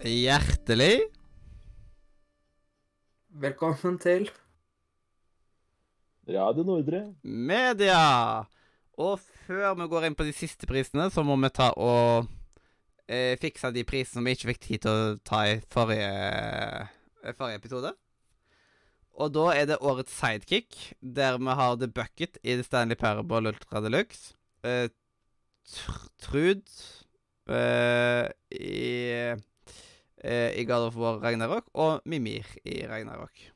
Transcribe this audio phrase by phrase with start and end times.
[0.00, 1.02] Hjertelig
[3.36, 4.30] Velkommen til
[6.24, 7.14] Radio Nordre.
[7.22, 8.46] media!
[8.96, 12.30] Og før vi går inn på de siste prisene, så må vi ta og
[13.08, 16.08] eh, fikse de prisene vi ikke fikk tid til å ta i forrige,
[17.20, 17.92] eh, forrige episode.
[19.20, 23.52] Og da er det årets sidekick, der vi har The Bucket i The Stanley Parable
[23.52, 24.32] Ultra Deluxe.
[24.64, 24.88] Eh,
[25.68, 26.64] Tr Trud
[27.52, 29.36] eh, i,
[30.24, 33.48] eh, i God of War Ragnarok, og Mimir i Ragnarok.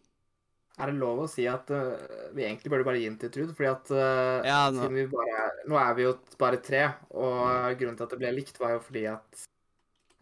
[0.74, 1.92] Er det lov å si at uh,
[2.34, 3.52] vi egentlig burde bare gi den til Trud?
[3.54, 6.80] Fordi at uh, Ja, nå- bare Nå er vi jo bare tre,
[7.14, 9.44] og grunnen til at det ble likt, var jo fordi at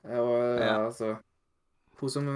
[0.05, 0.75] uh, Ja.
[0.91, 1.15] altså
[2.03, 2.29] Hun som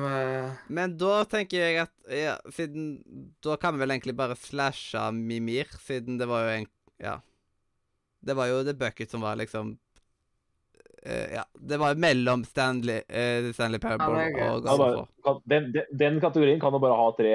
[0.72, 3.02] Men da tenker jeg at ja, siden
[3.44, 7.18] Da kan vi vel egentlig bare slashe Mimir, siden det var jo en Ja.
[8.24, 9.76] Det var jo The Bucket som var liksom
[11.06, 11.44] Ja.
[11.54, 16.72] Det var mellom Stanley, uh, Stanley Parable Ja, og kan, den, den, den kategorien kan
[16.74, 17.32] jo bare ha tre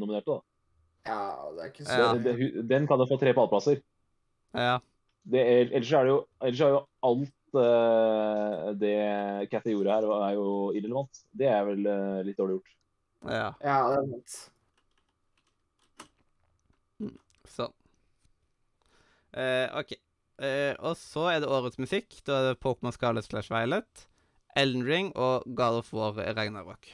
[0.00, 0.40] nominerte, da.
[1.06, 1.20] Ja,
[1.54, 2.12] det er ikke så Ja.
[2.18, 3.78] Det- det- Den kan jo få tre pallplasser.
[4.54, 4.78] Ja.
[5.26, 10.02] Det er, ellers er det jo, ellers er jo alt uh, det Cathy gjorde her,
[10.28, 11.22] er jo irrelevant.
[11.32, 12.74] Det er vel uh, litt dårlig gjort.
[13.30, 13.48] Ja.
[13.62, 14.36] Ja, det er sant.
[17.56, 17.72] Sånn.
[19.36, 19.94] Uh, OK.
[20.36, 22.18] Eh, og så er det årets musikk.
[22.26, 24.06] Da er det Pokémon Scarlet slash Violet,
[24.56, 26.88] Elden Ring og God of War Ragnarok.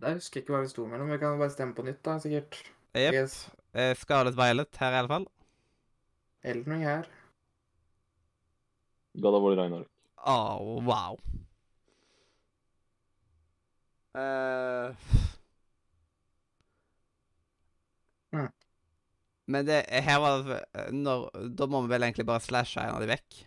[0.00, 1.10] Der husker jeg ikke hva vi sto mellom.
[1.12, 2.62] Vi kan bare stemme på nytt, da, sikkert.
[2.96, 3.14] Jepp.
[3.14, 3.50] Yes.
[3.74, 5.26] Eh, Scarlet Violet her, i alle fall.
[6.42, 7.04] Elden Ring her.
[9.20, 9.90] God of War Ragnarok.
[10.24, 10.38] Å,
[10.86, 11.20] wow.
[14.16, 14.94] Eh,
[19.50, 22.94] Men det, her var det eh, når, Da må vi vel egentlig bare slashe en
[22.94, 23.40] av de vekk.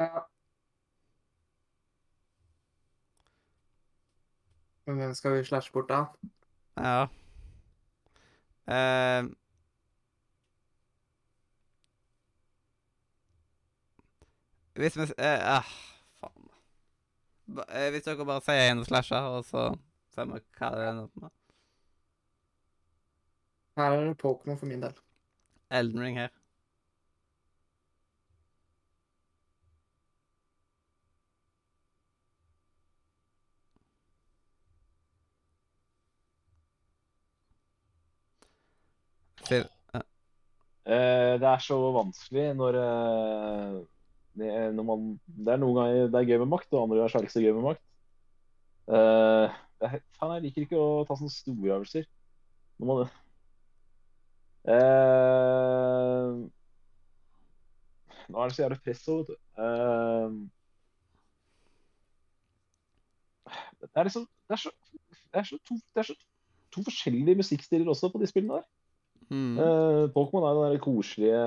[0.00, 0.24] Ja.
[4.86, 6.02] Men hvem skal vi slashe bort da?
[6.76, 7.06] Ja.
[8.66, 9.30] Uh,
[14.74, 15.72] hvis vi uh, eh, ah,
[16.18, 16.50] Faen.
[17.94, 19.68] Hvis dere bare sier en slasher, og så
[20.14, 21.34] ser vi hva det ender opp med.
[23.76, 24.94] Her er det Pokémon for min del.
[25.70, 26.28] Elden Ring her.
[39.46, 40.02] Siv, uh,
[40.86, 43.76] det er så vanskelig når uh,
[44.38, 46.98] det, er, når man, det er noen ganger det er gøy med makt, og andre
[47.02, 47.84] ganger er det ikke så gøy med makt.
[48.86, 49.46] Uh,
[49.82, 52.08] jeg, er- jeg liker ikke å ta sånne store øvelser.
[52.80, 53.06] Når man
[54.74, 56.30] eh,
[58.26, 59.34] Nå er det så jævlig press vet du.
[59.62, 60.30] Eh,
[63.82, 64.70] det er liksom Det er så,
[65.32, 66.16] det er så, to, det er så
[66.74, 68.66] to forskjellige musikkstiler også på de spillene der.
[69.30, 69.56] Mm.
[69.58, 71.40] Uh, Pokémon er den der koselige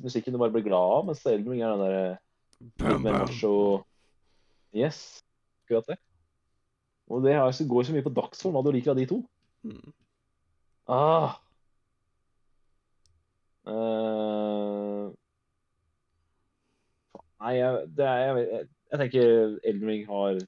[0.00, 2.18] musikken du bare blir glad av, mens Elden Ring er den der
[2.60, 3.20] Bum, mer bum.
[3.20, 3.52] macho
[4.76, 5.22] Yes,
[5.64, 5.96] akkurat det.
[7.08, 9.24] Og det har- går så mye på dagsform hva du liker av de to.
[9.64, 9.92] Hmm.
[10.90, 11.36] Ah.
[13.70, 15.12] Uh,
[17.40, 19.28] Nei, jeg, det er, jeg, jeg, jeg tenker
[19.70, 20.40] Elden Ring har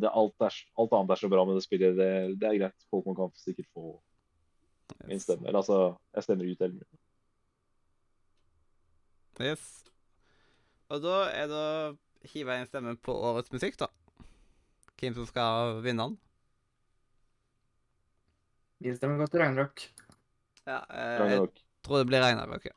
[0.00, 1.96] det, alt, er, alt annet er så bra med det spillet.
[1.96, 2.08] Det,
[2.40, 2.86] det er greit.
[2.92, 3.96] Pokémon kan sikkert få
[5.08, 5.48] min stemme.
[5.48, 7.00] Eller altså, jeg stemmer ut Elden Ring.
[9.42, 9.66] yes.
[10.92, 13.88] Og da er det å hive en stemme på årets musikk, da.
[15.00, 16.18] Hvem som skal vinne den.
[18.82, 19.82] Min stemmer godt til Ragnarok.
[20.66, 21.48] Ja, eh, jeg
[21.86, 22.76] tror det blir Ragnarok, ja.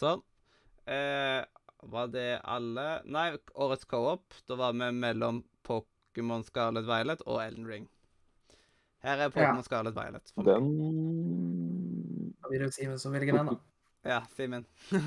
[0.00, 0.22] Sånn.
[0.88, 1.42] Eh,
[1.90, 4.34] var det alle Nei, årets co-op.
[4.48, 7.88] Da var vi mellom Pokémon Scarlet Violet og Elden Ring.
[9.04, 9.66] Her er Pokémon Ja.
[9.66, 10.32] Scarlet Violet.
[10.34, 10.42] for.
[10.44, 13.56] Den Da blir det Simen som velger den, da.
[14.04, 14.66] Ja, Simen.
[14.90, 14.98] ja,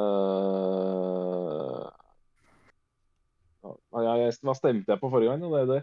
[3.92, 5.40] jeg, Hva stemte jeg på forrige gang?
[5.40, 5.80] Det det.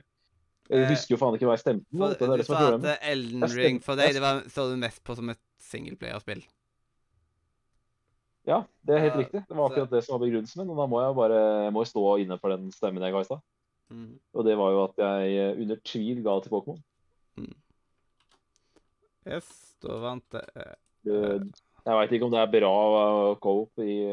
[0.69, 1.97] Jeg Eh, husker jo faen ikke hva jeg stemte på.
[1.97, 3.01] Du, Det er du det som sa er at problemet.
[3.01, 6.41] eh, Elden Ring for deg det var, så du mest på som et singleplayerspill.
[8.47, 9.41] Ja, det er helt Ja, riktig.
[9.47, 10.69] Det var akkurat det som var begrunnelsen min.
[10.71, 13.27] Og da må jeg bare jeg må stå inne for den stemmen jeg ga i
[13.27, 13.41] stad.
[13.91, 14.19] Mm.
[14.35, 16.81] Og det var jo at jeg eh, under tvil ga til Pokémon.
[19.27, 19.49] Yes,
[19.83, 20.47] da vant jeg.
[20.55, 22.71] eh, Det- Jeg veit ikke om det er bra
[23.31, 24.03] å co-op i,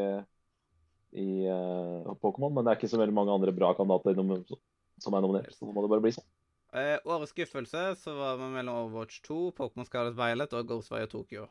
[1.14, 5.22] i uh, Pokémon, men det er ikke så veldig mange andre bra kandidater som er
[5.22, 5.54] nominert.
[5.54, 6.26] Så nå må det bare bli sånn.
[6.74, 11.46] Eh, årets skuffelse så var vi mellom Overwatch 2, Pokémon Scarlet Violet og Ghostwire Tokyo.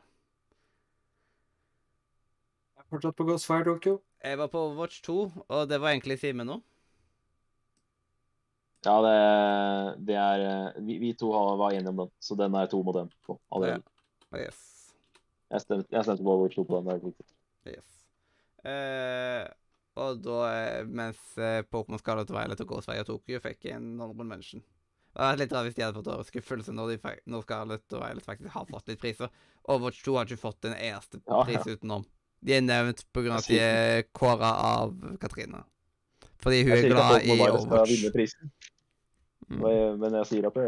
[2.74, 3.94] Jeg er Fortsatt på Ghostfire Tokyo.
[4.20, 5.16] Jeg var på Overwatch 2,
[5.48, 6.58] og det var egentlig Simen nå.
[8.84, 9.16] Ja, det,
[10.04, 13.00] det er eh, vi, vi to var enige om den, så den er to mot
[13.00, 13.80] én på allerede.
[14.36, 14.60] Yes.
[15.48, 16.84] Jeg stemte, jeg stemte på Overwatch 2 på den.
[16.84, 17.30] det er helt riktig.
[17.78, 18.03] yes.
[18.64, 19.44] Eh,
[20.00, 24.62] og da, eh, mens eh, Pokémon Scarlet Violet og Ghostfire Tokyo fikk en honorable mention.
[25.14, 27.94] Det hadde vært litt rart hvis de hadde fått årets skuffelse når, de, når Scarlet
[27.94, 29.30] og Violet faktisk har fått litt priser.
[29.68, 31.44] Overwatch 2 har ikke fått en eneste Ja, ja.
[31.46, 32.02] pris utenom.
[32.44, 35.62] De er nevnt av at de er kåra av Katrine.
[36.42, 38.34] Fordi hun er glad i Violet Overwatch.
[39.44, 39.60] Mm.
[39.60, 40.64] men- men jeg sier at det,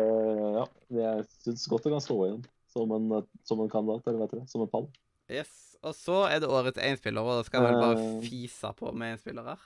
[0.54, 4.26] ja, jeg syns godt det kan stå igjen som en, som en kandidat, eller hva
[4.28, 4.86] heter det, som en pall.
[5.32, 5.65] Yes.
[5.84, 8.20] Og så er det årets énspiller, og da skal jeg vel bare Eh.
[8.28, 9.56] fise på med énspillere.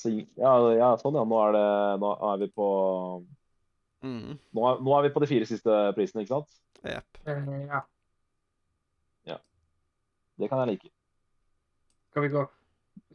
[0.00, 1.24] Så, ja, ja, sånn ja.
[1.28, 3.26] Nå er, det, nå er vi på
[4.02, 4.38] Mm.
[4.56, 6.48] nå er, nå er vi på de fire siste prisene, ikke sant?
[6.84, 7.18] Yep.
[7.68, 7.82] Ja.
[9.26, 9.36] Ja.
[10.38, 10.90] Det kan jeg like.
[12.10, 12.48] Skal vi gå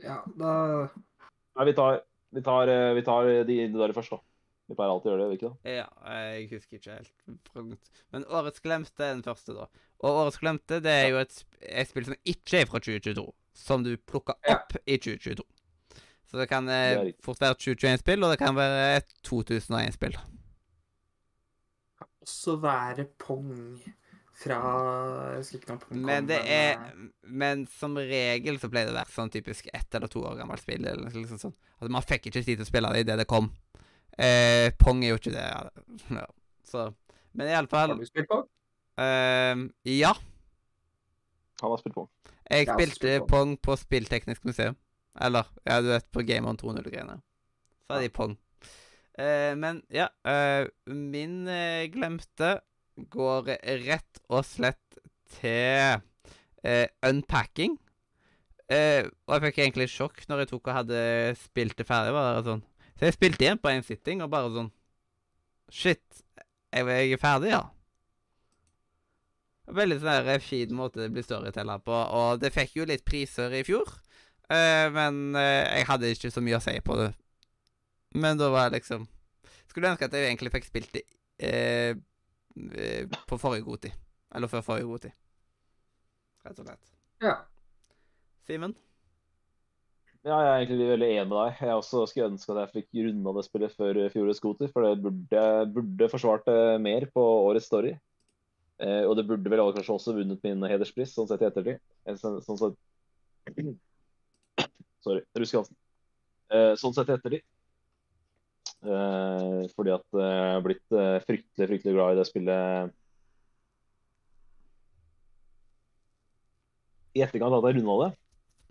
[0.03, 0.89] Ja, da
[1.55, 4.19] Nei, vi tar, vi tar, eh, vi tar de individuelle først, da.
[4.67, 5.73] Vi pleier alltid å gjøre det, gjør vi ikke det?
[5.77, 7.79] Ja, jeg husker ikke helt.
[8.11, 9.67] Men Årets glemte er den første, da.
[10.03, 13.25] Og Årets glemte det er jo et, et spill som ikke er fra 2022.
[13.55, 15.45] Som du plukker opp i 2022.
[16.25, 20.17] Så det kan eh, fort være et 2021-spill, og det kan være et 2001-spill.
[21.99, 23.53] kan også være Pong
[24.35, 24.57] fra
[25.29, 26.81] Jeg husker ikke Pong Men det eh, er
[27.23, 30.63] Men som regel så pleier det å være sånn typisk ett eller to år gammelt
[30.65, 30.83] spill.
[30.83, 31.55] Eller liksom sånn.
[31.77, 33.51] Altså, man fikk ikke tid til å spille det idet det kom.
[34.17, 35.47] Eh, Pong er jo ikke det.
[36.09, 36.27] Ja.
[36.71, 36.89] Så
[37.37, 38.47] Men iallfall Har du spilt Pong?
[38.97, 39.65] Eh,
[39.97, 40.13] Ja.
[41.61, 42.09] Han har spilt Pong?
[42.49, 44.75] Jeg Jeg spilte spilt Pong på Spillteknisk museum.
[45.21, 47.21] Eller, ja, du vet, på Game On 2.0-greiene.
[47.85, 48.37] Så hadde de Pong.
[49.15, 52.57] Uh, men ja, uh, min eh, glemte
[52.95, 53.53] går
[53.85, 54.99] rett og slett
[55.39, 56.01] til
[56.63, 57.77] eh, unpacking.
[58.71, 61.01] Eh, og jeg fikk egentlig sjokk når jeg tok og hadde
[61.39, 62.15] spilt det ferdig.
[62.15, 62.63] Bare sånn.
[62.95, 64.71] Så jeg spilte igjen på én sitting, og bare sånn
[65.73, 66.21] Shit,
[66.69, 67.63] jeg, jeg er ferdig, ja.
[69.75, 73.53] Veldig sånn der fin måte det blir storyteller på, og det fikk jo litt priser
[73.57, 73.89] i fjor.
[74.45, 77.09] Uh, men uh, jeg hadde ikke så mye å si på det.
[78.15, 79.07] Men da var jeg liksom
[79.67, 81.01] Skulle ønske at jeg egentlig fikk spilt det
[81.43, 81.97] uh,
[82.77, 83.97] eh, på forrige god tid.
[84.35, 85.15] Eller før forrige god tid.
[86.45, 86.93] Rett og slett.
[87.25, 87.33] Ja.
[88.47, 88.75] Simen?
[90.25, 91.59] Ja, jeg er egentlig veldig enig med deg.
[91.67, 94.93] Jeg også skulle ønske at jeg fikk runda det spillet før fjorårets Scooter, for det
[95.03, 95.43] burde,
[95.75, 97.91] burde forsvart det mer på årets story.
[98.83, 101.79] Eh, og det burde vel kanskje også vunnet min hederspris, sånn sett i ettertid.
[102.05, 103.55] Eh, Sånn, sånn sett
[105.05, 105.77] Sorry, ruskehalsen.
[106.51, 107.45] Eh, sånn sett i ettertid.
[108.85, 112.93] Eh, fordi at jeg har blitt fryktelig, fryktelig glad i det spillet
[117.15, 118.11] i etterkant at jeg runda det.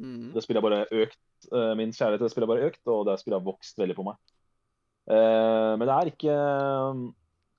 [0.05, 0.31] Mm.
[0.35, 1.21] Det spillet har bare økt.
[1.79, 4.05] Min kjærlighet til det spillet har bare økt, og det spillet har vokst veldig på
[4.11, 4.19] meg.
[5.09, 6.35] Eh, Men det er ikke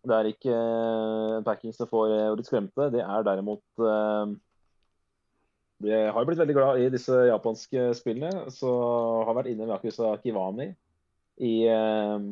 [0.06, 2.90] det er ikke en packing som får eh, årets glemte.
[2.94, 4.34] Det er derimot eh,
[5.90, 8.72] Jeg har blitt veldig glad i disse japanske spillene, så
[9.28, 10.70] har vært inne med Akusa Kiwami
[11.44, 12.30] i eh,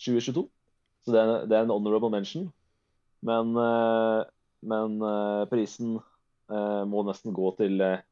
[0.00, 0.46] 2022.
[1.04, 2.48] Så det er, det er en honorable mention.
[3.24, 4.20] Men, eh,
[4.68, 8.02] men eh, prisen eh, må nesten gå til eh,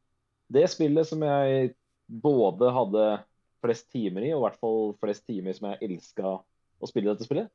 [0.52, 1.75] det spillet som jeg
[2.22, 3.06] både hadde
[3.62, 6.34] flest timer i, og i hvert fall flest timer som jeg elska
[6.82, 7.48] å spille dette spillet.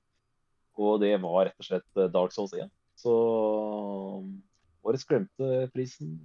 [0.78, 2.70] Og det var rett og slett eh, Dark Souls 1.
[2.98, 3.14] Så
[4.22, 4.30] um,
[4.86, 6.18] årets glemte prisen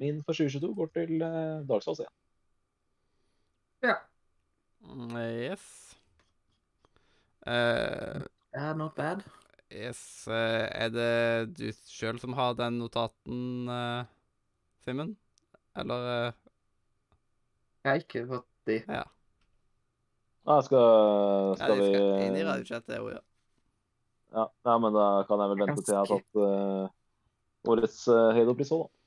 [0.00, 2.10] min for 2022 går til eh, Dark Souls 1.
[3.86, 3.96] ja.
[4.82, 5.64] Mm, Yes.
[7.46, 8.22] Uh,
[8.54, 9.22] Yeah, not bad.
[9.70, 10.28] yes.
[10.28, 14.04] Uh, er det du sjøl som har den notaten, uh,
[14.84, 15.16] Simen?
[15.78, 16.32] Eller uh...
[17.82, 18.76] Jeg har ikke fått de.
[18.86, 19.02] Ja,
[20.62, 23.22] skal, Ja, skal de vi skal inn i radiochatten, òg, ja.
[24.32, 28.32] Ja, ja, men da kan jeg vel vente til jeg har tatt uh, årets uh,
[28.36, 28.98] Halo-pris òg, da.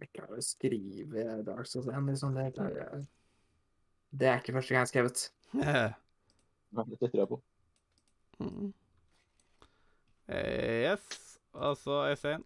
[0.00, 2.36] Jeg klarer å skrive Dark Souls 1, liksom.
[2.38, 3.04] Det, klarer jeg.
[4.16, 5.24] det er ikke første gang jeg har skrevet.
[6.76, 7.40] Nei, Det tror jeg på.
[8.40, 8.72] Mm.
[10.28, 11.38] Eh, yes.
[11.54, 12.44] Altså, så Øystein.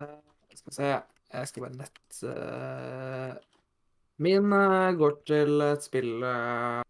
[0.00, 0.18] Eh,
[0.54, 0.88] Skal vi se
[1.32, 3.36] Jeg skal bare nett uh...
[4.20, 6.82] Min uh, går til et spill eh,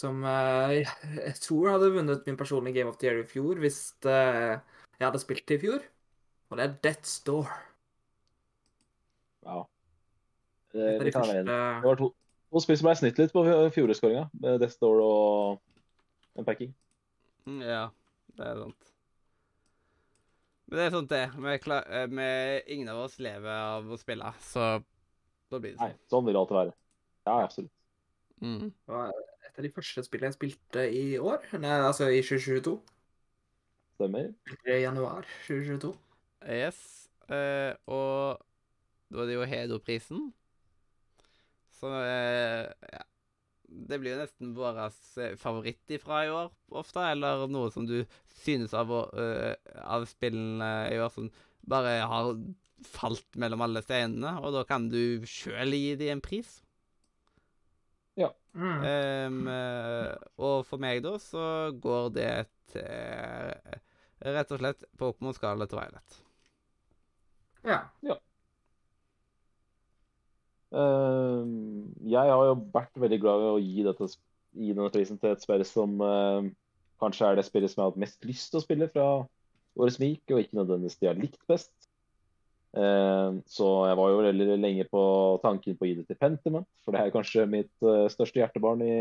[0.00, 3.60] som eh, jeg, jeg tror hadde vunnet min personlige Game of the Year i fjor
[3.60, 4.56] hvis eh,
[4.98, 5.84] jeg hadde spilt det i fjor.
[6.50, 7.50] Og det er Death's Door.
[9.46, 9.62] Ja.
[10.72, 11.56] Det, det, det de kan jeg være enig i.
[11.56, 12.12] første Det var to,
[12.50, 13.44] to spill som ble snitt litt på
[13.76, 14.24] fjorårskåringa.
[14.62, 16.72] Death Door og Unpacking.
[17.46, 17.84] Mm, Ja,
[18.38, 18.90] det er sant.
[20.70, 21.24] Men det er sånt det.
[21.34, 22.28] Vi, er klar, eh, vi,
[22.76, 24.68] ingen av oss lever av å spille, så
[25.50, 25.90] da blir det sånn.
[25.90, 26.74] Nei, sånn vil det alltid være.
[27.26, 27.72] Ja, absolutt.
[28.40, 28.70] Mm.
[29.50, 31.42] Det et av de første spillene jeg spilte i år.
[31.58, 32.76] Nei, altså i 2022.
[33.96, 34.28] Stemmer.
[34.62, 35.90] I januar 2022.
[36.46, 36.78] Yes.
[37.26, 38.38] Uh, og
[39.10, 40.28] da er det jo Hedo-prisen.
[41.80, 43.02] Så uh, ja.
[43.70, 47.04] Det blir jo nesten vår eh, favoritt ifra i år, ofte.
[47.06, 48.00] Eller noe som du
[48.40, 49.52] synes av, eh,
[49.86, 51.28] av spillene i år som
[51.70, 52.32] bare har
[52.82, 54.32] falt mellom alle steinene.
[54.42, 56.56] Og da kan du sjøl gi dem en pris.
[58.52, 59.46] Mm.
[59.50, 61.44] Eh, og for meg, da, så
[61.82, 62.32] går det
[62.72, 63.78] til
[64.20, 66.18] rett og slett Pokémon Scarlet Violet.
[67.66, 68.16] Ja.
[70.70, 71.44] Eh,
[72.10, 74.10] jeg har jo vært veldig glad i å gi, dette,
[74.54, 76.46] gi denne prisen til et spill som uh,
[77.02, 79.06] kanskje er det spillet som jeg har hatt mest lyst til å spille fra
[79.80, 81.72] årets Meek, og ikke nødvendigvis de har likt best.
[82.70, 85.02] Eh, så jeg var jo veldig lenge på
[85.42, 88.84] tanken på å gi det til Pentiment, for det er kanskje mitt eh, største hjertebarn
[88.86, 88.98] i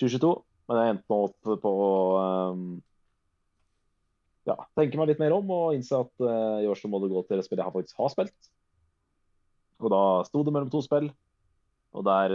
[0.00, 0.32] 2022.
[0.70, 2.64] Men jeg endte meg opp på å eh,
[4.50, 6.26] ja, tenke meg litt mer om og innse at
[6.62, 8.50] i år så må det gå til et spill jeg faktisk har spilt.
[9.82, 11.06] Og da sto det mellom to spill,
[11.92, 12.34] og der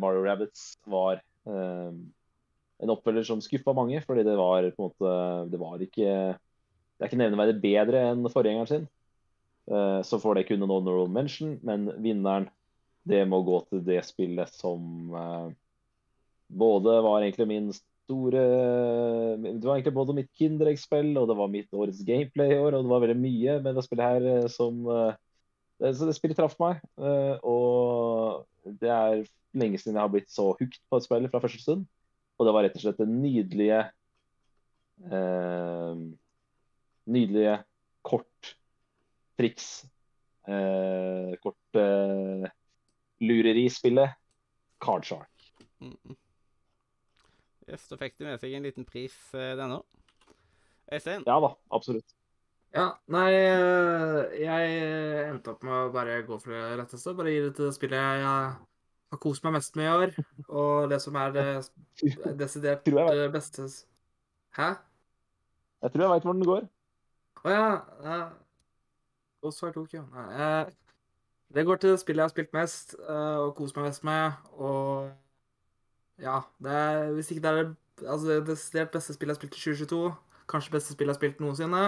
[0.00, 5.14] Mario Rabbits var en oppfølger som skuffa mange, fordi det var på en måte
[5.52, 8.86] Det var ikke Det er ikke nevneverdig bedre enn forgjengeren sin.
[9.70, 12.50] Eh, så får det kun en honorable mention, men vinneren
[13.08, 15.50] det må gå til det spillet som eh,
[16.48, 18.42] både var egentlig min store
[19.40, 22.84] Det var egentlig både mitt Kinderegg-spill og det var mitt årets gameplay i år, og
[22.84, 25.14] det var veldig mye med det spillet her eh, som eh,
[25.92, 28.44] Så det spillet traff meg, eh, og
[28.80, 31.86] det er lenge siden jeg har blitt så hooked på et spill fra første stund.
[32.34, 33.80] Og det var rett og slett det nydelige
[35.12, 36.04] eh,
[37.04, 37.58] Nydelige
[38.04, 38.54] kort
[39.38, 39.84] triks.
[40.44, 42.50] Eh, kort eh,
[43.24, 44.18] lurerispillet
[44.78, 45.52] Card Shark.
[45.80, 45.96] Mm.
[46.04, 46.16] mm.
[47.64, 49.86] Yes, da fikk du med seg en liten pris, eh, den òg.
[50.92, 51.24] Øystein?
[51.24, 52.12] Ja da, absolutt.
[52.74, 54.70] Ja, nei, øh, jeg
[55.30, 57.14] endte opp med å bare gå for det letteste.
[57.16, 60.14] Bare gi det til det spillet jeg har kost meg mest med i år.
[60.50, 61.46] Og det som er det
[62.42, 62.90] desidert
[63.32, 63.68] beste
[64.58, 64.74] Hæ?
[65.82, 66.66] Jeg tror jeg veit hvor den går.
[67.44, 68.18] Å ja.
[69.52, 70.06] Så er Tokyo.
[70.14, 70.72] Nei, eh,
[71.54, 74.32] det går til spillet jeg har spilt mest øh, og kost meg mest med.
[74.52, 75.10] Og
[76.22, 77.74] ja, det er, hvis ikke det er
[78.08, 80.14] altså det desidert beste spillet jeg har spilt i 2022,
[80.48, 81.84] kanskje beste spillet jeg har spilt noensinne,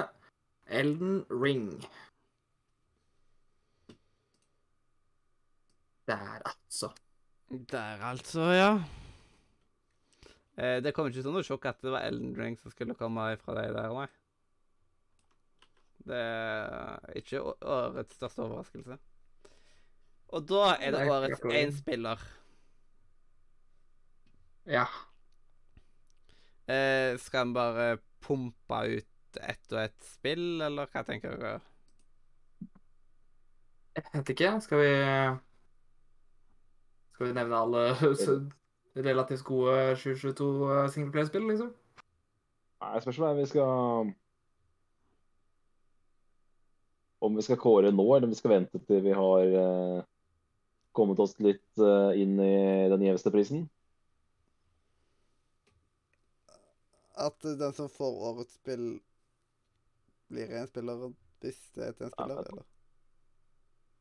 [0.66, 1.84] Elden Ring.
[6.06, 6.90] Der, altså.
[7.72, 8.70] Der, altså, ja.
[10.56, 13.26] Eh, det kom ikke som noe sjokk at det var Elden Ring som skulle komme
[13.42, 14.06] fra deg der, nei.
[16.06, 18.98] Det er ikke årets største overraskelse.
[20.34, 22.22] Og da er det årets én spiller.
[24.66, 24.86] Ja.
[26.66, 27.88] Eh, skal en bare
[28.22, 31.60] pumpe ut ett og ett spill, eller hva tenker dere?
[33.96, 34.52] Jeg vet ikke.
[34.60, 34.92] Skal vi
[37.14, 37.84] Skal vi nevne alle
[39.08, 41.74] relativt gode 2022 singleplayerspill, liksom?
[42.82, 44.14] Nei, Spørsmålet er om vi skal
[47.18, 50.04] Om vi skal kåre nå, eller om vi skal vente til vi har eh,
[50.96, 53.66] kommet oss litt eh, inn i den gjeveste prisen.
[57.16, 58.88] At den som får årets spill,
[60.28, 61.06] blir en spiller
[61.40, 62.64] hvis det er til en spiller, eller?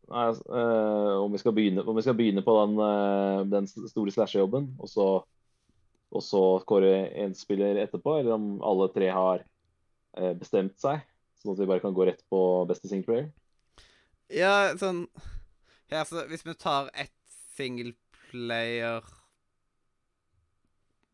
[0.05, 3.69] Nei, altså, eh, om, vi skal begynne, om vi skal begynne på den, eh, den
[3.71, 5.07] store slasherjobben, og så,
[6.11, 6.91] og så kåre
[7.23, 11.01] en spiller etterpå, eller om alle tre har eh, bestemt seg,
[11.45, 13.29] sånn at vi bare kan gå rett på beste singleplayer.
[14.33, 15.05] Ja, sånn
[15.91, 17.13] Ja, så hvis vi tar ett
[17.55, 19.05] singleplayer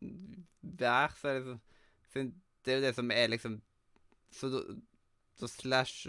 [0.01, 1.57] hver, så er det
[2.13, 2.31] sånn
[2.63, 3.59] Det er jo det som er liksom
[4.31, 4.59] Så du,
[5.41, 6.07] da slash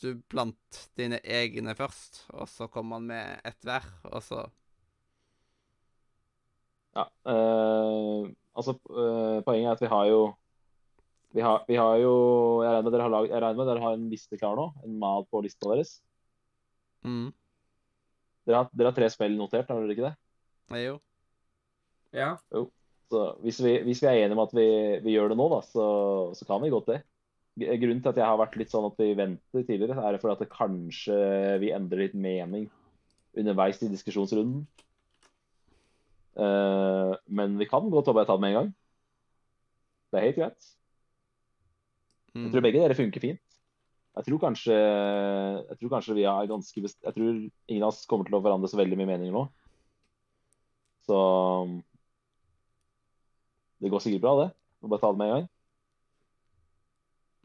[0.00, 4.44] du blant dine egne først, og så kommer man med ett hver, og så
[6.94, 10.34] Ja, Øh, altså øh, Poenget er at vi har jo
[11.34, 12.12] vi har, vi har jo
[12.62, 14.68] Jeg regner med dere har, lag, jeg regner med dere har en liste klar nå?
[14.86, 15.96] En mal på lista deres?
[17.04, 17.32] mm.
[18.44, 20.14] Dere har, dere har tre spill notert, har dere ikke det?
[20.70, 20.98] Det er jo
[22.14, 22.30] Ja.
[23.10, 24.68] Så hvis vi, hvis vi er enige om at vi,
[25.04, 25.86] vi gjør det nå, da, så,
[26.36, 27.00] så kan vi godt det.
[27.58, 30.42] Grunnen til at jeg har vært litt sånn at vi venter tidligere, er fordi at
[30.42, 31.18] det kanskje
[31.62, 32.66] vi endrer litt mening
[33.38, 34.64] underveis i diskusjonsrunden.
[36.34, 38.72] Uh, men vi kan godt ta det med en gang.
[40.10, 40.72] Det er helt greit.
[42.34, 42.52] Jeg mm.
[42.52, 43.42] tror begge dere funker fint.
[44.14, 46.98] Jeg tror kanskje Jeg tror kanskje vi er ganske best...
[47.02, 49.44] Jeg tror ingen av oss kommer til å forandre så veldig mye meninger nå.
[51.06, 51.18] Så
[53.82, 54.48] Det går sikkert bra, det.
[54.82, 55.48] Må bare ta det med en gang.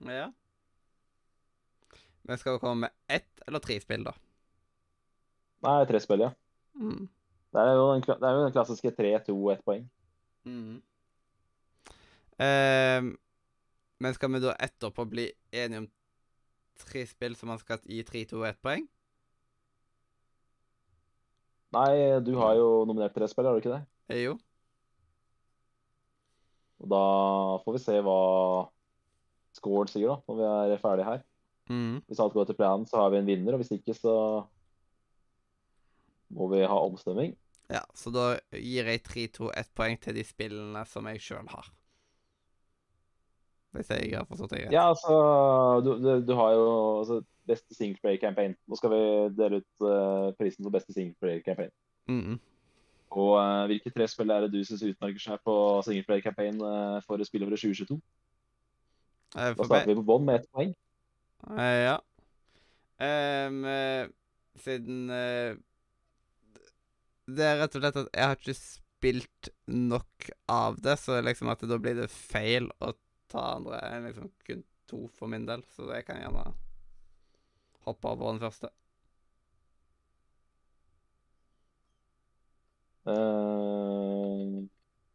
[0.10, 0.27] Ja.
[2.29, 4.13] Men skal vi komme med ett eller tre spill, da?
[5.65, 6.29] Nei, tre spill, ja.
[6.79, 7.10] Mm.
[7.50, 9.88] Det er jo den, det er jo den klassiske 3-2, ett poeng.
[10.46, 10.77] Mm.
[12.39, 13.10] Ehm,
[13.99, 15.89] men skal vi da etterpå bli enige om
[16.79, 18.85] tre spill som man skal gi 3, 2 og 1 poeng?
[21.75, 23.83] Nei, du har jo nominert tre spill, har du ikke det?
[24.09, 24.37] Eh, Jo.
[26.79, 27.01] Og da
[27.65, 28.19] får vi se hva
[29.57, 31.25] scoren sier, da, når vi er ferdige her.
[31.69, 31.99] Mm.
[32.07, 34.13] Hvis alt går til planen, så har vi en vinner, og hvis ikke, så
[36.33, 37.35] må vi ha omstemming.
[37.69, 41.51] Ja, så da gir jeg 3, 2, 1 poeng til de spillene som jeg sjøl
[41.51, 41.67] har.
[43.71, 44.73] Hvis jeg har forstått det greit.
[44.73, 45.15] Ja, altså
[45.85, 48.55] Du, du, du har jo altså, beste singleplayer-campaign.
[48.67, 49.01] Nå skal vi
[49.38, 51.73] dele ut uh, prisen for beste singleplayer-campaign.
[52.09, 52.39] Mm.
[53.19, 57.21] Og uh, hvilke tre spill er det du syns utmerker seg på singleplayer-campaign uh, for
[57.25, 57.99] spillåret 2022?
[59.38, 60.73] Eh, Da starter vi på bånn med ett poeng.
[61.55, 61.97] Ja.
[62.99, 63.61] Um,
[64.59, 65.05] siden
[67.29, 71.53] Det er rett og slett at jeg har ikke spilt nok av det, så liksom
[71.53, 72.91] at da blir det feil å
[73.29, 76.50] ta andre enn liksom kun to for min del, så jeg kan gjerne
[77.86, 78.71] hoppe over den første.
[83.09, 84.65] Uh,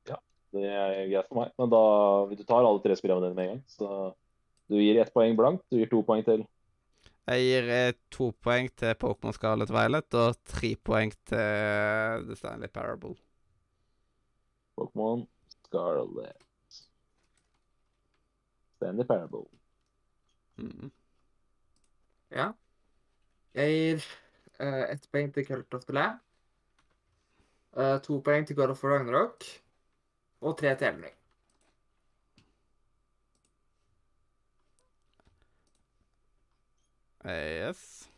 [0.09, 0.19] ja,
[0.57, 1.53] det er greit for meg.
[1.61, 1.83] Men da
[2.31, 3.63] du tar alle tre spillene dine med en gang.
[3.71, 3.89] Så
[4.71, 6.47] du gir ett poeng blankt, du gir to poeng til.
[7.25, 12.69] Jeg gir eh, to poeng til Pokémon Scarlet Violet og tre poeng til The Stanley
[12.69, 13.15] Parable.
[14.77, 15.25] Pokémon
[15.65, 16.37] Scarlet.
[18.85, 19.49] Stanley Parable.
[20.57, 20.93] Mm.
[22.31, 22.53] Ja.
[23.55, 24.07] Jeg gir
[24.61, 26.21] uh, ett poeng til Cult of the Lamb.
[27.73, 29.45] Uh, to poeng til God of Ragnarok.
[30.41, 31.17] Og tre til Elmring.
[37.25, 38.11] Yes.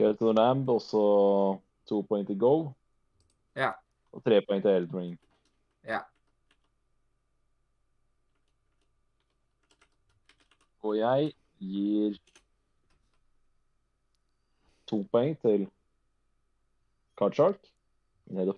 [0.00, 0.10] Yes.
[0.10, 1.02] of the Lamb, også
[1.86, 2.70] to poeng til Go.
[3.56, 3.70] Ja.
[4.12, 5.18] Og tre poeng til Elden Ring.
[5.84, 5.98] Ja.
[10.82, 12.16] Og jeg gir
[14.90, 15.68] to poeng til
[17.18, 17.60] Cardshark,
[18.32, 18.48] Ned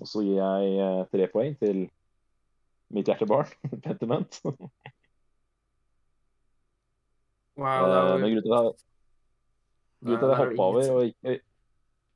[0.00, 1.82] og så gir jeg eh, tre poeng til
[2.94, 3.50] mitt hjertebarn,
[3.84, 4.40] Pentiment.
[7.60, 8.76] Wow, det var Eh, Men grunnen til at
[10.00, 11.32] jeg er hoppa over og ikke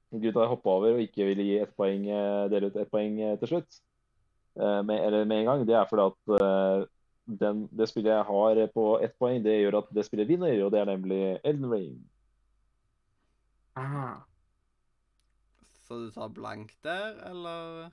[0.09, 2.77] grunnen til at jeg hoppet over og ikke ville gi ett poeng, eh, dele ut
[2.81, 3.93] ett poeng eh, til slutt, eh,
[4.56, 6.84] med, eller med en gang, det er fordi at eh,
[7.40, 10.70] den, det spillet jeg har på ett poeng, det gjør at det spillet vinner, og
[10.74, 11.98] det er nemlig Elden Ring.
[13.80, 14.06] Aha.
[15.84, 17.90] Så du tar blank der, eller?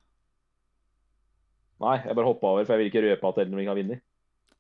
[1.82, 4.04] Nei, jeg bare hoppa over, for jeg vil ikke røpe at Elden Ring har vunnet.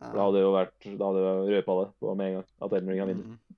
[0.01, 0.09] Ah.
[0.15, 2.89] Da hadde jo vært, da hadde jeg røpa det på med en gang, at Elden
[2.89, 3.27] Ring har vunnet.
[3.35, 3.57] Mm.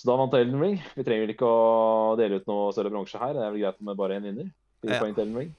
[0.00, 0.76] Så da vant Elden Ring.
[0.96, 3.34] Vi trenger vel ikke å dele ut noe større bronse her.
[3.36, 4.46] Det er vel greit med bare én vinner.
[4.80, 5.00] Fire Ja.
[5.02, 5.50] poeng til Elden Ring.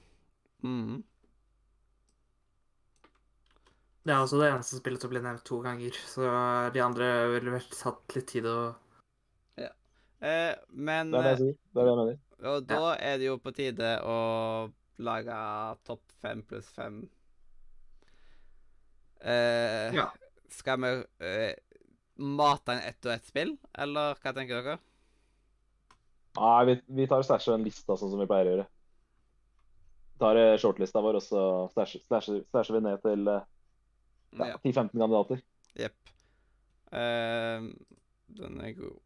[0.62, 1.02] Mm.
[4.02, 6.26] Det er også det eneste spillet som blir nevnt to ganger, så
[6.74, 8.60] de andre ville vel tatt litt tid å
[10.22, 11.54] Eh, men Det er det jeg sier.
[11.74, 12.18] Det er det jeg mener.
[12.38, 14.18] eh, Og da er det jo på tide å
[15.02, 15.38] lage
[15.82, 17.00] topp fem pluss fem.
[19.18, 20.04] Eh, Ja.
[20.48, 20.92] Skal vi
[21.26, 21.56] eh,
[22.22, 24.78] mate inn ett og ett spill, eller hva tenker dere?
[26.38, 28.66] Nei, vi, vi tar stæsjer den lista sånn som vi pleier å gjøre.
[30.20, 33.48] Tar eh, shortlista vår, og så stæsjer, vi ned til eh,
[34.38, 34.56] ja, Ja.
[34.64, 35.40] 10-15 kandidater.
[35.76, 36.12] Jepp.
[36.92, 37.72] Uh,
[38.36, 38.98] den er god.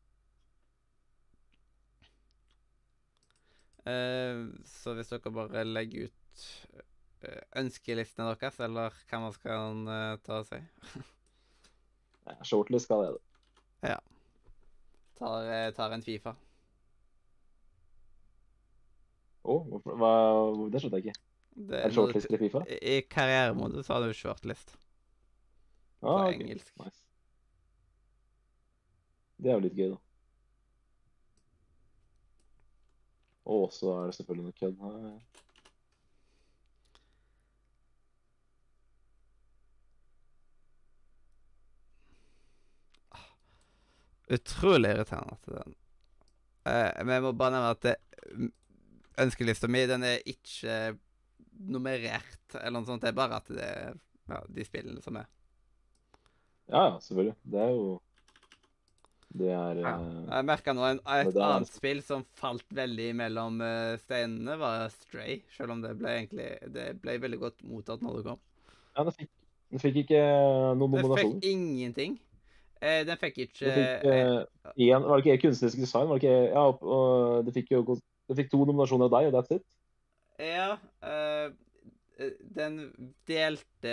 [3.86, 6.46] Eh, så hvis dere bare legger ut
[7.22, 9.84] eh, ønskelistene deres, eller hva man skal
[10.26, 10.58] ta og si
[12.42, 13.12] shortlist skal det.
[15.18, 16.34] Tar, eh, tar en Fifa.
[19.46, 20.12] Hvorfor- hva,
[20.72, 21.20] det skjønte jeg ikke.
[21.56, 22.60] Det Er du- shortlist i Fifa?
[22.68, 24.74] I karrieremodus har du shortlist
[26.00, 26.40] på Ah, okay.
[26.40, 26.72] engelsk.
[26.82, 27.02] Nice.
[29.40, 29.96] Det er jo litt gøy, da.
[33.46, 35.20] Og så er det selvfølgelig noe kødd her.
[44.34, 45.74] Utrolig irriterende til den.
[46.66, 47.94] Eh, men jeg må bare nevne at det,
[49.18, 50.96] ønskelista mi den er ikke
[51.66, 53.02] nummerert eller noe sånt.
[53.04, 53.94] Det er bare at det er
[54.28, 55.28] ja, de spillene som er.
[56.68, 57.36] Ja, ja, selvfølgelig.
[57.46, 58.00] Det er jo
[59.36, 59.90] Det er Ja.
[59.98, 64.56] eh, Jeg merka nå en, et er- annet spill som falt veldig mellom eh, steinene,
[64.58, 65.42] var Stray.
[65.56, 68.38] Selv om det ble egentlig Det ble veldig godt mottatt når det kom.
[68.96, 69.28] Ja, den fikk,
[69.72, 70.22] det fikk ikke
[70.78, 72.18] noen Den fikk ingenting.
[72.80, 76.08] Eh, den fikk ikke det fikk eh, en, Var det ikke kunstnerisk design?
[76.08, 77.82] Var det ikke, ja, og- og det fikk jo
[78.28, 79.66] det fikk to nominasjoner av deg, og that's it.
[80.42, 81.52] Ja, Uh,
[82.56, 82.78] den
[83.28, 83.92] delte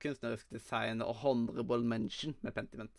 [0.00, 2.90] kunstnerisk design og honorable mention med Pentiment.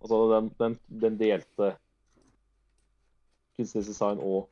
[0.00, 1.72] Altså den, den, den delte
[3.56, 4.50] kunstnerisk design og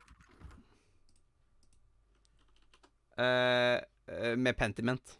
[3.21, 3.79] eh,
[4.37, 5.19] med Pentiment.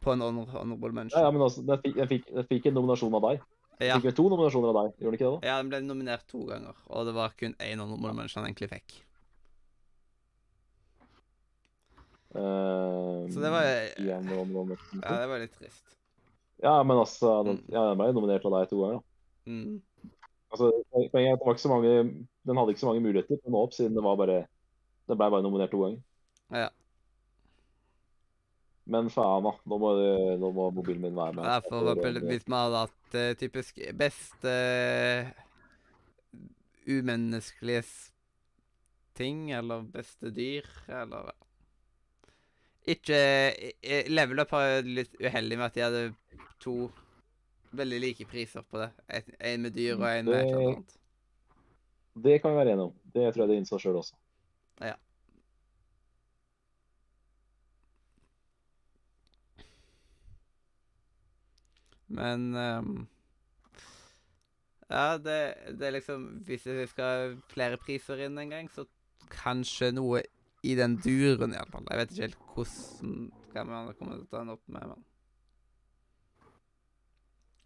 [0.00, 1.20] På en honor honorable Ja, mention.
[1.20, 3.42] ja men altså, den fikk, den fikk, den fikk en nominasjon av deg.
[3.84, 5.40] Den Ja, fikk vel to nominasjoner av deg, gjorde den ikke det?
[5.42, 5.48] da?
[5.50, 8.70] ja, den ble nominert to ganger, og det var kun én av nominasjonene han egentlig
[8.72, 8.94] fikk.
[12.34, 15.84] Eh, Så det var Ja, det var litt trist.
[16.62, 17.72] Ja, men altså den, Mm.
[17.72, 19.50] ja, den ble nominert av deg to ganger, da.
[19.50, 19.82] Mm.
[20.50, 20.70] Altså,
[21.12, 23.94] poenget er at mange Den hadde ikke så mange muligheter til å nå opp, siden
[23.94, 24.46] det var bare
[25.08, 26.00] Den ble bare nominert to ganger.
[26.52, 26.68] Ja.
[28.84, 29.52] Men faen, da.
[29.64, 29.92] Nå må,
[30.40, 31.70] nå må mobilen min være med.
[31.72, 35.30] Var det hvis man hadde hatt uh, typisk best uh,
[36.84, 37.84] umenneskelige
[39.16, 41.32] ting, eller beste dyr, eller
[42.84, 43.16] Ikke
[43.56, 46.04] uh, Level Up har litt uheldig med at de hadde
[46.60, 46.76] to
[47.74, 48.90] veldig like priser på det.
[49.40, 50.98] En med dyr og en med et eller annet.
[52.14, 52.92] Det kan vi være enige om.
[53.14, 54.14] Det tror jeg de innså sjøl også.
[54.84, 54.94] Ja.
[62.14, 62.92] Men um,
[64.90, 65.38] Ja, det,
[65.78, 68.84] det er liksom Hvis vi skal flere priser inn en gang, så
[69.32, 70.22] kanskje noe
[70.64, 71.84] i den duren, iallfall.
[71.90, 75.02] Jeg vet ikke helt hvordan hva man kommer til å ta den opp med, men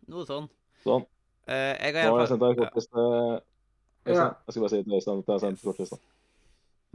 [0.08, 0.48] Noe sånn.
[0.82, 1.04] Sånn.
[1.48, 3.02] Uh, jeg har Nå har jeg sendt deg kortliste.
[4.08, 4.28] Ja.
[4.46, 5.98] Jeg skal bare si til Øystein at jeg har sendt kortlista.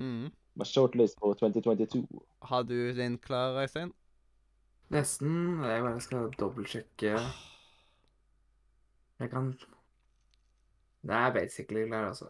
[0.01, 0.31] mm.
[0.57, 2.03] My shortlist for 2022.
[2.49, 3.93] Har du din klar, Øystein?
[4.89, 5.63] Nesten.
[5.63, 7.17] Jeg bare skal dobbeltsjekke.
[9.19, 9.53] Jeg kan
[11.01, 12.25] Det er basically klar, altså.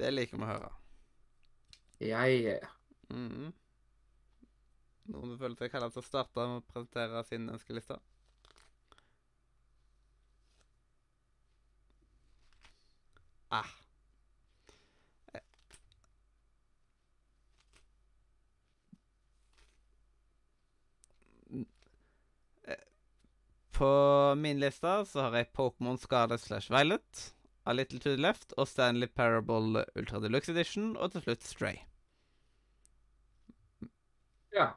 [0.00, 0.70] Det liker vi å høre.
[2.00, 2.60] Jeg
[3.10, 3.52] Mhm.
[5.14, 8.00] Noen du føler deg kalla til å starte med å presentere sin ønskeliste?
[13.50, 13.68] Ah.
[15.34, 15.40] Eh.
[21.52, 21.64] Mm.
[22.68, 22.76] Eh,
[23.72, 28.52] På min liste så har jeg Pokémon Scarlet slash Violet, A Little to the Left
[28.58, 31.80] og Stanley Parable Ultra Deluxe Edition, og til slutt Stray.
[34.52, 34.68] Ja.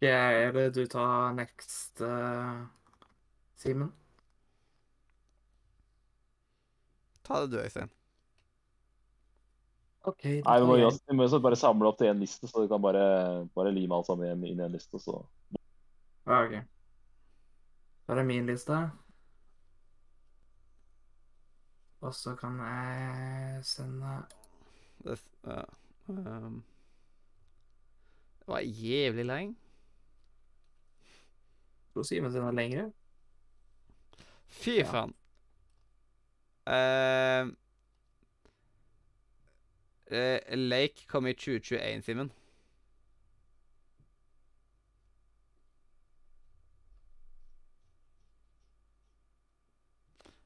[0.00, 2.66] Jeg vil du ta next, uh,
[3.56, 3.92] Simen?
[7.24, 7.95] Ta det du, Øystein.
[10.06, 10.22] OK.
[10.22, 12.62] da Nei, vi må, jo jeg- vi må bare samle opp til én liste, så
[12.62, 14.98] du kan bare, bare lime alt sammen inn inn i en liste.
[15.02, 15.16] Så.
[16.26, 16.52] Ja, OK.
[18.06, 18.90] Da er det min liste.
[22.00, 24.26] Og så kan jeg sende
[25.02, 25.62] Det, ja.
[26.08, 26.62] um,
[28.38, 29.56] det var jævlig lenge.
[31.94, 32.92] Tror Simen sin er lengre.
[34.46, 34.84] Fy Ja.
[34.92, 35.14] faen.
[40.10, 42.30] Eh, Lake kom i 2021, Simen.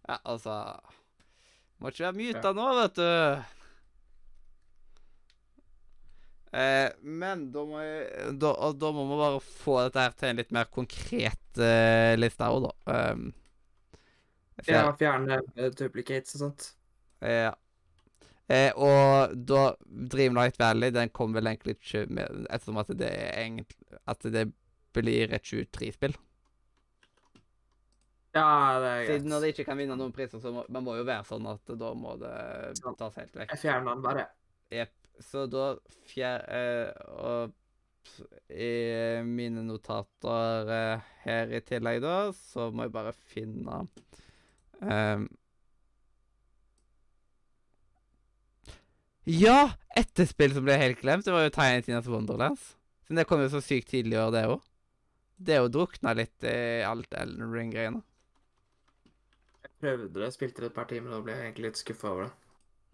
[0.08, 0.54] Ja, altså
[1.78, 3.08] Må ikke være myta nå, vet du.
[6.50, 10.40] Eh, men da må, jeg, da, da må vi bare få dette her til en
[10.40, 12.96] litt mer konkret eh, liste òg, da.
[13.12, 13.28] Um,
[14.68, 16.72] Ja, fjerne eh, duplicates og sånt.
[17.22, 17.54] ja.
[18.50, 23.36] Eh, og da Dreamlight Valley den kom vel egentlig ikke med Ettersom at det er
[23.44, 24.48] egentlig At det
[24.96, 26.16] blir et 23-spill.
[28.34, 28.46] Ja,
[28.82, 30.96] det er Siden når de det ikke kan vinne noen priser, så må man må
[30.98, 32.34] jo være sånn at da må det
[32.98, 33.54] tas helt vekk.
[33.54, 34.26] Jeg fjerner den bare.
[34.74, 34.96] Jepp.
[35.22, 35.72] Så da
[36.10, 36.44] fjer...
[36.50, 37.56] Eh, og
[38.50, 43.84] i mine notater eh, her i tillegg, da, så må jeg bare finne
[44.80, 45.28] ehm.
[49.30, 49.76] Ja!
[49.96, 52.62] Etterspill som ble helt glemt, det var jo Tiny Tinas Wonderlands.
[53.04, 54.62] Siden det kom jo så sykt tidlig i år, det òg.
[55.38, 58.02] Det jo drukna litt i alt Elden Ring-greiene.
[59.62, 62.26] Jeg prøvde det, spilte det et par timer, og ble jeg egentlig litt skuffa over
[62.26, 62.32] det.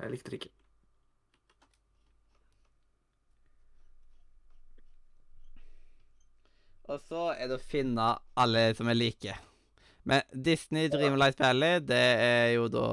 [0.02, 0.52] Jeg likte det ikke.
[6.86, 9.40] Og så er det å finne alle som er like.
[10.06, 12.88] Men Disney Dreamlight Valley, det er jo da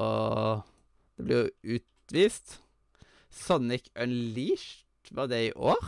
[1.14, 2.58] Det blir jo utvist.
[3.34, 5.82] Sonic Unleashed, var det i år?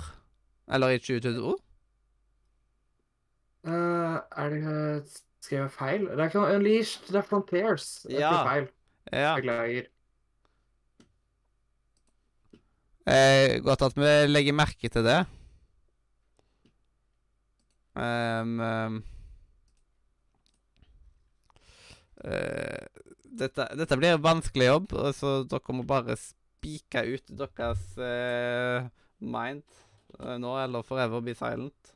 [0.73, 1.55] Eller i 2022?
[3.67, 4.63] Uh, er det
[5.43, 6.07] skrevet jeg feil?
[6.11, 7.87] Det er ikke noe Unleashed, det er Frontiers.
[8.11, 8.33] Jeg Ja.
[8.35, 8.69] skrev feil.
[9.13, 9.35] Ja.
[9.39, 9.87] Beklager.
[13.07, 15.21] Eh, godt at vi legger merke til det.
[17.97, 18.97] Um, um,
[22.27, 22.87] uh,
[23.39, 26.17] dette, dette blir en vanskelig jobb, så dere må bare
[26.67, 28.87] spike ut deres eh,
[29.21, 29.63] mind
[30.19, 31.93] eh, nå, eller forever be silent.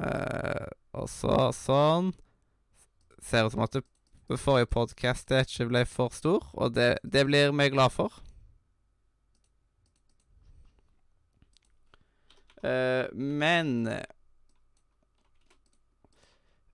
[0.00, 0.66] Eh,
[0.96, 2.12] og så sånn.
[3.20, 7.52] Ser ut som at det forrige podkast ikke ble for stor, og det, det blir
[7.52, 8.14] vi glad for.
[12.64, 13.86] Eh, men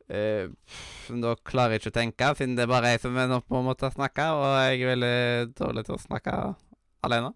[0.09, 0.47] eh,
[1.09, 3.59] da klarer jeg ikke å tenke, siden det er bare jeg som er nå på
[3.59, 5.17] en måte å snakke, og jeg er veldig
[5.59, 6.37] dårlig til å snakke
[7.07, 7.33] alene.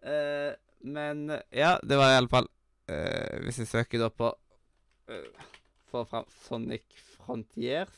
[0.00, 2.46] Uh, men ja, det var i alle fall
[2.88, 5.50] uh, Hvis jeg søker da på uh,
[5.90, 6.86] Få fram Sonic
[7.18, 7.92] Frontiers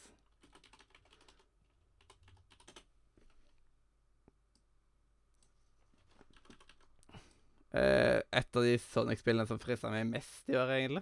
[7.73, 11.01] et av de Sonic-spillene som frista meg mest i år, egentlig.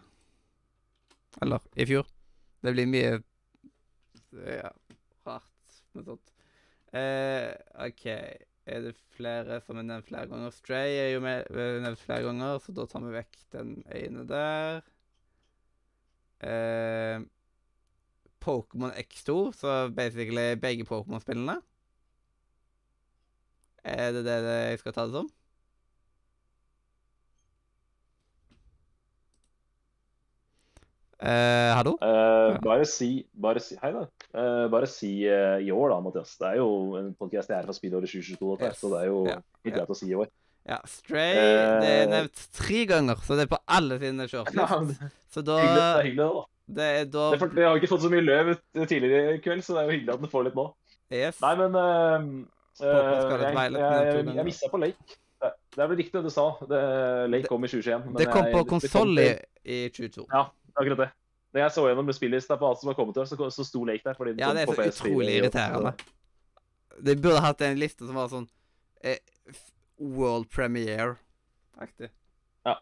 [1.42, 2.06] Eller i fjor.
[2.60, 3.16] Det blir mye
[4.32, 4.70] ja,
[5.26, 6.32] rart med sånt.
[6.92, 7.50] Eh,
[7.86, 8.06] OK.
[8.70, 10.52] Er det flere som er nevnt flere ganger?
[10.54, 14.26] Stray er jo med, er nevnt flere ganger, så da tar vi vekk den ene
[14.28, 14.82] der.
[16.44, 17.24] Eh,
[18.40, 21.60] Pokémon X2, så basically begge Pokémon-spillene.
[23.84, 25.28] Er det det jeg skal ta det som?
[31.20, 31.98] Eh, hallo?
[32.00, 34.06] Eh, bare si bare si, Hei, da.
[34.32, 36.36] Eh, bare si eh, i år, da, Mathias.
[36.40, 38.80] Det er jo en podkast jeg er fra spillåret 2022, dette, her, Yes.
[38.80, 39.34] så det er jo Ja.
[39.66, 39.70] Ja.
[39.74, 40.30] greit å si i år.
[40.68, 42.08] Ja, Stray det er Eh.
[42.08, 45.00] nevnt tre ganger, så det er på alle sine Ja, shortlist.
[45.00, 46.46] det, Så da hyggelig, det er hyggelig, da.
[46.70, 48.56] Det er da Det, for, det har ikke fått så mye løv
[48.86, 50.66] tidligere i kveld, så det er jo hyggelig at den får litt nå.
[51.12, 51.40] Yes.
[51.42, 52.46] Nei, men uh,
[52.80, 55.18] jeg, jeg, jeg, jeg missa på Lake.
[55.40, 56.44] Det, det er vel riktig det du sa.
[56.68, 56.80] Det,
[57.32, 58.04] Lake kom i 2021.
[58.06, 59.28] men det kom på konsoll i,
[59.64, 60.26] i 2022.
[60.30, 60.44] Ja,
[60.76, 61.10] akkurat det.
[61.50, 64.04] Når jeg så gjennom spillelista på alt som har kommet til, så, så sto Lake
[64.06, 64.14] der.
[64.14, 65.94] fordi den Ja, det er så utrolig irriterende.
[67.02, 68.46] De burde hatt en liste som var sånn
[69.02, 69.18] eh,
[69.98, 72.10] World premiere-aktig.
[72.66, 72.76] Ja.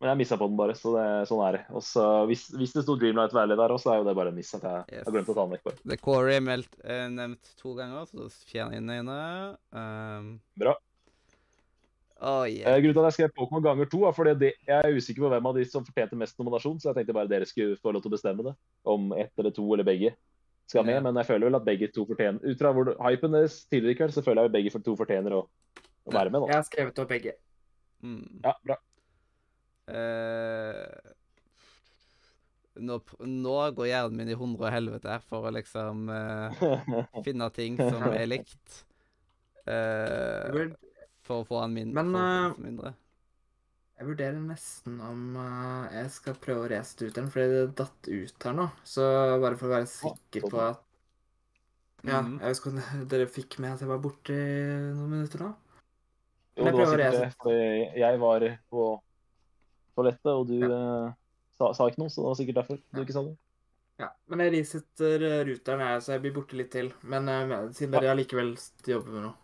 [0.00, 1.62] Men jeg missa på den bare, så det, sånn er det.
[1.76, 4.32] Og så hvis, hvis det sto Dreamlight Valley der også, så er jo det bare
[4.32, 5.04] en miss at jeg Yes.
[5.06, 5.64] har glemt å ta den vekk.
[5.68, 5.78] bare.
[5.92, 9.20] The Quarry er meldt, eh, nevnt to ganger, så fjerner jeg den ene.
[9.76, 10.74] Um, Bra.
[12.20, 12.78] Oh, Eh, yeah.
[12.80, 15.30] grunnen til at jeg skrev Pokémon ganger to, er fordi det, jeg er usikker på
[15.32, 18.04] hvem av de som fortjente mest nominasjon, så jeg tenkte bare dere skulle få lov
[18.04, 18.54] til å bestemme det.
[18.88, 20.14] Om ett eller to eller begge
[20.66, 20.96] skal med.
[20.96, 21.04] Yeah.
[21.06, 24.00] Men jeg føler vel at begge to fortjener Ut fra hvor hypen deres tidligere i
[24.00, 26.48] kveld, så føler jeg at begge to fortjener å, å være med.
[26.48, 27.36] Jeg har skrevet opp begge.
[28.04, 28.24] Mm.
[28.44, 28.80] Ja, bra.
[29.86, 31.14] Uh...
[32.82, 36.64] nå, nå går hjernen min i hundre og helvete her for å liksom uh,
[37.26, 38.66] finne ting som er likt.
[39.66, 40.70] Uh,
[41.26, 42.94] for å få han min Men, å eh, mindre.
[43.96, 48.10] jeg vurderer nesten om uh, jeg skal prøve å race ut den, fordi det datt
[48.12, 48.66] ut her nå.
[48.84, 49.06] Så
[49.42, 50.82] bare for å være sikker på at
[52.06, 52.38] Ja, Mhm.
[52.38, 52.76] jeg ikke om
[53.10, 55.48] dere fikk med at jeg var borte i noen minutter nå?
[56.56, 58.00] Jo, jeg var prøver sikkert det, det.
[58.00, 58.84] Jeg var på
[59.96, 61.10] toalettet, og du eh,
[61.58, 63.34] sa, sa ikke noe, så det var sikkert derfor du ikke sa det.
[63.98, 66.92] Ja, men jeg resetter ruteren, jeg, så jeg blir borte litt til.
[67.14, 68.52] Men uh, siden dere allikevel
[68.86, 69.34] jobber med noe,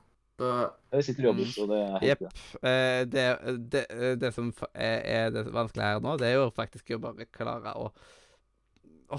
[0.42, 0.50] så
[0.92, 1.52] Jeg sitter i jobber, Mm.
[1.54, 2.22] så det er Jepp.
[2.62, 3.26] Eh, det,
[3.72, 3.84] det,
[4.20, 7.72] det som er, er det vanskelige her nå, det er jo faktisk å bare klare
[7.78, 7.92] å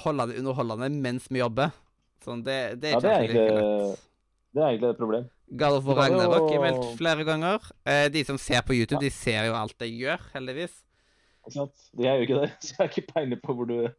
[0.04, 1.72] holde det underholdende mens vi jobber.
[2.26, 3.98] Sånn, det, det er Ja, ikke det er egentlig-
[4.54, 5.30] Det er egentlig et problem.
[5.58, 7.60] God of War Ragnarok er meldt flere ganger.
[7.86, 10.76] Eh, de som ser på YouTube, de ser jo alt jeg gjør, heldigvis.
[11.44, 11.74] Ikke sant?
[11.98, 13.90] De er jo ikke det, så jeg har ikke peiling på hvor, du,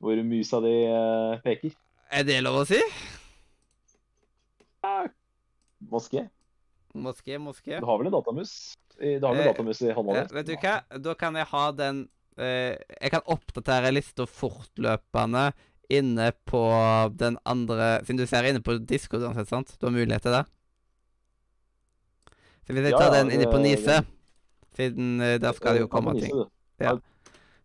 [0.00, 1.72] hvor musa di eh, peker.
[2.12, 2.80] Er det lov å si?
[5.90, 6.28] Moské.
[6.96, 7.78] Moské, moské.
[7.80, 8.52] Du har vel en datamus?
[8.96, 10.74] Du har vel Eh, datamus i hånda eh, vet du hva?
[11.04, 12.08] Da kan jeg ha den
[12.40, 15.50] eh, Jeg kan oppdatere lista fortløpende
[15.92, 16.62] inne på
[17.14, 19.74] den andre Siden du ser inne på Discord uansett, sant?
[19.78, 20.44] Du har mulighet til det?
[22.66, 24.00] Så hvis jeg Ja, tar den inne på Nise
[24.76, 26.32] Siden eh, der skal det jo komme ting.
[26.80, 26.96] Ja.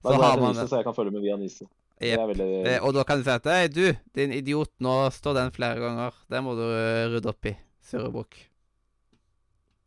[0.02, 1.68] Så har man Nise, så jeg kan følge med via Nise.
[2.02, 2.22] Yep.
[2.32, 5.52] Veldig Eh, og da kan du si at Hei, du, din idiot, nå står den
[5.52, 6.16] flere ganger.
[6.32, 7.56] Det må du eh, rydde opp i.
[7.86, 8.38] Surrebukk.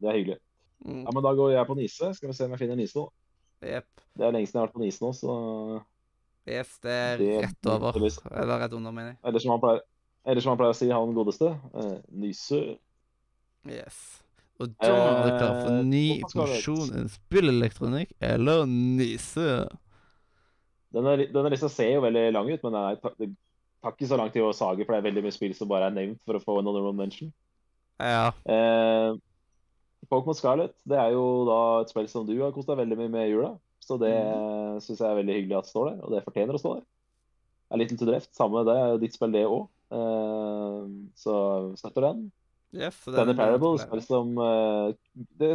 [0.01, 0.39] Det er hyggelig.
[0.85, 1.03] Mm.
[1.07, 2.11] Ja, men da går jeg på Nise.
[2.17, 3.05] Skal vi se om jeg finner Nise nå.
[3.65, 3.87] Yep.
[4.19, 5.37] Det er lenge siden jeg har vært på Nise nå, så
[6.47, 7.97] Yes, det er Det- rett over.
[7.97, 9.19] Eller rett under, mener jeg.
[9.25, 9.81] Eller som han pleier,
[10.27, 11.49] eller som han pleier å si, han godeste.
[11.75, 12.79] uh, Nise.
[13.67, 14.23] Yes.
[14.61, 19.69] Og da er det klart for Eh, ny porsjon innen spillelektronikk eller nise.
[20.95, 23.31] Denne, denne lista ser jo veldig lang ut, men er, det
[23.83, 25.89] tar ikke så lang tid å sage, for det er veldig mye spill som bare
[25.91, 27.33] er nevnt for å få en honorable mention.
[27.99, 28.29] Ja.
[28.47, 29.17] Eh,
[30.15, 33.13] Pokémon Scarlet det er jo da et spill som du har kost deg veldig mye
[33.13, 33.55] med i jula.
[33.85, 34.81] Så det mm.
[34.81, 36.87] syns jeg er veldig hyggelig at det står der, og det fortjener å stå der.
[37.75, 39.67] A Little to Left, samme det, er jo ditt spill det òg.
[39.95, 41.35] Uh, så
[41.79, 42.25] støtter den.
[42.75, 44.95] Yes, Stanley Parable, spill som uh,
[45.39, 45.53] det,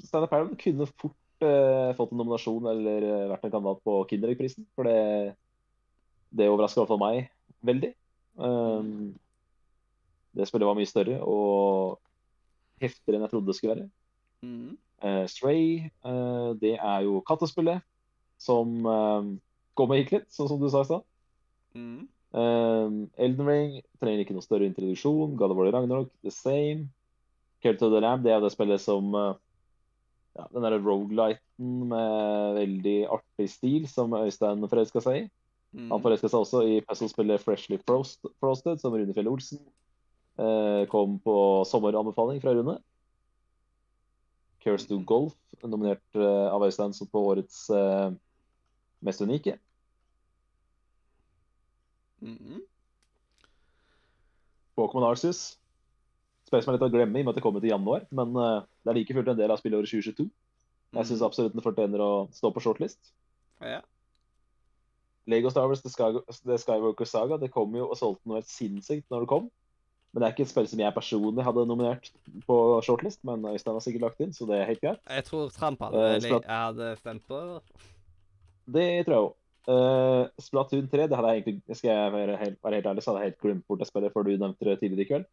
[0.00, 4.68] Stanley Parable kunne fort uh, fått en nominasjon eller eh, vært en kandidat på Kinderegg-prisen.
[4.76, 5.34] For det,
[6.32, 7.28] det overrasker i hvert fall meg
[7.64, 7.92] veldig.
[8.40, 9.12] Um,
[10.34, 12.00] det spillet var mye større og
[12.84, 13.88] heftigere enn jeg trodde det skulle være.
[14.44, 14.74] Mm.
[15.04, 17.84] Uh, Stray, uh, det er jo kattespillet
[18.40, 19.26] som uh,
[19.76, 21.06] går med hit litt, sånn som du sa i stad.
[21.74, 22.02] Mm.
[22.34, 25.36] Elden Ring trenger ikke noe større introduksjon.
[25.38, 26.88] God of War Ragnarok, the same.
[27.62, 32.56] Care to the Lamb, det er jo det spillet som ja, Den derre rogelighten med
[32.58, 35.22] veldig artig stil som Øystein forelska seg i.
[35.78, 35.92] Mm.
[35.92, 39.62] Han forelska seg også i puzzlespillet Freshly Frosted, som Rune Fjell Olsen
[40.90, 41.34] kom på
[41.68, 42.78] sommeranbefaling fra Rune.
[44.64, 48.10] Curse to Golf, nominert eh, av Øystein som på årets eh,
[49.04, 49.58] mest unike.
[52.24, 52.62] Mhm.
[54.74, 55.58] Pokémon Arsis.
[56.48, 58.34] Spill som er litt å glemme i og med at det kommer til januar, men
[58.36, 60.30] eh, det er like fullt en del av spillåret 2022.
[60.94, 61.26] Jeg syns Mhm.
[61.26, 63.12] absolutt den fortjener å stå på shortlist.
[63.60, 63.82] Ja.
[65.26, 66.12] Lego Star Wars The, Sky
[66.44, 69.50] The Skywalker Saga det kom jo og solgte noe helt sinnssykt når det kom.
[70.14, 72.10] Men det er ikke et spill som jeg personlig hadde nominert
[72.46, 75.00] på shortlist, men Øystein har sikkert lagt inn, så det er helt greit.
[75.10, 77.80] Jeg tror Tramp hadde, uh, Splat- jeg hadde stemt på det.
[78.74, 79.32] Tror jeg òg.
[79.64, 83.10] Uh, Splatoon 3, det hadde jeg egentlig Skal jeg være helt, være helt ærlig, så
[83.10, 85.28] hadde jeg helt glemt bort det spillet før du nevnte det tidligere i kveld.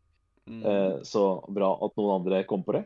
[0.49, 0.61] Mm.
[0.65, 2.85] Uh, så bra at noen andre kom på det.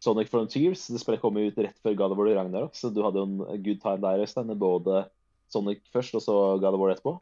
[0.00, 0.86] Sonic Frontiers.
[0.88, 3.62] Det spillet kom ut rett før God of War Ragnarok, så du hadde jo en
[3.62, 4.58] good time der, Øystein.
[4.58, 5.04] Både
[5.52, 7.20] Sonic først, og så God of War etterpå.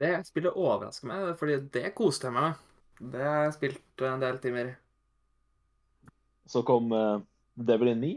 [0.00, 2.54] Det spillet overrasker meg, fordi det koste jeg meg med.
[3.00, 4.72] Det har jeg spilt en del timer.
[6.48, 7.20] Så kom uh,
[7.58, 8.12] Devil in Me.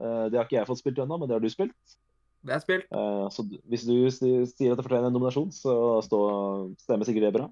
[0.00, 1.96] Uh, det har ikke jeg fått spilt ennå, men det har du spilt.
[2.42, 2.88] Det har jeg spilt.
[2.90, 6.20] Uh, så hvis du sier at det fortjener en nominasjon, så stå,
[6.82, 7.48] stemmer sikkert det bra.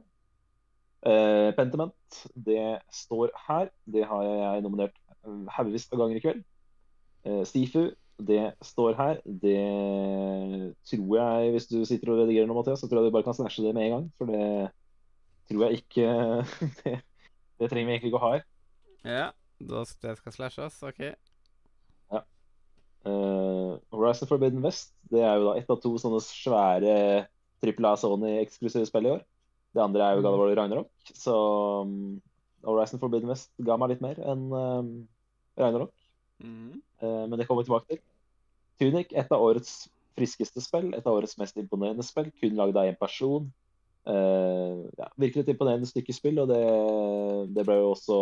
[1.05, 3.71] Uh, Pentiment, det står her.
[3.85, 6.45] Det har jeg nominert eh, haugevis av ganger i kveld.
[7.49, 7.89] Stifu,
[8.21, 9.21] det står her.
[9.25, 9.61] Det
[10.91, 13.37] tror jeg, hvis du sitter og redigerer nå, Mathias, så tror jeg du bare kan
[13.37, 14.09] slashe det med en gang.
[14.19, 14.49] For det
[15.51, 16.09] tror jeg ikke
[16.81, 16.97] Det,
[17.61, 18.49] det trenger vi egentlig ikke å ha her.
[19.05, 19.29] Ja,
[19.61, 20.81] da det skal slashes.
[20.85, 21.05] OK.
[23.05, 26.95] Uh, Horizon Forbidden West det er jo da ett av to sånne svære
[27.61, 29.25] trippel A Sony-eksklusive spill i år.
[29.77, 30.91] Det andre er jo God of War Ragnarok.
[31.13, 31.35] Så
[31.85, 32.23] um,
[32.65, 34.91] Horizon Forbidden West ga meg litt mer enn um,
[35.61, 35.93] Ragnarok.
[36.41, 36.81] Mm.
[37.03, 38.01] Uh, men det kommer vi tilbake til.
[38.81, 39.85] Tunic, et av årets
[40.17, 40.93] friskeste spill.
[40.97, 42.31] Et av årets mest imponerende spill.
[42.41, 43.51] Kun lagd av én person.
[44.05, 46.61] Uh, ja, virkelig et imponerende stykke spill, og det,
[47.57, 48.19] det ble jo også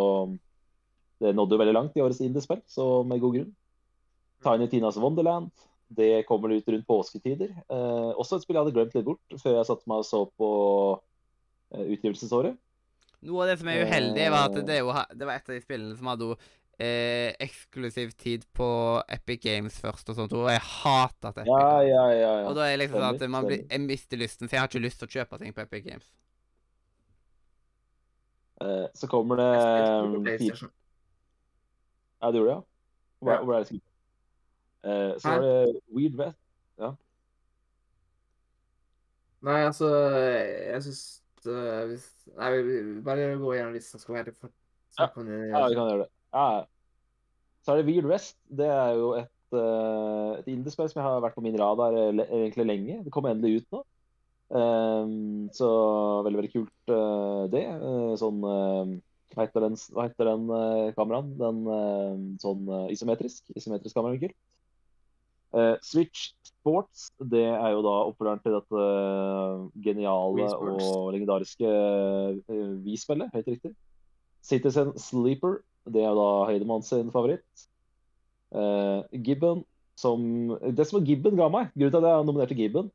[1.19, 3.51] Det nådde jo veldig langt i årets indiespill, så med god grunn.
[4.43, 5.51] Tiny Tinas Wonderland.
[5.87, 7.53] Det kommer ut rundt påsketider.
[7.71, 10.23] Uh, også et spill jeg hadde glemt litt bort før jeg satte meg og så
[10.39, 10.49] på
[10.97, 12.57] uh, utgivelsesåret.
[13.23, 15.63] Noe av det som er uheldig, var at det, jo, det var et av de
[15.63, 16.33] spillene som hadde
[16.79, 18.67] eh, eksklusiv tid på
[19.09, 22.31] Epic Games først og sånt, og jeg hater at Epic Ja, ja, ja.
[22.41, 22.47] ja.
[22.49, 24.67] Og da er det liksom sånn at man blir, jeg mister lysten, så jeg har
[24.71, 26.11] ikke lyst til å kjøpe ting på Epic Games.
[28.63, 30.25] Eh, så kommer det um.
[32.23, 32.61] Ja, du gjorde det, ja?
[33.19, 33.41] Hvor, Ja.
[33.43, 33.89] hvor er det skrevet?
[34.83, 36.39] Eh, så er var det Weird West.
[39.43, 39.87] Nei, altså,
[40.71, 40.99] jeg syns
[41.51, 42.05] uh, hvis
[42.37, 44.49] Nei, vi- vi- bare gå gjennom lista, skal være for
[44.95, 45.39] snakke om det.
[45.49, 46.07] Ja, vi kan gjøre det.
[46.33, 46.65] Ja.
[47.63, 48.37] Så er det Weird West.
[48.49, 52.21] Det er jo et, uh, et indiespill som jeg har vært på min radar eh,
[52.27, 52.99] egentlig lenge.
[53.05, 53.83] Det kom endelig ut nå.
[54.53, 55.69] Um, så
[56.25, 57.63] veldig, veldig kult uh, det.
[57.81, 60.43] Uh, sånn Hva heter den, hva heter den
[60.93, 61.31] kameraen?
[61.39, 61.63] Den
[62.43, 63.47] sånn isometrisk?
[63.57, 64.37] Isometrisk kamera, kult.
[65.53, 68.85] Eh, Switch Sports, det er jo da opprørende til dette
[69.85, 73.73] geniale og legendariske uh, Wii-spillet, helt riktig.
[74.41, 75.59] Citizen Sleeper,
[75.89, 77.67] det er da Høydemann sin favoritt.
[78.53, 79.63] Uh, Gibbon,
[79.97, 82.91] som Det som Gibbon ga meg, grunnen til at jeg nominerte Gibbon,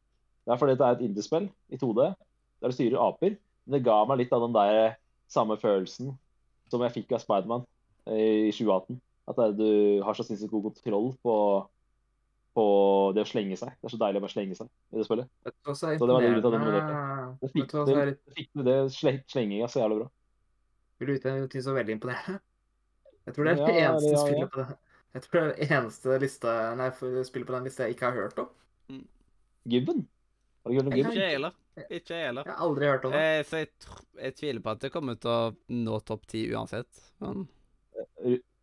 [0.47, 3.37] det er fordi det er et indiespill i 2D der du styrer aper.
[3.67, 4.97] Men det ga meg litt av den der
[5.29, 6.15] samme følelsen
[6.73, 7.67] som jeg fikk av Spiderman
[8.09, 8.97] i 2018.
[9.29, 11.35] At det du har så sinnssykt god kontroll på,
[12.57, 12.67] på
[13.17, 13.75] det å slenge seg.
[13.77, 15.29] Det er så deilig å bare slenge seg i det spillet.
[15.45, 17.27] Hva er Så det var det grunnen til at jeg imponerende?
[17.43, 18.79] Det fikk, det, litt det, fikk det
[19.29, 20.09] slenginga så jævlig bra.
[20.99, 22.41] Vil du vite ting som er veldig imponerende?
[23.29, 24.25] Jeg tror det er det Ja, eneste ja, ja.
[24.25, 24.69] spillet på det.
[25.17, 26.89] Jeg tror det er det eneste lista, nei,
[27.29, 28.49] spillet på den lista jeg ikke har hørt om.
[29.69, 30.05] Gibben?
[30.65, 31.13] Har du hørt om Jeg Gibbon?
[31.13, 31.57] Ikke jeg heller.
[31.89, 32.49] Ikke jeg heller.
[32.49, 33.25] Jeg har aldri hørt om det.
[33.25, 35.41] Eh, så jeg, tr jeg tviler på at det kommer til å
[35.77, 37.05] nå topp ti uansett.
[37.23, 37.45] Men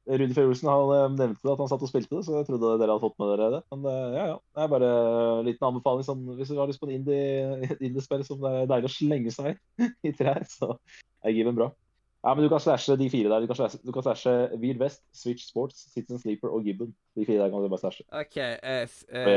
[0.06, 2.76] Rudi Fjell Olsen han eh, nevnte at han satt og spilte det, så jeg trodde
[2.82, 3.62] dere hadde fått med dere det.
[3.74, 4.38] Men eh, ja, ja.
[4.54, 4.92] Det er bare
[5.40, 6.06] en liten anbefaling.
[6.10, 9.34] Sånn, hvis du har lyst på en indie-spill indie som det er deilig å slenge
[9.34, 10.76] seg i trær, så
[11.26, 11.72] er Given bra.
[12.26, 13.44] Ja, men du kan slashe de fire der.
[13.44, 16.96] Du kan slashe, du kan slashe Wild West, Switch Sports, Citizen Sleeper og Gibbon.
[17.16, 18.02] De fire der kan du bare slashe.
[18.12, 18.38] OK.
[18.38, 19.28] Eh, eh,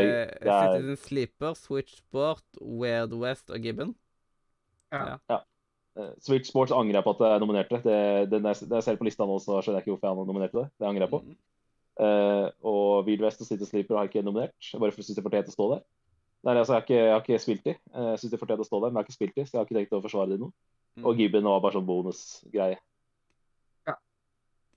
[0.40, 3.94] er- Citizen Sleeper, Switch Sport, Weird West og Gibbon.
[4.92, 5.18] Ja.
[6.22, 7.80] Switch Sports angrer jeg på at jeg nominerte.
[7.84, 10.68] Det, det, jeg- ser på lista nå, så skjønner jeg ikke hvorfor jeg nominerte det.
[10.78, 11.20] Det angrer jeg på.
[11.26, 11.36] Mm.
[11.98, 15.16] Uh, og Weird West og Citizen Sleeper har jeg ikke nominert, bare for jeg syns
[15.18, 15.80] det fortjente å stå der.
[16.46, 17.70] Nei, altså, jeg, har ikke, jeg har ikke spilt de.
[17.74, 19.50] Eh, Jeg syns det fortjente å stå der, men jeg har ikke spilt de, så
[19.50, 20.52] jeg har ikke tenkt å forsvare de nå.
[20.98, 21.06] Mm.
[21.06, 22.78] Og Gibbon var bare sånn bonusgreie.
[23.86, 23.96] Ja.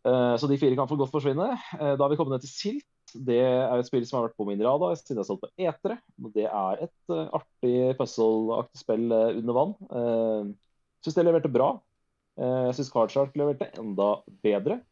[0.06, 1.52] Eh, Så de fire kan for godt forsvinne.
[1.80, 2.88] Eh, Da har vi kommet ned til Silt.
[3.12, 5.98] Det er et spill som har vært på min radar siden jeg stått på etere.
[6.32, 9.76] Det er et eh, artig puzzle-aktig spill under vann.
[9.90, 10.56] Jeg
[11.02, 11.82] Syns det leverte bra.
[12.38, 14.84] Jeg syns Cardshark leverte enda bedre.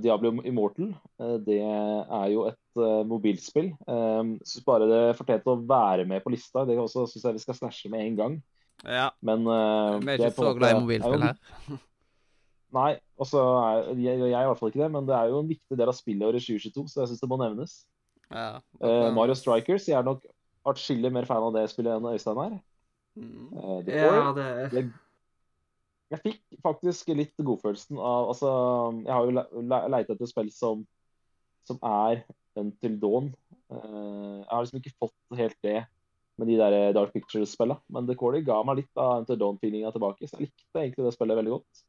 [0.00, 0.94] Diablo Immortal
[1.44, 3.68] det er jo et mobilspill.
[3.84, 6.64] Uh, syns bare det fortjente å være med på lista.
[6.64, 8.40] Det også syns jeg vi skal snashe med en gang.
[8.84, 9.08] Ja.
[9.22, 11.80] Men uh, Vi er ikke så glad i mobilspill er her.
[12.78, 15.40] Nei, også er, jeg, jeg er i hvert fall ikke det, men det er jo
[15.42, 17.74] en viktig del av spillåret 2022, så jeg syns det må nevnes.
[18.32, 18.46] Ja.
[18.80, 20.24] uh, Mario Strikers, jeg er nok
[20.72, 22.54] atskillig mer fan av det spillet enn Øystein er.
[23.18, 23.48] Mm.
[23.60, 24.86] Eh, Ja, det jeg,
[26.14, 28.48] jeg fikk faktisk litt godfølelsen av Altså,
[29.04, 30.86] jeg har jo le- le- leita etter spill som,
[31.68, 32.22] som er
[32.56, 33.28] Until Dawn.
[33.68, 35.82] Uh, jeg har liksom ikke fått helt det
[36.40, 40.28] med de der Dark Pictures-spillene, men The Core ga meg litt av Until Dawn-feelinga tilbake,
[40.28, 41.82] så jeg likte egentlig det spillet veldig godt.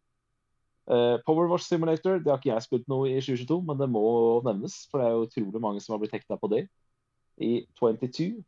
[0.83, 4.03] Uh, Power Wash Simulator det har ikke jeg spilt noe i 2022, men det må
[4.43, 4.81] nevnes.
[4.91, 6.65] For det er jo utrolig mange som har blitt hekta på det.
[7.39, 8.43] I 22.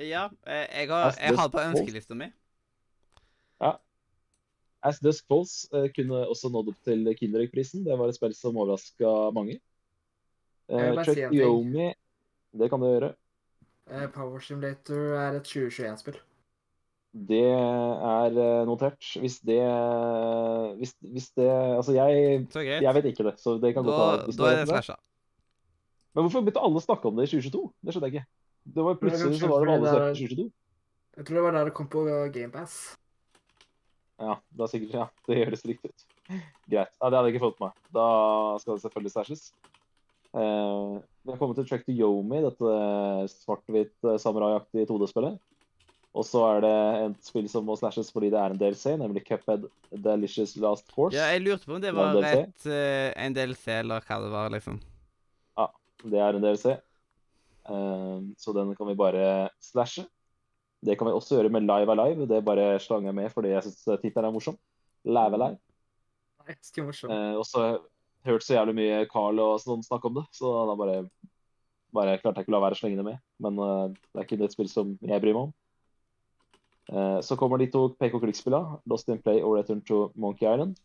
[0.00, 2.32] Ja, eh, jeg har, jeg har på ønskelista mi.
[4.84, 7.86] As Dusk Falls uh, kunne også nådd opp til Kinderegg-prisen.
[7.86, 9.56] Det var et spill som overraska mange.
[10.68, 11.32] Uh, ting.
[11.32, 11.88] Yomi,
[12.52, 13.14] det kan du gjøre.
[13.90, 16.18] Eh, Power Simulator er et 2021-spill.
[17.14, 18.98] Det er eh, notert.
[19.22, 19.60] Hvis det
[20.80, 22.46] Hvis, hvis det Altså, jeg,
[22.82, 24.36] jeg vet ikke det, så det kan Da, godt hende.
[24.38, 24.96] da er det slasha.
[26.14, 27.62] Men hvorfor begynte alle å snakke om det i 2022?
[27.82, 28.26] Det skjønner jeg ikke.
[28.74, 30.50] Det var Plutselig så var det alle i 2022.
[31.14, 32.02] Jeg tror det var der det kom på
[32.34, 32.76] GamePass.
[34.18, 36.04] Ja, det er sikkert, ja, det høres riktig ut.
[36.30, 36.46] Greit.
[36.70, 37.88] Ja, Det hadde jeg ikke fått med meg.
[37.94, 38.04] Da
[38.62, 39.42] skal det selvfølgelig stashes.
[40.34, 42.76] Eh, vi har kommet til Trek to Yomi, dette
[43.32, 45.36] svart-hvitt samuraiaktige samurai-aktige 2D-spillet.
[46.14, 46.74] Og så er det
[47.08, 51.16] et spill som må slashes fordi det er en DLC, nemlig Cuphead Delicious Last Course.
[51.16, 52.42] Ja, jeg lurte på om det var en DLC?
[52.44, 54.82] et, eh, en DLC, eller hva det var, liksom.
[56.04, 56.74] Det er en DLC.
[57.64, 60.04] Uh, så den kan vi bare slashe.
[60.84, 62.26] Det kan vi også gjøre med Live Alive.
[62.28, 64.58] Det bare slang jeg med fordi jeg syns tittelen er morsom.
[65.04, 65.56] Live Alive.
[66.44, 67.10] Nei, det er morsom.
[67.10, 67.80] Uh, så har jeg
[68.26, 70.96] hørt så jævlig mye Carl og sånn snakke om det, så da bare,
[71.94, 73.20] bare klarte jeg ikke å la være å slenge det med.
[73.44, 75.52] Men uh, det er ikke et spill som jeg bryr meg om.
[76.92, 80.76] Uh, så kommer de to pek-og-klikk-spillene, Lost in Play og Return to Monkey Island.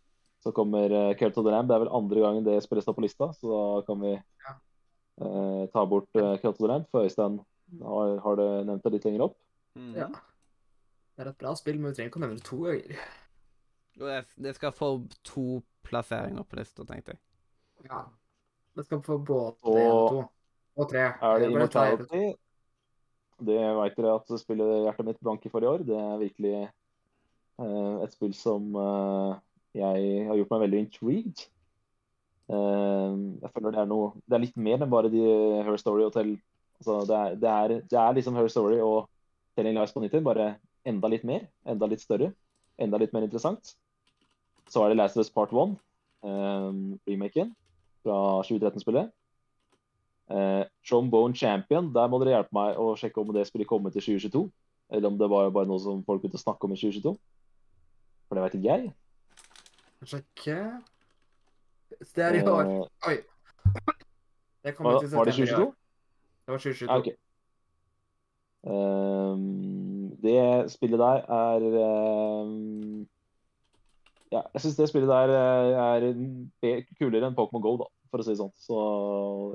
[0.43, 1.67] Så kommer uh, Cult of the Lamb.
[1.67, 5.63] Det er vel andre gangen det spilles da på lista, så da kan vi eh,
[5.73, 7.39] ta bort uh, Cult of the Lamb, for Øystein
[7.83, 9.39] har, har det nevnt det litt lenger opp.
[9.75, 9.95] Mhm.
[9.99, 10.09] Ja.
[11.19, 13.01] Det er et bra spill, men vi trenger ikke å nevne det to ganger.
[13.99, 14.93] Og det, det skal få
[15.27, 17.19] to plasseringer på lista, tenkte jeg.
[17.87, 18.03] Ja.
[18.75, 20.23] Det skal få både én og to.
[20.79, 21.05] Og tre.
[21.21, 22.25] Er det Immortality?
[23.39, 25.85] Det veit dere at spillet hjertet mitt blank i forrige år.
[25.87, 26.53] Det er virkelig
[27.59, 29.35] uh, et spill som uh,
[29.75, 31.45] jeg har gjort meg veldig intrigued.
[32.49, 35.21] Uh, jeg føler det er noe Det er litt mer enn bare de
[35.67, 36.33] Her Story og Tell.
[36.79, 39.09] Altså, det, er, det, er, det er liksom Her Story og
[39.59, 40.53] Telling Lies på 90, bare
[40.87, 41.47] enda litt mer.
[41.67, 42.31] Enda litt større.
[42.79, 43.75] Enda litt mer interessant.
[44.71, 45.75] Så er det Last of Us Part 1,
[46.23, 47.51] um, remaken
[48.03, 49.11] fra 2013-spillet.
[50.29, 54.03] Eh, Trombone Champion, der må dere hjelpe meg å sjekke om det spillet kommer til
[54.05, 54.43] 2022.
[54.93, 57.15] Eller om det var bare noe som folk begynte å snakke om i 2022.
[58.27, 58.91] For det veit ikke jeg.
[60.09, 60.57] Sjekke
[62.15, 62.69] Det er i år.
[62.69, 63.17] Eh, Oi.
[64.63, 65.73] Det var, var det 2022?
[66.45, 66.89] Det var 2022.
[66.89, 67.09] Ah, ok.
[68.69, 73.07] um, det spillet der er ehm,
[74.29, 76.03] Ja, jeg syns det spillet der eh,
[76.69, 78.53] er kulere enn Pokémon GO, da, for å si det sånn.
[78.61, 78.77] Så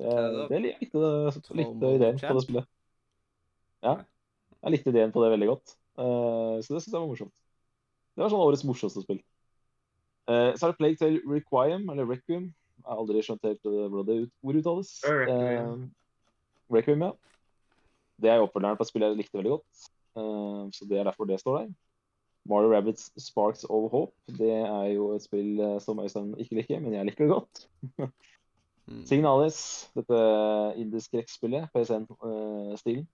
[0.03, 1.13] jeg, det likte,
[1.61, 2.71] likte ideen på det spillet.
[3.85, 4.01] Ja,
[4.65, 5.77] jeg likte ideen på det veldig godt.
[5.95, 7.35] Uh, så det syns jeg var morsomt.
[8.15, 9.21] Det var sånn årets morsomste spill.
[10.27, 12.49] Uh, så er det Plague Tale Requiem, eller Requiem.
[12.81, 14.91] Jeg har aldri skjønt helt hvordan det ut, ord uttales.
[15.07, 15.85] Requiem.
[15.87, 17.13] Eh, Requiem, ja.
[18.21, 19.85] Det er jo oppfølgeren på et spill jeg likte veldig godt.
[20.19, 21.71] Eh, så det er derfor det står der.
[22.49, 24.15] Mario Rabbits Sparks of Hope.
[24.39, 27.67] Det er jo et spill eh, som Øystein ikke liker, men jeg liker det godt.
[28.85, 29.05] Mm.
[29.09, 29.59] Signalis,
[29.97, 30.17] dette
[30.77, 33.07] indisk-skrekkspillet, PSN-stilen.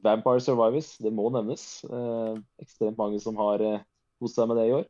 [0.00, 1.84] Vampire Survivors, det må nevnes.
[1.84, 3.82] Eh, ekstremt mange som har eh,
[4.22, 4.86] kost seg med det i år.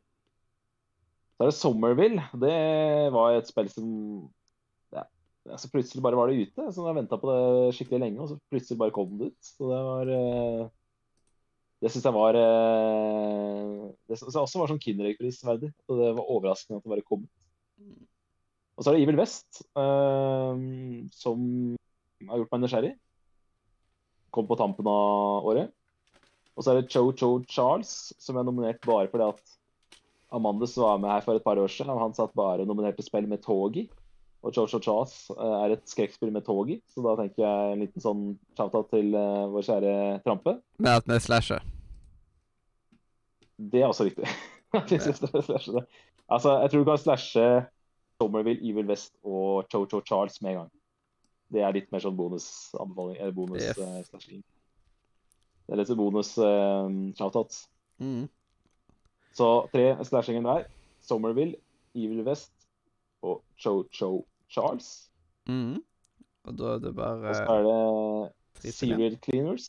[1.35, 2.23] Så er det Somerville.
[2.39, 2.55] Det
[3.15, 3.89] var et spill som
[4.93, 5.03] ja,
[5.57, 6.69] så Plutselig bare var det ute.
[6.71, 9.39] Så jeg venta på det skikkelig lenge, og så plutselig bare kom det ut.
[9.43, 10.69] Så det var eh,
[11.81, 15.71] Det syns jeg var eh, Det synes jeg også var sånn Kinderegg-prisverdig.
[15.89, 17.23] Og det var overraskende at det bare kom.
[18.77, 20.61] Og så er det Evil West, eh,
[21.17, 21.47] som
[22.29, 22.91] har gjort meg nysgjerrig.
[24.31, 25.73] Kom på tampen av året.
[26.55, 29.57] Og så er det Cho Cho Charles, som er nominert bare fordi at
[30.31, 31.97] Amandus var med her for et par år siden.
[31.97, 33.87] Han satt bare og nominerte spill med Togi.
[34.41, 37.73] Og Cho Cho Charles eh, er et skrekkspill med tog i, så da tenker jeg
[37.75, 38.23] en liten sånn
[38.57, 39.93] shout-out til eh, vår kjære
[40.25, 40.55] Trampe.
[40.81, 41.61] Med at vi slasher.
[43.61, 44.25] Det er også riktig.
[44.71, 45.85] Jeg er
[46.31, 47.45] altså, jeg tror du kan slashe
[48.21, 50.71] Somerville, Evil West og Cho Cho Charles med en gang.
[51.51, 53.77] Det er litt mer sånn bonusanbefaling, eller Yes.
[53.77, 54.43] eh, slashing.
[55.67, 56.87] Det er litt bonus uh,
[57.17, 57.65] shoutouts.
[57.99, 58.29] Mm.
[59.35, 60.65] Så tre slashinger der.
[61.03, 61.55] Somerville,
[61.95, 62.51] Evil West
[63.21, 64.91] og Cho Cho Charles.
[65.49, 65.79] Mm.
[66.47, 68.73] Og da er det Og så er det.
[68.75, 69.67] Serial Cleaners,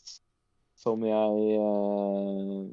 [0.77, 2.63] som jeg eh,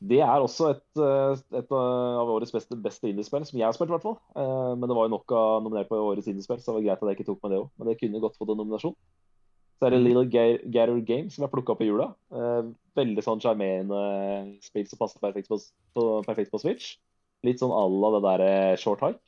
[0.00, 3.90] Det er også et, eh, et av årets beste, beste indiespill, som jeg har spilt,
[3.90, 4.16] i hvert fall.
[4.36, 7.02] Eh, Men det var jo nok av nominert på årets indiespill, så det var greit
[7.02, 7.68] at jeg ikke tok med det òg.
[7.76, 8.96] Men det kunne godt fått en nominasjon.
[9.80, 10.06] Så er det Mm.
[10.06, 12.14] Little Ga- Gather Game, som jeg plukka opp i jula.
[12.32, 12.62] Eh,
[12.96, 15.56] Veldig sånn sjarmerende spill som passer perfekt på,
[15.94, 16.96] på, perfekt på Switch.
[17.44, 19.20] Litt sånn à la det derre Short Hike.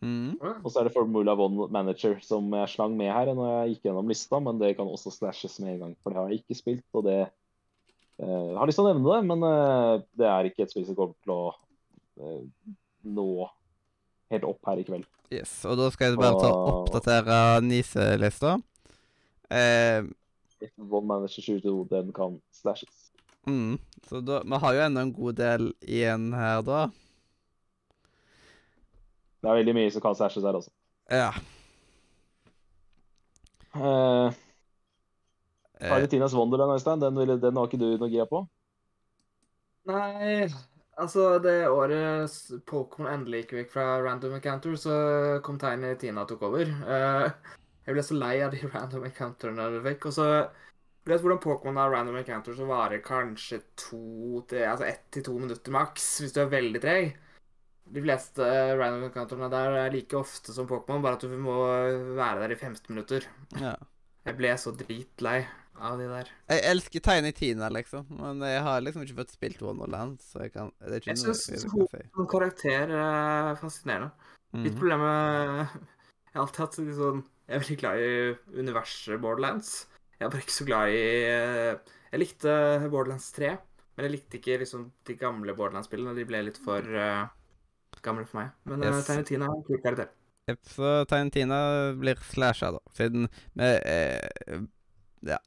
[0.00, 0.38] Mm.
[0.38, 3.88] Og så er det Formula One Manager som jeg slang med her når jeg gikk
[3.88, 6.58] gjennom lista, men det kan også slashes med en gang, for det har jeg ikke
[6.58, 6.84] spilt.
[6.94, 10.74] Og det uh, har lyst til å nevne det, men uh, det er ikke et
[10.74, 11.42] spill som kommer til å
[12.22, 12.44] uh,
[13.08, 13.28] nå
[14.32, 15.08] helt opp her i kveld.
[15.32, 18.56] Yes, og da skal jeg bare ta Og- oppdatere Nise-lista.
[19.48, 20.08] Uh,
[20.78, 23.10] One Manager 22, den kan slashes.
[23.46, 23.78] mm.
[24.08, 26.88] Så da Vi har jo ennå en god del igjen her, da.
[29.38, 30.72] Det er veldig mye som kan slashes her også.
[31.14, 31.30] Ja.
[33.78, 34.34] Uh,
[35.80, 38.42] Eh, Argentinas Wonderland, Øystein, den, den har ikke du noe gira på?
[39.88, 40.48] Nei,
[40.98, 42.34] altså det året
[42.68, 44.96] Pokémon endelig gikk fra Random Encounter, så
[45.46, 46.72] kom tegnet Tina tok over.
[46.82, 47.54] Uh,
[47.86, 50.10] jeg ble så lei av de Random Encounterene du fikk.
[50.10, 50.26] Og så
[51.06, 55.24] Du vet hvordan Pokémon har Random Encounter så varer kanskje to til Altså ett til
[55.24, 57.14] to minutter maks, hvis du er veldig treg.
[57.92, 61.54] De fleste eh, Random Encounterene der er like ofte som Pokémon, bare at du må
[62.18, 63.24] være der i 15 minutter.
[63.60, 63.76] ja.
[64.26, 65.38] Jeg ble så dritlei
[65.80, 66.28] av de der.
[66.50, 70.52] Jeg elsker Tiny Tina, liksom, men jeg har liksom ikke fått spilt Wonderland, så jeg
[70.52, 71.56] kan Jeg jeg hun- kan si.
[71.56, 74.10] Som karakter er fascinerende.
[74.52, 74.78] Mitt Mhm.
[74.80, 75.68] problem er
[76.28, 79.86] Jeg har alltid hatt litt sånn Jeg er veldig glad i universet Borderlands.
[80.20, 81.78] Jeg er bare ikke så glad i eh,
[82.12, 83.56] Jeg likte Borderlands 3,
[83.96, 86.14] men jeg likte ikke liksom de gamle Borderlands-spillene.
[86.14, 87.26] De ble litt for eh,
[88.02, 88.50] gammel for meg.
[88.64, 88.96] Men Yes.
[88.96, 89.06] yes.
[89.06, 90.08] Tarantino er en kul karakter.
[90.48, 91.58] Yep, så Tarantina
[92.00, 92.78] blir slasha, da.
[92.96, 94.60] Siden med, eh,
[95.22, 95.38] Ja.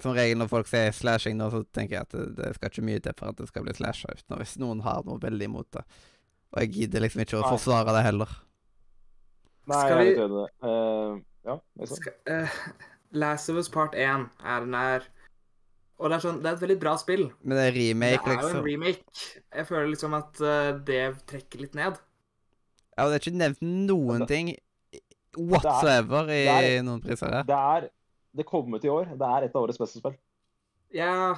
[0.00, 2.84] Som regel når folk sier slashing nå, så tenker jeg at det, det skal ikke
[2.86, 4.22] mye til for at det skal bli slasha ut.
[4.30, 5.82] Nå, hvis noen har noe veldig imot det.
[6.54, 7.50] Og jeg gidder liksom ikke å Nei.
[7.50, 8.28] forsvare det heller.
[9.68, 10.48] Nei, Skal jeg er vi- litt enig.
[10.62, 11.94] Eh, ja, jeg sa.
[11.94, 12.48] Skal, uh,
[13.12, 15.00] Last of Us Part 1 er den der
[15.98, 17.24] Og det er sånn, det er et veldig bra spill.
[17.42, 18.28] Men det er remake, liksom.
[18.28, 18.66] det er jo en liksom.
[18.70, 19.42] remake.
[19.58, 21.98] Jeg føler liksom at uh, det trekker litt ned.
[22.96, 24.52] Ja, og det er ikke nevnt noen Det- ting
[25.38, 27.42] whatsoever i er- noen priser her.
[27.46, 27.88] Det er
[28.36, 29.06] Det kom ut i år.
[29.18, 30.14] Det er et av årets beste spill.
[30.94, 31.34] Ja,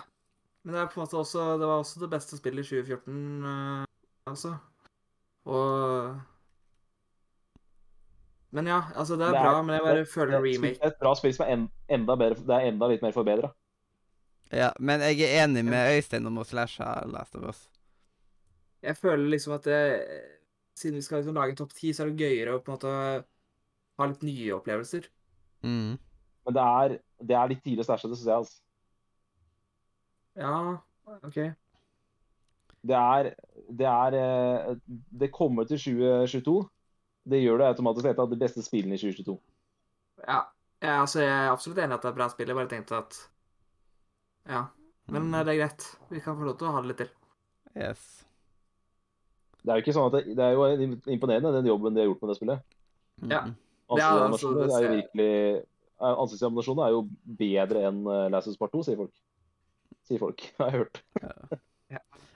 [0.65, 3.45] men det er på en måte også Det var også det beste spillet i 2014,
[3.45, 3.85] uh,
[4.29, 4.59] altså.
[5.47, 6.21] Og
[8.53, 10.79] Men ja, altså, det er, Det er- bra, men jeg bare det- føler Det remake.
[10.83, 13.53] er et bra spill som er en, enda bedre Det er enda litt mer forbedra.
[14.51, 17.63] Ja, men jeg er enig med Øystein om å slashe Last of Us.
[18.83, 19.81] Jeg føler liksom at det,
[20.79, 22.79] siden vi skal liksom lage en topp ti, så er det gøyere å på en
[22.79, 22.95] måte
[24.01, 25.07] ha litt nye opplevelser.
[25.63, 25.99] Mm.
[26.49, 26.97] Men det er,
[27.31, 28.43] det er litt tidlig å slashe det, syns jeg.
[28.43, 28.61] altså.
[30.41, 30.55] Ja,
[31.21, 31.41] OK.
[32.81, 33.35] Det er
[33.69, 34.77] Det er eh,
[35.21, 36.69] Det kommer til 2022.
[37.31, 39.37] Det gjør det automatisk et av de beste spillene i 2022.
[40.25, 40.41] Ja,
[40.81, 42.49] jeg, altså, jeg er absolutt enig i at det er bra spill.
[42.49, 43.19] Jeg bare tenkte at
[44.49, 44.67] Ja.
[45.11, 45.87] Men eh, det er greit.
[46.11, 47.11] Vi kan få lov til å ha det litt til.
[47.77, 48.05] Yes.
[49.61, 50.69] Det er jo ikke sånn at det, det er jo
[51.13, 52.77] imponerende, den jobben de har gjort med det spillet.
[53.31, 53.43] Ja.
[53.91, 55.33] Ansiktsanimasjonen altså, er jo virkelig
[56.01, 57.01] Ansiktsanimasjonen er jo
[57.41, 59.13] bedre enn uh, Last of Part 2, sier folk.
[60.09, 61.03] Sier folk, har jeg hørt.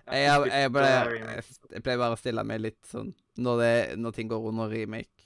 [0.04, 3.76] Jeg, jeg, jeg, ble, jeg, jeg pleier bare å stille meg litt sånn når, det,
[3.96, 5.24] når ting går under remake.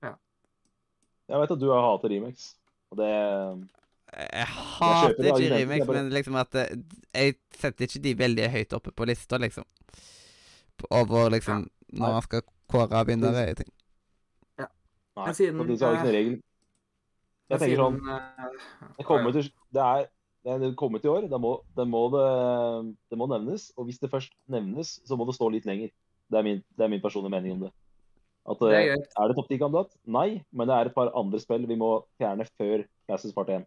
[0.00, 0.14] Ja.
[1.28, 2.46] Jeg vet at du har hatet remakes.
[2.88, 3.10] Og det
[4.08, 6.54] Jeg, hater jeg ikke remix, bare- men liksom at
[7.14, 9.64] jeg setter ikke de veldig høyt oppe på lista, liksom.
[10.90, 13.72] Over liksom Når man skal kåre vinnere i ting.
[14.58, 14.68] Nei,
[15.26, 16.36] Men siden, og de har ikke noen regel.
[17.48, 17.98] Jeg tenker sånn
[18.98, 20.06] Det kommer til Det er
[20.44, 21.26] det er kommet i år.
[21.28, 23.72] Det må, det, må det, det må nevnes.
[23.76, 25.90] Og hvis det først nevnes, så må det stå litt lenger.
[26.30, 27.72] Det er min, det er min personlige mening om det.
[28.48, 29.96] At, Det eh, er er det topp 10-kandidat?
[30.06, 31.90] Nei, men det er et par andre spill vi må
[32.20, 33.66] fjerne før Classes Part 1.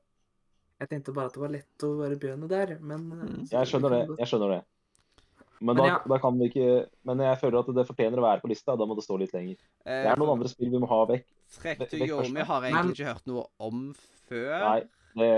[0.82, 3.44] Jeg tenkte bare at det var lett å være bjørnet der, men eh, Mm.
[3.52, 4.00] Jeg skjønner det.
[4.18, 4.62] jeg skjønner det.
[5.62, 5.98] Men, Men da, ja.
[6.10, 8.74] da kan vi ikke Men jeg føler at det fortjener å være på lista.
[8.76, 9.60] Da må det stå litt lenger.
[9.86, 11.28] Det er noen andre spill vi må ha vekk.
[11.60, 13.84] Trek to Yomi har jeg egentlig ikke hørt noe om
[14.26, 14.56] før.
[14.66, 14.80] Nei,
[15.22, 15.30] det,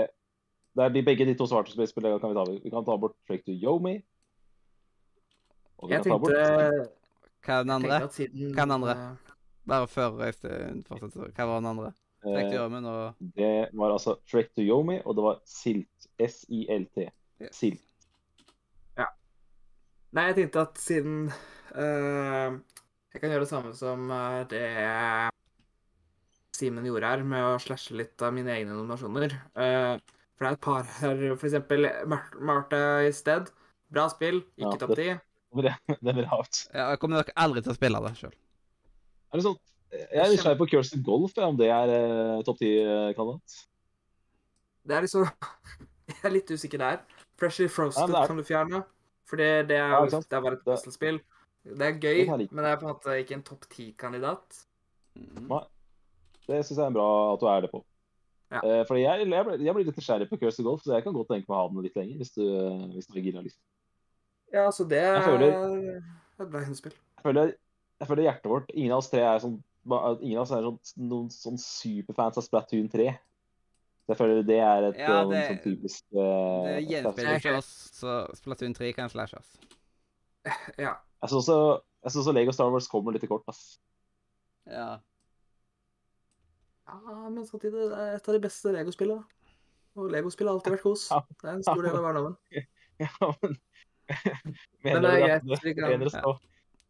[0.78, 2.44] det er de, begge de to svarte spillene kan vi ta.
[2.64, 3.98] Vi kan ta bort Trek to Yomi.
[5.82, 6.88] Og vi Jeg kan ta bort tenkte,
[7.44, 8.00] Hva er den andre?
[8.16, 8.96] siden Hva er den andre?
[8.96, 9.36] eh,
[9.68, 10.34] Bare før jeg
[10.88, 11.30] fortsetter.
[11.36, 11.92] Hva var den andre?
[12.24, 16.08] Trek to Yomi og Det var altså Trek to Yomi, og det var Silt.
[16.22, 17.08] S-I-L-T.
[17.42, 17.56] Yes.
[17.56, 17.82] Silt.
[20.14, 21.14] Nei, jeg tenkte at siden
[21.74, 22.54] uh,
[23.10, 24.66] Jeg kan gjøre det samme som eh, det
[26.54, 29.32] Simen gjorde her, med å slashe litt av mine egne nominasjoner.
[29.58, 29.98] Uh,
[30.34, 33.50] for det er et par her, for eksempel Marte Martha i sted.
[33.90, 35.08] Bra spill, ikke Ja, topp ti.
[35.66, 35.72] Det,
[36.06, 36.60] det er lavt.
[36.70, 38.34] Ja, jeg kommer nok aldri til å spille det sjøl.
[39.34, 39.58] Er det sånn
[39.94, 43.58] Jeg er nysgjerrig på Kirsten Golf, om det er eh, topp ti-kandidat.
[44.86, 45.24] Det er liksom
[46.10, 46.98] Jeg er litt usikker der.
[47.40, 48.82] Freshly Frosted Ja, men det er- kan du fjerne.
[49.24, 50.26] For det, det, er, Ja, jo- sant?
[50.28, 51.20] det er bare et Det- puslespill.
[51.64, 54.58] Det er gøy, Det men det er på en måte ikke en topp ti-kandidat.
[55.16, 55.46] Mm.
[55.48, 55.62] Nei.
[56.46, 57.80] Det syns jeg er bra at du er det på.
[58.52, 58.60] Ja.
[58.60, 61.14] Eh, for jeg, jeg, ble, jeg blir litt nysgjerrig på Kirsten Golf, så jeg kan
[61.16, 62.18] godt tenke meg å ha den litt lenger.
[62.20, 63.40] Hvis du, eh, hvis du er gira.
[63.40, 63.60] Liksom.
[64.52, 66.02] Ja, altså det Jeg er føler-
[66.44, 66.92] et bra hundespill.
[66.92, 67.54] Jeg føler,
[68.00, 70.78] jeg føler hjertet vårt Ingen av oss tre er sånn Ingen av oss er sånn,
[71.10, 73.08] noen sånn superfans av Splatoon 3.
[74.04, 77.56] Så jeg føler det er et Ja, eh, det- sånn typisk Det uh, gjenspeiler ikke
[77.58, 79.56] oss, så Splatoon 3 kan slashes.
[80.78, 80.94] Ja.
[81.24, 83.44] Jeg syns også, også Lego Star Wars kommer litt til kort.
[83.48, 83.78] ass.
[84.68, 84.98] Ja.
[86.88, 89.24] ja, men samtidig det er et av de beste Lego-spillene.
[89.96, 91.06] Og Lego-spill har alltid vært kos.
[91.42, 92.36] Det er en stor del av hverdagen.
[93.00, 93.08] Ja,
[93.42, 93.56] men
[94.84, 96.38] Men Mener det er greit, vi kan-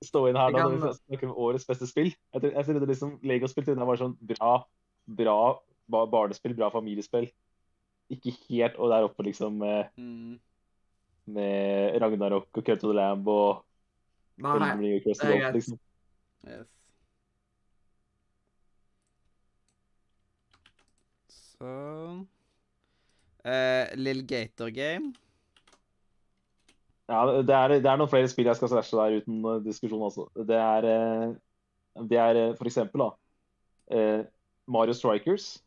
[0.03, 2.11] stå, inn her da kan- når vi snakker om årets beste spill?
[2.33, 2.55] Jeg trodde,
[2.89, 4.65] liksom Lego-spill jeg var sånn bra,
[5.09, 5.59] bra
[6.07, 7.31] barnespill, bra familiespill.
[8.11, 10.39] Ikke helt og der oppe liksom med, Mm.
[11.27, 13.65] med Ragnarok og Cut of the Lamb og
[14.37, 14.77] Nei, Ring og
[15.25, 15.55] er Golf, greit.
[15.55, 15.79] liksom.
[16.47, 16.67] Yes.
[21.29, 22.27] Så
[23.45, 25.15] eh, Lill Gator Game.
[27.11, 30.25] Ja, det er, det er noen flere spill jeg skal slashe der uten diskusjon, altså.
[30.49, 33.09] Det er, eh, det er eh, for eksempel da,
[33.93, 34.23] eh,
[34.67, 35.59] Mario Strikers.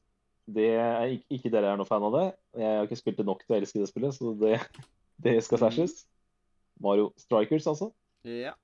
[0.48, 2.26] Det er ikke, ikke dere er noen fan av det.
[2.58, 4.58] Jeg har ikke spilt det nok til å elske det spillet, så det,
[5.26, 6.00] det skal slashes.
[6.82, 7.92] Mario Strikers, altså.
[8.26, 8.56] Ja.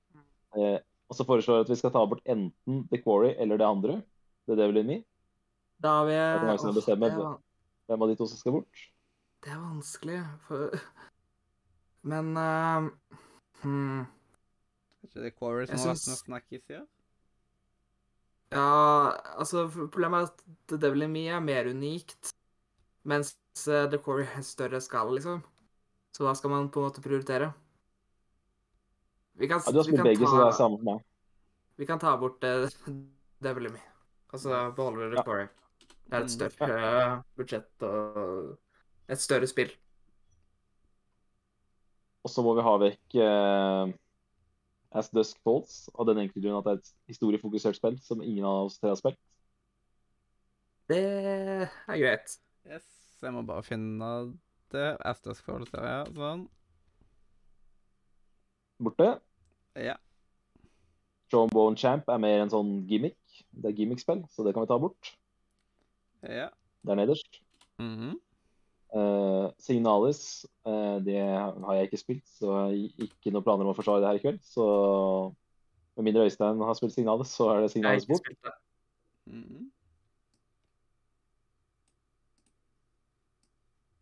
[0.58, 3.68] Eh, og så foreslår jeg at vi skal ta bort enten The Quarry eller det
[3.68, 4.00] andre.
[4.48, 4.98] The Devil in Me.
[5.82, 7.14] Da har vi Det er Åh, bestemmer.
[7.14, 7.38] det, er,
[7.86, 8.84] Hvem av de to som skal bort?
[9.44, 10.18] det er vanskelig,
[10.48, 10.72] for
[12.04, 12.88] Men uh,
[13.62, 14.02] hmm.
[14.04, 16.86] Er ikke det Quarry som Jeg har vært med snakkis i år?
[18.54, 18.64] Ja,
[19.40, 22.30] altså Problemet er at The Devil in Me er mer unikt,
[23.08, 23.32] mens
[23.66, 25.40] eh, The Quarry er større skala, liksom.
[26.14, 27.48] Så hva skal man på en måte prioritere?
[29.40, 30.86] Vi kan, Ja, du har vi spilt kan begge, så det er ta, samme for
[30.92, 31.02] meg.
[31.80, 32.68] vi kan ta bort uh,
[33.42, 33.82] Devil in Me.
[34.34, 35.24] Og så beholder vi The Ja.
[35.26, 35.48] Quarry.
[36.04, 36.34] Det er et Mm.
[36.36, 38.58] større uh, budsjett og
[39.08, 39.72] et større spill.
[42.24, 43.92] Og så må vi ha vekk eh,
[44.94, 48.46] As Dusk Falls, av den enkelte grunn at det er et historiefokusert spill som ingen
[48.48, 49.20] av oss tre har spilt.
[50.88, 52.36] Det er greit.
[52.68, 52.86] Yes,
[53.24, 54.10] jeg må bare finne
[54.72, 54.88] det.
[55.04, 56.04] As Dusk Falls, ja.
[56.16, 56.46] Sånn.
[58.84, 59.10] Borte.
[59.78, 59.98] Ja.
[61.32, 63.18] Trombone Champ er mer en sånn gimmick.
[63.50, 65.14] Det er gimmick-spill, så det kan vi ta bort.
[66.22, 66.48] Ja.
[66.86, 67.40] Der nederst.
[67.82, 68.20] Mhm.
[68.94, 73.74] Eh, Signalis, uh, det har jeg ikke spilt, så jeg ikke noen planer om å
[73.74, 74.42] forsvare det her i kveld.
[74.46, 74.66] Så
[75.96, 78.22] med mindre Øystein har spilt Signalis, så er det Signalis bok.
[78.22, 78.54] bort.
[79.26, 79.42] -hmm.
[79.42, 79.70] Mhm.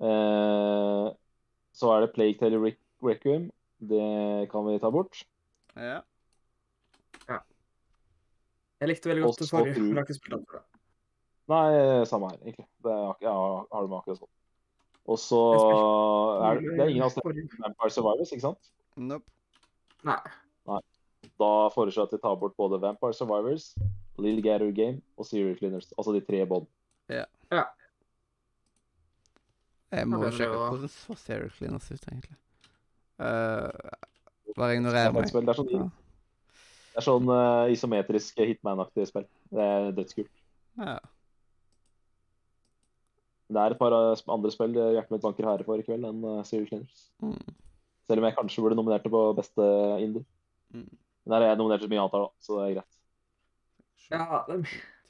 [0.02, 1.12] Eh,
[1.72, 3.50] så er det Plague Tale Re- Requiem.
[3.78, 5.24] Det kan vi ta bort.
[5.76, 6.00] Ja.
[8.80, 10.62] Jeg likte veldig godt det forrige, men har ikke spilt det.
[11.48, 12.66] Nei, samme her, egentlig.
[12.82, 13.34] Det er, ja,
[13.72, 14.32] har det med akkurat sånn.
[15.10, 15.38] Og så
[16.46, 18.70] er det, det er ingen av oss som har Vampire Survivors, ikke sant?
[18.96, 19.26] Nope.
[20.06, 20.18] Nei.
[21.42, 23.72] Da foreslår jeg at vi tar bort både Vampire Survivors,
[24.20, 25.88] Little Gator Game og Serial Cleaners.
[25.98, 26.68] Altså de tre bånd.
[27.10, 27.26] Jeg
[29.92, 32.36] Ja, må jo sjekke hvordan så Serial Cleaners ut, egentlig.
[33.20, 33.68] Uh,
[34.56, 35.28] bare ignorer meg.
[35.32, 35.82] Det er sånn, Ja.
[36.92, 39.26] det er sånn uh, isometrisk Hitman-aktig spill.
[39.52, 40.32] Det er dødskult.
[40.80, 40.98] Ja.
[43.52, 46.08] Det er et par eh, andre spill eh, hjertet mitt banker herre for i kveld
[46.08, 47.04] enn uh, Serial Cleaners.
[47.24, 47.36] Mm.
[48.08, 49.68] Selv om jeg kanskje burde nominert det på beste
[50.02, 50.24] indie.
[50.72, 50.88] Mm.
[51.22, 52.98] Men der er jeg nominert til så mye annet her, da, så det er greit.
[54.12, 54.62] Ja, det-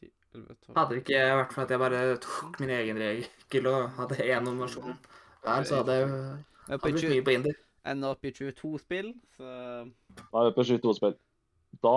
[0.03, 0.77] 10, 11, 12.
[0.77, 4.45] Hadde det ikke vært for at jeg bare tok min egen regel og hadde én
[4.45, 4.99] nominasjon
[5.45, 7.55] der, så hadde jeg blitt mye på indie.
[7.87, 9.45] ender opp i 22 spill, så
[10.19, 11.17] Da er vi på 22 spill.
[11.83, 11.97] Da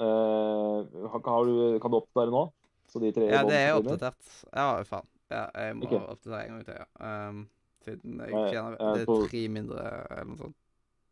[0.00, 2.46] eh, har, har du, kan du oppdatere nå?
[2.86, 4.32] Så de tre Ja, det er oppdatert.
[4.52, 5.08] Ja, faen.
[5.32, 6.02] Ja, jeg må okay.
[6.06, 7.10] opp til deg en gang til, ja.
[7.28, 7.40] Um,
[7.86, 10.56] siden jeg tjener Det er tre mindre eller noe sånt.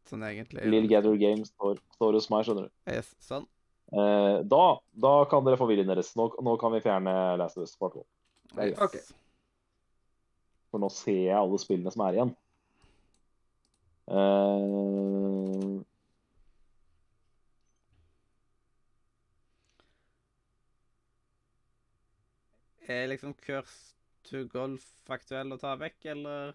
[0.05, 0.63] Sånn egentlig.
[0.69, 2.73] Little Gather Games står, står hos meg, skjønner du.
[2.93, 3.47] Yes, sånn.
[3.95, 4.63] Eh, da,
[5.07, 6.13] da kan dere få viljen deres.
[6.19, 8.05] Nå, nå kan vi fjerne Last of Us Part 2.
[8.59, 8.79] Yes.
[8.85, 8.99] Ok.
[10.73, 12.35] For nå ser jeg alle spillene som er igjen.
[14.11, 15.83] Eh,
[22.85, 23.94] Er liksom Curse
[24.31, 26.55] to Golf aktuell å ta vekk, eller?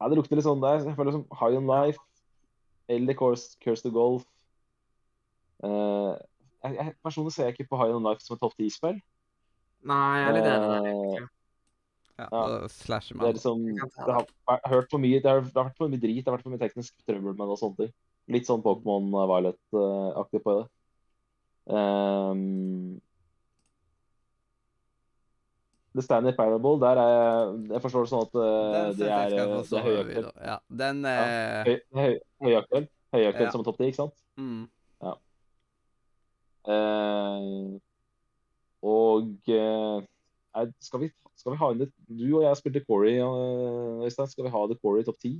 [0.00, 0.80] ja, det lukter litt sånn der.
[0.86, 2.00] Jeg føler som High on Life,
[2.90, 4.24] eller Curse, Curse to Golf.
[5.60, 6.16] Uh,
[6.64, 8.96] jeg, jeg, personlig ser jeg ikke på High on Life som et topp 10-spill.
[9.90, 11.20] Nei, jeg er litt enig.
[11.20, 11.28] Eh.
[12.20, 12.40] Ja, Ja.
[12.68, 15.78] slasher slasher Det er liksom Det har hørt for mye, det har, det har vært
[15.78, 17.94] for mye drit, det har vært for mye teknisk trøbbel med det og sånne ting.
[18.28, 20.66] Litt sånn Pokémon Violet-aktig på det.
[21.70, 23.00] Um,
[25.94, 28.42] The Stanley Parable, der er jeg Jeg forstår det sånn at uh,
[28.94, 30.28] det er, uh, det er høyaktuell.
[30.46, 32.12] Ja, den er Høy, høy,
[32.46, 32.86] høyaktuell.
[33.14, 33.50] Høyaktuell Ja.
[33.56, 34.14] som topp 10, ikke sant?
[34.38, 34.68] mm.
[36.68, 37.78] Eh,
[38.84, 40.02] og eh,
[40.60, 41.08] er- skal, vi,
[41.40, 44.28] skal vi ha inn det Du og jeg spilte Corey, eh, Øystein.
[44.28, 45.38] Skal vi ha The Corey topp 10?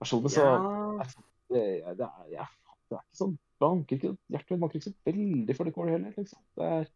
[0.00, 1.06] Personlig så Ja,
[1.48, 1.62] det,
[1.96, 2.46] det, er, ja,
[2.90, 5.92] det er ikke sånn banker ikke, Hjertet mitt banker ikke så veldig for The Corey
[5.96, 6.12] heller.
[6.16, 6.40] Liksom.
[6.58, 6.88] Det, er,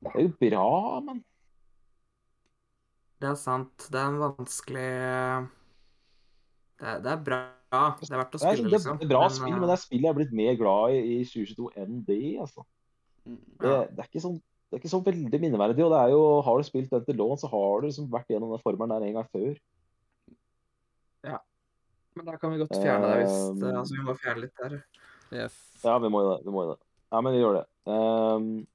[0.00, 1.24] det er jo bra, men
[3.22, 3.86] det er sant.
[3.92, 4.88] Det er en vanskelig
[6.76, 7.42] Det er, det er bra.
[8.00, 8.98] Det er verdt å det er, spille, liksom.
[9.00, 10.96] det er bra Men, spill, eh, men det er spill jeg er blitt mer glad
[10.96, 12.20] i i 2022 enn det.
[12.40, 12.66] altså.
[13.26, 13.40] Mm.
[13.40, 13.80] Det, Ja.
[13.90, 15.84] det, er ikke sånn, det er ikke så veldig minneverdig.
[15.84, 18.30] og det er jo, Har du spilt den til lån, så har du liksom vært
[18.30, 19.56] gjennom den formelen der en gang før.
[21.26, 21.40] Ja.
[22.16, 24.62] Men da kan vi godt fjerne det hvis det, Um, altså, Vi må fjerne litt
[24.62, 24.78] der.
[25.32, 25.56] Yes.
[25.82, 26.44] Ja, vi må jo det.
[26.46, 26.80] vi må jo det.
[27.12, 27.66] Ja, men vi gjør det.
[27.86, 28.66] Um,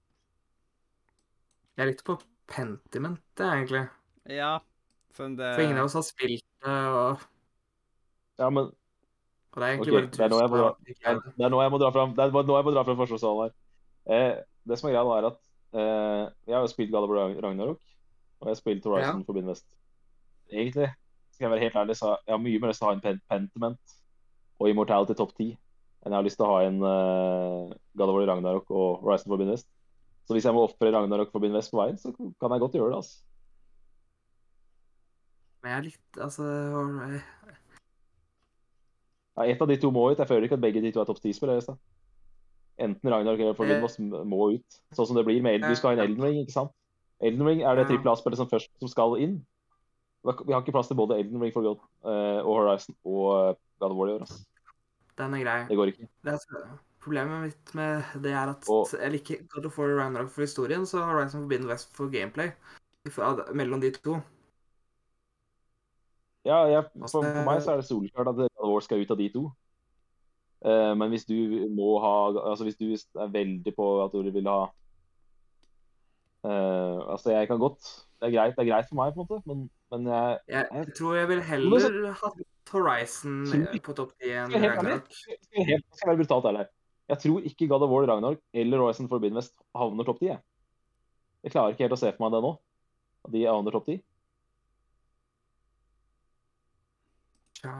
[1.78, 2.20] Jeg likte på
[2.52, 3.88] Pentiment, det, egentlig.
[4.30, 4.60] Ja.
[5.18, 7.24] Sånn det For ingen av oss har spilt det, og,
[8.40, 8.70] ja, men
[9.52, 11.46] og det er egentlig Ok, bare det er nå jeg må har det er, det
[11.46, 13.56] er nå jeg må dra fram det er nå jeg må dra fram forsvarssalen her.
[14.16, 14.36] Eh,
[14.70, 15.40] det som er greia da er at
[15.76, 19.68] eh, jeg har jo spilt God of Ragnarok, og jeg har spilt Horizon Forbidden West.
[20.52, 20.88] Egentlig,
[21.34, 23.04] skal jeg være helt ærlig, så jeg har mye mer lyst til å ha en
[23.04, 23.98] pen Pentiment
[24.62, 25.52] og Immortality topp 10
[26.02, 29.54] enn jeg har lyst til å ha en uh, God of Ragnarok og Horizon Forbidden
[29.54, 29.68] West.
[30.26, 32.96] Så hvis jeg må ofre Ragnarok Forbidden West på veien, så kan jeg godt gjøre
[32.96, 33.02] det.
[33.04, 33.20] altså.
[35.62, 37.22] Men jeg likte Altså øh,
[39.38, 40.20] Ja, et av de to må ut.
[40.20, 41.62] Jeg føler ikke at begge de to er topp ti-spillere.
[41.64, 41.78] jeg.
[42.82, 44.80] Enten Ragnarok eller West må ut.
[44.98, 45.72] Sånn som det blir med Elden.
[45.72, 46.74] Du skal ha en Elden Ring, ikke sant?
[47.22, 49.36] Elden Ring er det trippel A-spillet som først som skal inn.
[50.26, 53.56] Vi har ikke plass til både Elden Ring for God, eh, og Horizon og eh,
[53.82, 54.26] God of War i år.
[54.26, 54.42] Altså.
[55.22, 55.60] Den er grei.
[55.70, 56.10] Det går ikke.
[56.26, 56.68] Det er,
[57.02, 60.42] problemet mitt med det er at Og- jeg liker God of War og Ragnarok for
[60.42, 62.52] historien, så Horizon Forbidden West for gameplay.
[63.54, 64.20] Mellom de to.
[66.46, 69.12] Ja, jeg, for, Altså, for meg så er det soleklart at God War skal ut
[69.14, 69.44] av de to.
[70.66, 71.34] Uh, men hvis du
[71.74, 72.14] må ha
[72.52, 74.60] Altså hvis du er veldig på at du vil ha
[76.46, 77.82] uh, Altså, jeg kan godt
[78.22, 80.68] Det er greit, det er greit for meg, på en måte, men, men jeg Jeg,
[80.72, 83.42] Jeg- tror jeg vil heller hatt Horizon
[83.84, 85.10] på topp ti enn skal Ragnarok.
[85.58, 86.70] jeg være brutalt ærlig her.
[87.12, 90.26] Jeg tror ikke God of War, Ragnarok eller Horizon Forbidden West havner topp 10.
[90.30, 90.40] Jeg.
[91.44, 92.52] jeg klarer ikke helt å se for meg det nå.
[93.34, 93.98] De havner topp 10.
[97.62, 97.72] Tja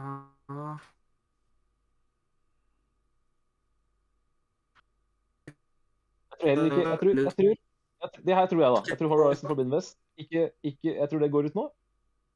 [6.42, 8.80] Jeg tror heller ikke jeg tror, jeg tror, jeg, Det her tror jeg, da.
[8.90, 11.68] Jeg tror Horizon Forbidden West ikke, ikke Jeg tror det går ut nå.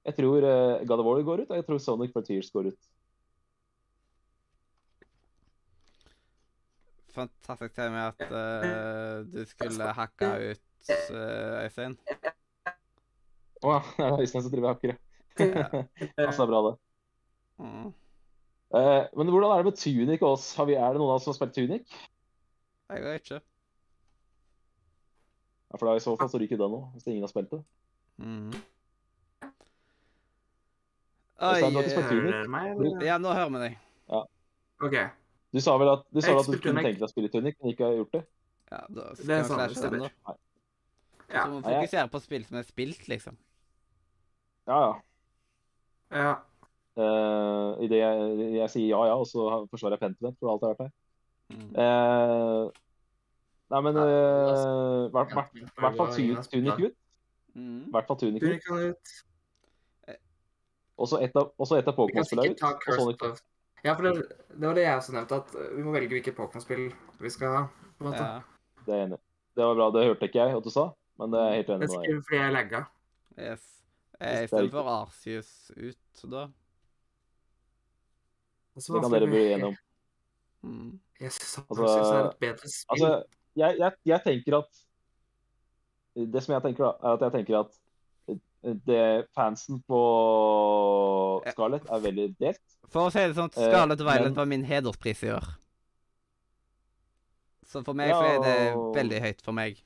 [0.07, 2.79] Jeg tror uh, God of War går ut, og jeg tror Sonic Frontiers går ut.
[7.17, 11.99] Fantastisk til med at uh, du skulle hacka ut uh, Øystein.
[13.67, 13.83] Å ja.
[13.99, 14.99] Det er Øystein som driver hacker, ja.
[15.37, 16.77] Passa det er bra, det.
[17.59, 17.91] Mm.
[18.77, 20.47] Eh, men hvordan er det med Tunic og oss?
[20.59, 21.99] Har vi, er det noen av oss som har spilt Tunic?
[22.93, 23.41] Jeg vet ikke.
[25.67, 27.63] Ja, for da i så fall så ryker den nå, hvis ingen har spilt det.
[28.23, 28.51] Mm.
[31.37, 32.11] Du har Oi, ikke spilt eh, Tunic?
[32.11, 32.73] Hører dere meg?
[32.75, 33.07] eller?
[33.07, 33.79] Ja, nå hører vi deg.
[34.87, 34.97] OK.
[35.57, 37.73] Du sa vel at du, sa at du kunne tenke deg å spille Tunic, men
[37.73, 38.25] ikke har gjort det?
[38.67, 40.11] Ja, da skal Det er sant, det stemmer.
[40.11, 40.35] da.
[41.27, 41.43] Ja.
[41.43, 43.39] Så må Nei, fokusere på spill som er spilt, liksom.
[44.67, 44.93] Ja, ja.
[46.13, 46.35] ja.
[46.97, 50.71] Uh, Idet jeg, jeg sier ja, ja, og så forsvarer jeg Pentiment for alt jeg
[50.71, 50.95] har vært her.
[51.47, 51.67] Mm.
[51.77, 52.71] Uh,
[53.71, 56.97] nei, men eh, i hvert hvert- fall Tunic ut.
[57.55, 57.83] Mm.
[57.85, 59.13] I hvert fall Tunic ut.
[60.97, 63.45] Og så et av, av Pokémon-spillene ut.
[63.85, 64.25] Ja, for det,
[64.57, 66.87] det var det jeg også nevnte, at uh, vi må velge hvilket Pokémon-spill
[67.21, 67.65] vi skal ha.
[67.99, 68.25] på en måte.
[68.25, 68.79] Ja.
[68.87, 69.19] Det er enig.
[69.57, 69.91] Det var bra.
[69.93, 70.87] Det hørte ikke jeg at du sa,
[71.21, 72.23] men det er helt enig med deg.
[72.25, 72.81] fordi jeg lagga.
[73.37, 73.67] Yes.
[74.21, 74.45] Eh.
[74.47, 76.47] Istedenfor Arceus ut, da.
[78.77, 79.77] Altså, Det kan dere bli enige om.
[80.67, 80.93] Mm.
[81.21, 82.91] Jeg syns Altså, Arceus er et bedre spill.
[82.93, 83.11] Altså,
[83.57, 84.83] jeg, jeg, jeg tenker at
[86.33, 87.75] Det som jeg tenker, da, er at jeg tenker at
[88.87, 89.99] det, fansen på
[91.53, 92.63] Scarlett er veldig delt.
[92.91, 95.47] For å si det sånn, Scarlett Scarlet Violet men- var min hederspris i år.
[97.67, 98.57] Så for meg Ja, så er det
[98.97, 99.83] veldig høyt for meg.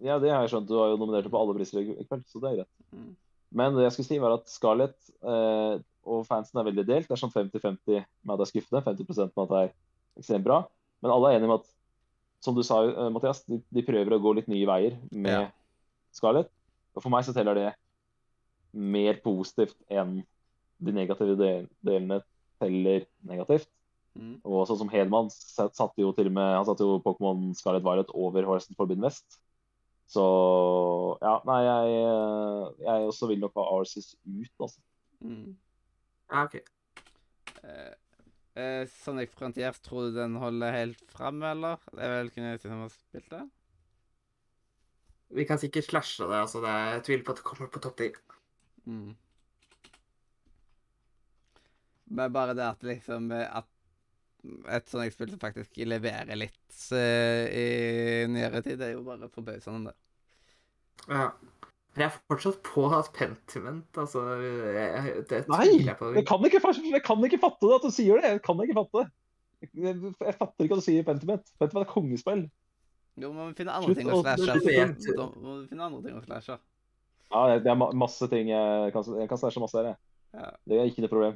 [0.00, 0.68] Ja, det har jeg skjønt.
[0.68, 2.74] Du har jo nominert det på alle priser i kveld, så det er greit.
[2.92, 3.16] Mm.
[3.58, 7.08] Men det jeg skulle si var at Scarlett eh, og fansen er veldig delt.
[7.08, 9.72] Det er sånn 50-50 med at det er skuffende, 50 med at det er
[10.22, 10.58] ekstremt bra.
[11.04, 11.68] Men alle er enige om at,
[12.42, 15.44] som du sa, eh, Mathias, de, de prøver å gå litt nye veier med Ja.
[16.16, 16.50] Scarlett.
[16.96, 17.68] Og for meg så teller det
[18.74, 20.22] mer positivt enn
[20.82, 22.20] de negative del, delene
[22.62, 23.68] teller negativt.
[24.18, 24.38] Mm.
[24.48, 27.84] Og sånn som Hedman satt- satte jo til og med Han satte jo Pokémon Scarlet
[27.84, 29.38] Violet over Horizon Forbidden West.
[30.08, 30.24] Så
[31.22, 31.96] ja, nei, jeg,
[32.86, 34.80] jeg også vil nok ha Arceus ut, altså.
[35.22, 35.52] Mm.
[36.28, 36.58] Ja, OK.
[37.62, 37.92] Eh,
[38.62, 41.80] eh, Sonic Frontiers, tror du den holder helt fram, eller?
[41.92, 43.44] Det er vel kun jeg som har spilt det?
[45.38, 46.36] Vi kan sikkert slashe det.
[46.36, 48.12] altså det er Jeg tviler på at det kommer på topp ti.
[48.88, 49.16] Mm.
[52.08, 53.68] Men bare det at liksom At
[54.70, 59.90] et Sonic-spill som faktisk leverer litt uh, i nyere tid, det er jo bare forbausende,
[59.90, 59.96] det.
[61.08, 61.26] Ja.
[61.98, 65.64] Men jeg er fortsatt på at Pentiment Altså, jeg, det Nei!
[65.82, 66.12] jeg på.
[66.14, 66.60] Jeg kan, ikke,
[66.92, 68.30] jeg kan ikke fatte det at du sier det!
[68.36, 69.08] Jeg kan ikke fatte det.
[69.74, 71.50] Jeg, fatter ikke at du sier Pentiment.
[71.58, 72.44] Pentiment er kongespill.
[73.18, 74.46] Jo, man må finne andre ting å slashe.
[75.18, 76.60] Da må du finne andre ting å slashe.
[77.32, 79.98] Ja, det det er masse ting jeg kan, jeg kan slashe masse her, jeg.
[80.38, 80.52] Ja.
[80.70, 81.34] Det er ikke noe problem.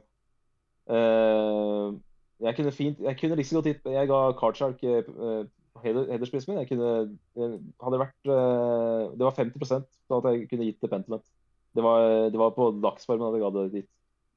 [0.86, 1.98] Uh,
[2.42, 5.44] jeg kunne fint Jeg kunne liksom godt gitt Jeg ga Cardshark uh,
[5.80, 6.60] hedersprisen min.
[6.62, 6.90] Jeg kunne
[7.38, 11.24] jeg Hadde vært eh, Det var 50% på at jeg kunne gitt til Pentiment.
[11.72, 13.90] Det var, det var på dagsformen at jeg ga det dit.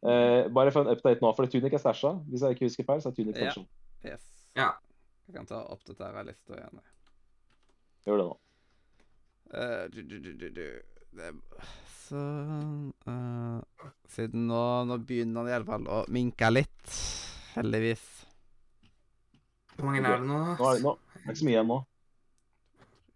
[0.06, 2.14] Uh, bare for en update nå, for Tunic er stæsja.
[2.30, 3.52] Hvis jeg ikke husker feil, så er Tunic Ja.
[3.52, 3.66] stasha.
[4.06, 4.28] Yes.
[4.56, 4.70] Ja.
[5.28, 6.84] Jeg kan ta og oppdatere lista igjen.
[8.06, 8.38] Gjør det nå.
[9.52, 10.68] Uh, du, du, du, du, du.
[11.16, 11.32] Det,
[12.06, 16.98] sånn eh, Siden nå, nå begynner han i alle fall å minke litt,
[17.56, 18.04] heldigvis.
[19.76, 20.40] Hvor mange er det nå?
[20.56, 21.80] Nå er det, nå, det er ikke så mye igjen nå.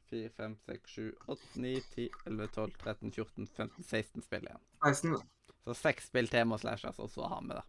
[0.10, 4.64] 4, 5, 6, 7, 8, 9, 10, 11, 12, 13, 14, 15, 16 spill igjen.
[4.86, 5.20] 16.
[5.68, 7.66] Så seks spill til må slashes, og så har vi det.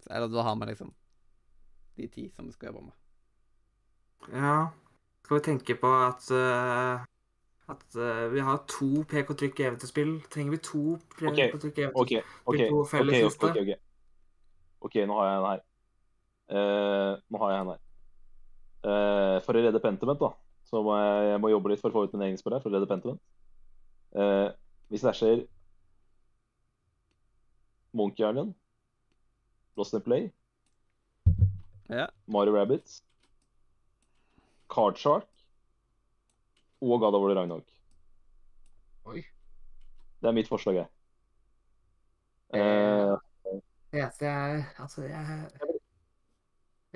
[0.00, 0.94] Så, eller da har vi liksom
[1.98, 2.96] de ti som vi skal jobbe med.
[4.32, 4.56] Ja.
[5.24, 7.04] Skal vi tenke på at uh,
[7.68, 10.14] at uh, vi har to PK-trykk eventyrspill.
[10.32, 11.90] Trenger vi to PK-trykk eventyrspill?
[11.94, 12.14] OK, OK.
[12.14, 12.22] Okay.
[12.46, 13.74] Okay, ok, felles ok, ok, ok.
[14.88, 15.60] OK, nå har jeg en her.
[16.48, 17.84] Uh, nå har jeg en her.
[18.84, 20.30] Eh, for å redde Pentiment, da,
[20.68, 22.62] så må jeg, jeg må jobbe litt for å få ut min egen spill her.
[22.62, 23.20] For å redde Pentiment.
[24.16, 24.48] Uh,
[24.88, 25.42] vi slasher
[27.92, 28.54] Monkey Island,
[29.76, 30.30] Lost in Play,
[31.92, 32.06] Ja.
[32.26, 33.02] Mario Rabbits,
[34.68, 35.28] Card Shark
[36.80, 37.68] og God of War Ragnarok.
[39.08, 39.22] Oi.
[40.20, 40.88] Det er mitt forslag, jeg.
[42.52, 43.16] Uh,
[43.92, 45.77] Det eneste jeg Altså, jeg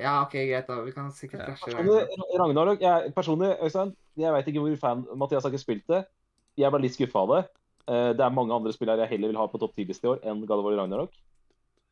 [0.03, 0.80] Ja, OK, greit, da.
[0.84, 1.55] Vi kan sikkert Ja.
[1.55, 2.38] flashe Personlig.
[2.40, 6.03] Ragnarok, jeg, personlig, Øystein, jeg vet ikke hvor fan Mathias har ikke spilt det.
[6.59, 7.42] Jeg ble litt skuffa av det.
[7.88, 10.11] Eh, det er mange andre spill her jeg heller vil ha på topp 10-liste i
[10.12, 11.14] år enn Gallivor Ragnarok.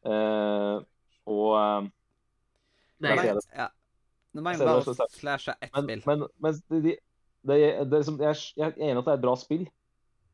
[0.04, 0.76] Eh,
[1.30, 1.88] og eh,
[3.00, 3.48] Det er greit.
[3.56, 3.68] Ja.
[4.34, 6.02] Nå må Jeg bare slashe ett spill.
[6.06, 6.96] men, men de, de,
[7.42, 7.58] det,
[7.90, 9.64] det, er som- jeg, jeg er enig at det er et bra spill,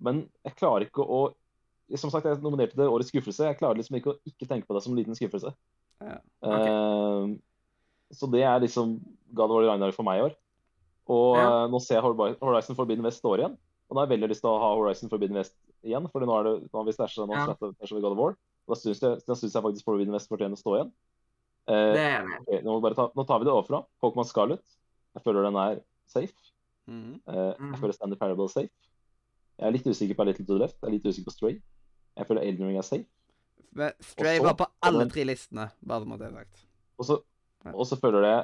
[0.04, 1.34] men jeg klarer ikke å
[1.94, 3.44] Som sagt, jeg nominerte det årets skuffelse.
[3.46, 5.52] Jeg klarer liksom ikke å ikke tenke på det som en liten skuffelse.
[6.02, 6.16] Ja.
[6.42, 7.36] Eh,
[8.12, 9.00] så det er liksom
[9.34, 10.34] God of War Ragnarok for meg i år.
[11.08, 11.64] Og Ja.
[11.64, 12.02] eh, nå ser jeg
[12.40, 13.56] Horizon Forbidden West står igjen.
[13.88, 15.54] Og nå har jeg veldig lyst til å ha Horizon Forbidden West
[15.84, 17.54] igjen, for nå, er det, nå har vi stæsja nå, Ja.
[17.54, 18.30] stæsja God of War.
[18.66, 20.92] Og da syns jeg, da synes jeg faktisk Forbidden West fortjener å stå igjen.
[21.68, 22.46] Eh, Det er det.
[22.48, 23.84] enig nå, må bare ta, nå tar vi det overfra.
[24.02, 24.62] Pokémon Scarlet.
[25.14, 26.34] Jeg føler den er safe.
[26.88, 27.20] Mhm.
[27.26, 27.70] Eh, Mhm.
[27.72, 28.70] Jeg føler Standard Parable er safe.
[29.58, 30.76] Jeg er litt usikker på Little to the Left.
[30.82, 31.62] Jeg er litt usikker på Stray.
[32.16, 33.06] Jeg føler Elden Ring er safe.
[33.72, 36.64] Men Stray så var på alle tre listene, bare så må det sagt.
[36.98, 37.22] Og så.
[37.74, 38.36] Og så føler det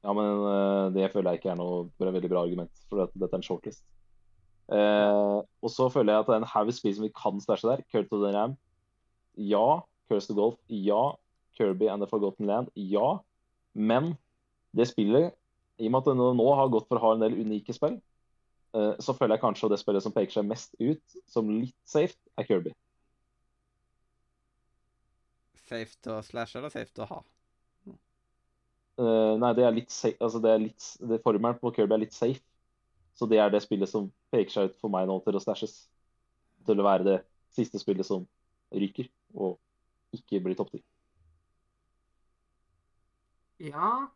[0.00, 3.36] Ja, men eh, det føler jeg ikke er noe veldig bra argument, for dette er
[3.36, 3.82] en shortlist.
[4.70, 7.68] Eh, og så føler jeg at det er en haug spill som vi kan stæsje
[7.68, 7.82] der.
[7.90, 8.56] Curt of the Ram.
[9.36, 9.82] Ja.
[10.08, 10.56] Curse to Golf.
[10.68, 11.18] Ja.
[11.58, 12.68] Kirby and the Forgotten Land.
[12.76, 13.18] Ja.
[13.74, 14.14] Men
[14.76, 15.34] det spillet,
[15.78, 17.98] i og med at det nå, har gått for å ha en del unike spill,
[18.76, 21.76] eh, så føler jeg kanskje at det spillet som peker seg mest ut som litt
[21.88, 22.74] safe, er Kirby.
[25.66, 27.20] Safe til å slashe eller safe til å ha?
[29.00, 32.02] Eh, nei, det er litt safe, altså det er litt, det formelen på Kirby er
[32.02, 32.42] litt safe.
[33.16, 35.76] Så det er det spillet som peker seg ut for meg nå til å stæsjes.
[36.68, 37.16] Til å være det
[37.56, 38.26] siste spillet som
[38.76, 39.56] ryker, og
[40.16, 40.82] ikke blir topp ti.
[43.60, 44.08] Ja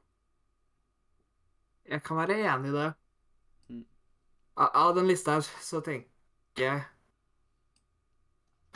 [1.84, 2.86] Jeg kan være enig i det.
[3.68, 3.82] Mm.
[4.56, 6.84] Av, den lista her så tenker jeg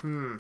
[0.02, 0.36] Hm.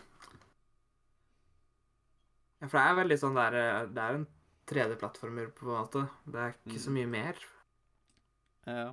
[2.60, 4.26] Ja, for det er veldig sånn der eh, Det er en
[4.70, 6.02] 3D-plattformer, på en måte.
[6.26, 6.94] Det er ikke så Mm.
[6.98, 7.44] mye mer.
[8.66, 8.90] Ja.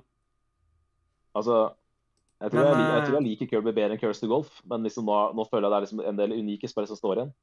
[1.36, 1.74] Altså,
[2.40, 4.60] jeg tror, Men, jeg, jeg, tror eh, jeg liker Kirby bedre enn Curse to Golf,
[4.64, 7.20] men liksom nå, nå føler jeg det er liksom en del unike spill som står
[7.20, 7.34] igjen.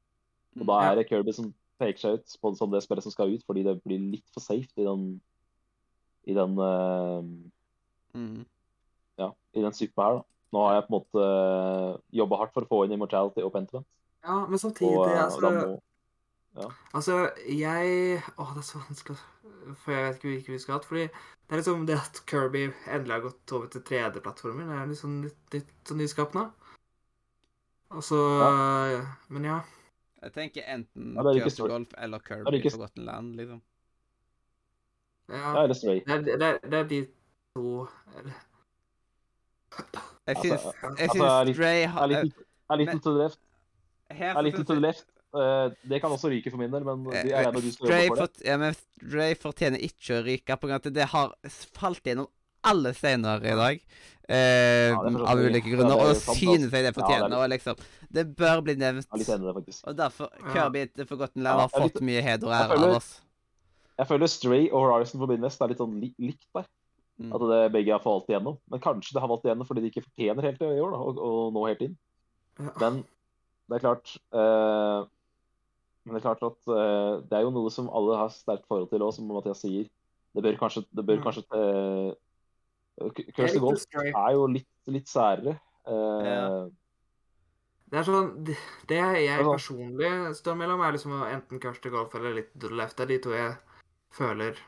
[0.60, 3.32] Og da er det Kirby som peker seg ut på, som det spillet som skal
[3.34, 5.20] ut, fordi det blir litt for safe i den
[6.24, 7.20] i den uh,
[8.14, 8.44] mm.
[9.20, 10.20] ja, i den suppa her.
[10.20, 10.24] da.
[10.54, 11.24] Nå har jeg på en måte
[12.14, 13.86] jobba hardt for å få inn Immortality og Pentiment.
[14.24, 15.80] Ja, men samtidig Og, eh, altså, da må,
[16.94, 19.16] Altså, jeg Å, det er så vanskelig
[19.82, 20.80] For jeg vet ikke hvilken vi skal ha.
[20.86, 24.86] Fordi det er liksom det at Kirby endelig har gått over til 3D-plattformer, det er
[24.92, 26.46] liksom litt, litt sånn nyskapende.
[27.94, 28.20] Og så
[29.28, 29.58] Men ja.
[30.24, 31.68] Jeg tenker enten Ja, stort.
[31.74, 33.60] Golf eller er Kirby ikke- Forgotten Land, liksom.
[35.28, 35.36] ja.
[35.36, 37.00] ja, Det, er, det, er, det er de
[37.54, 38.40] to eller-
[40.26, 42.32] Jeg Altså, syns, jeg altså, syns er Stray har Jeg
[42.70, 43.38] er litt til left.
[44.10, 45.06] her Er litt til left.
[45.34, 47.88] Eh, det kan også ryke for min del, men det er Eh, når du skal
[47.90, 48.44] jobbe for det.
[48.46, 48.74] ja, men
[49.42, 51.34] fortjener ikke å ryke, på grunn av at det har
[51.74, 52.28] falt gjennom
[52.64, 53.80] alle steiner i dag.
[54.28, 55.90] Eh, Ja, det av ulike grunner.
[55.90, 57.28] det er Og synes jeg det Ja, fortjener.
[57.28, 57.76] det er og liksom,
[58.12, 59.06] det bør bli nevnt.
[59.12, 59.86] Er litt enig det, faktisk.
[59.86, 60.52] Og derfor Ja.
[60.54, 63.20] Kirby til Forgotten Land Ja, har fått mye heder og jeg ære av oss.
[63.98, 66.64] Jeg føler Stray og Horizon Forbidden West er litt sånn li likt der.
[67.20, 67.32] Mm.
[67.34, 68.58] At det begge har falt igjennom.
[68.70, 71.10] Men kanskje det har falt igjennom fordi de ikke fortjener helt i år da, å,
[71.14, 71.96] å nå helt inn.
[72.80, 73.04] Men
[73.68, 75.04] det er klart eh,
[76.04, 78.90] Men det er klart at uh, det er jo noe som alle har sterkt forhold
[78.92, 79.88] til òg, som Mathias sier.
[80.34, 81.24] Det bør kanskje, det bør Mm.
[81.24, 82.12] kanskje uh,
[83.34, 85.58] Curse Golf er jo litt, litt særere.
[85.88, 86.68] Uh, Ja.
[87.92, 88.56] Det er sånn Det,
[88.88, 92.96] det jeg personlig står mellom, er liksom enten Curse to Golf eller litt left.
[92.96, 93.54] Det er de to jeg
[94.10, 94.58] føler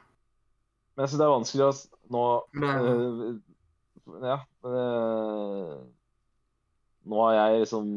[0.95, 1.73] Men jeg syns det er vanskelig å
[2.15, 2.25] nå
[2.63, 3.41] eh,
[4.23, 4.37] Ja.
[7.07, 7.91] nå har jeg liksom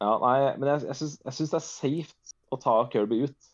[0.00, 0.96] Ja, nei, men jeg, jeg
[1.32, 3.52] syns det er safe å ta Kirby ut.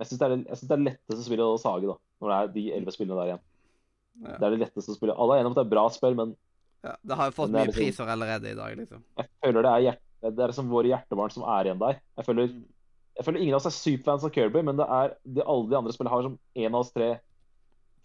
[0.00, 1.96] Jeg syns det, er det- synes det er det letteste spillet å sage, da.
[2.22, 3.42] Når det er de elleve spillene der igjen.
[4.24, 4.36] Ja.
[4.38, 5.16] Det er det letteste å spille.
[5.18, 6.36] Alle er enige om at det er bra spill, men
[6.84, 9.02] Ja, det har jo fått det mye liksom- priser allerede i dag, liksom.
[9.18, 12.00] jeg føler det er, hjerte, det er liksom våre hjertebarn som er igjen der.
[12.16, 12.64] Jeg føler, Mm.
[13.16, 15.76] jeg føler ingen av oss er superfans av Kirby, men det er de, alle de
[15.76, 17.20] andre spillene har som en av oss tre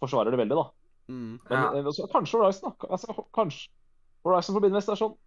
[0.00, 0.70] forsvarer det veldig, da.
[1.08, 1.40] Mm.
[1.50, 1.72] Ja.
[1.72, 2.86] Men også, kanskje Horizon, da.
[2.88, 3.68] Altså, kanskje
[4.24, 5.18] Horizon Forbidden West er sånn det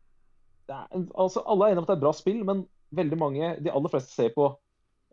[0.70, 0.88] er,
[1.20, 3.90] altså, Alle er enige om at det er bra spill, men veldig mange, de aller
[3.90, 4.48] fleste ser på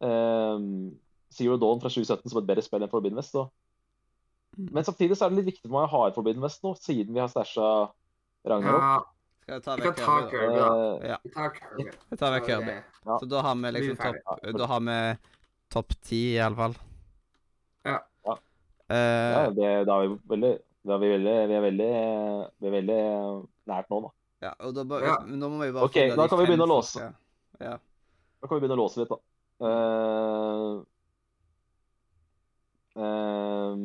[0.04, 0.92] ehm,
[1.32, 3.34] Zero Dawn fra 2017 som et bedre spill enn Forbidden West.
[3.34, 3.50] Og,
[4.58, 4.66] Mm.
[4.74, 6.72] men samtidig så er det litt viktig for meg å ha et Forbidden West nå,
[6.74, 7.66] siden vi har stæsja
[8.50, 8.82] Ragnarok.
[8.82, 9.04] Ja,
[9.46, 10.70] Skal ta vi kan vekk ta Kirby, da?
[10.74, 12.74] Eh, Ja, Vi tar vekk Så Kirby.
[13.06, 13.18] Ja.
[13.22, 14.96] Så da har vi liksom topp Da har vi
[15.70, 16.74] topp ti, iallfall.
[17.84, 18.00] Ja.
[18.26, 18.34] Ja.
[18.90, 21.90] Eh, ja, det, da er vi veldig da er vi, veldig, vi, er veldig,
[22.60, 23.00] vi er veldig
[23.68, 24.10] nært nå, da.
[24.40, 25.16] Ja, og da, bare, Ja.
[25.26, 27.00] nå må vi bare Ok, da kan vi begynne å låse.
[27.00, 27.10] Ja.
[27.60, 27.74] Ja.
[28.40, 29.18] Da kan vi begynne å låse litt, da.
[29.60, 30.84] Uh,
[32.96, 33.76] uh,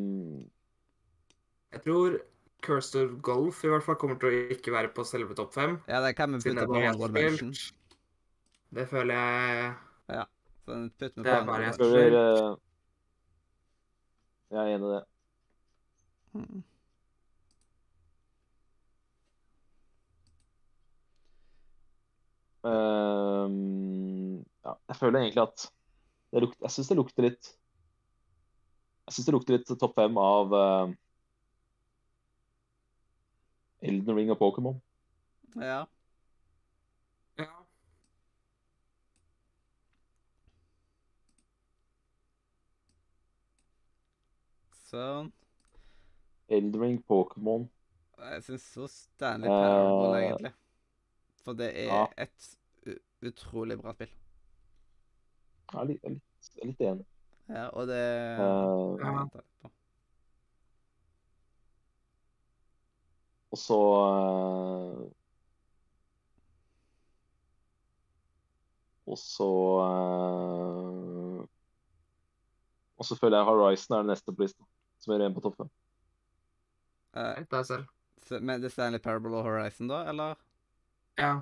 [1.75, 2.19] Jeg tror
[2.65, 5.75] Cursed Golf i hvert fall kommer til å ikke være på selve topp fem.
[5.91, 7.51] ja, det kan vi putte på bare honorable mention.
[8.75, 10.25] Det føler jeg
[10.65, 12.15] Så den putter vi Det på er bare honorable mention.
[12.15, 12.55] eh,
[14.55, 15.03] Jeg er enig i det.
[16.35, 16.63] Mm.
[22.65, 25.71] Ehm, ja, jeg føler egentlig at
[26.33, 27.49] det lukt, Jeg syns det lukter litt
[29.05, 30.93] Jeg syns det lukter litt topp fem av uh,
[33.85, 34.79] Elden Ring og Pokémon.
[35.61, 35.83] Ja.
[37.37, 37.51] Ja.
[44.89, 45.29] Sånn.
[46.49, 47.69] Elden Ring, Pokémon
[48.17, 50.55] Jeg syns så Stanley Parable, uh, egentlig.
[51.45, 52.05] For det er ja.
[52.25, 52.53] et
[53.25, 54.13] utrolig bra spill.
[55.71, 56.23] Jeg er litt, jeg er litt,
[56.55, 57.05] jeg er litt enig.
[57.45, 58.01] Ja, og det
[58.39, 59.21] uh, Ja, Ja.
[59.21, 59.71] litt på.
[63.55, 65.03] og så uh,
[69.05, 69.49] Og så
[69.85, 71.45] uh,
[72.97, 74.65] Og så føler jeg Horizon er det neste på lista,
[74.99, 75.69] som er igjen på topp fem.
[77.15, 77.85] Selv.
[78.41, 80.33] men det er Stanley Parable og Horizon, da, eller?
[81.17, 81.33] Ja.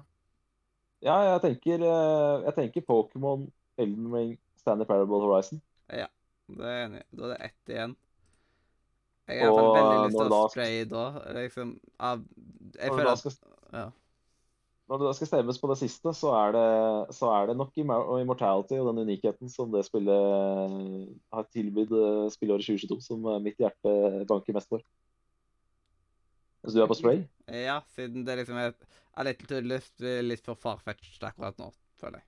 [1.04, 3.48] Ja, jeg tenker, eh, jeg tenker Pokémon,
[3.78, 5.62] Elden Ring, Stanley Parable, Horizon.
[5.92, 6.06] Ja,
[6.48, 7.06] Det er jeg enig i.
[7.18, 7.96] Da er det ett igjen.
[9.28, 11.34] Jeg har i hvert fall Og, veldig lyst til å skal- spraye da.
[11.40, 12.24] Liksom av
[12.76, 13.32] Jeg føler da at skal,
[13.74, 13.86] Ja.
[14.90, 17.72] når det da skal stemmes på det siste, så er det, så er det nok
[17.78, 23.40] Immortality og den unikheten som det spillet eh, har tilbudt eh, spillåret 2022, som eh,
[23.40, 24.82] mitt hjerte banker mest for.
[26.64, 27.24] Mens du er på Stray?
[27.68, 28.72] Ja, siden det liksom er
[29.14, 31.70] er litt, litt, litt for farfetched akkurat nå,
[32.02, 32.28] føler jeg.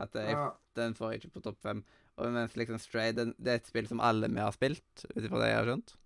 [0.00, 0.46] At jeg, ja.
[0.78, 1.82] den får jeg ikke på topp fem.
[2.18, 5.22] Og mens liksom Stray den, det er et spill som alle vi har spilt, ut
[5.22, 5.98] ifra det jeg har skjønt.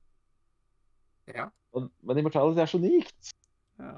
[1.34, 1.52] ja.
[1.74, 3.32] Men, men Immortality er så unikt.
[3.82, 3.96] Ja.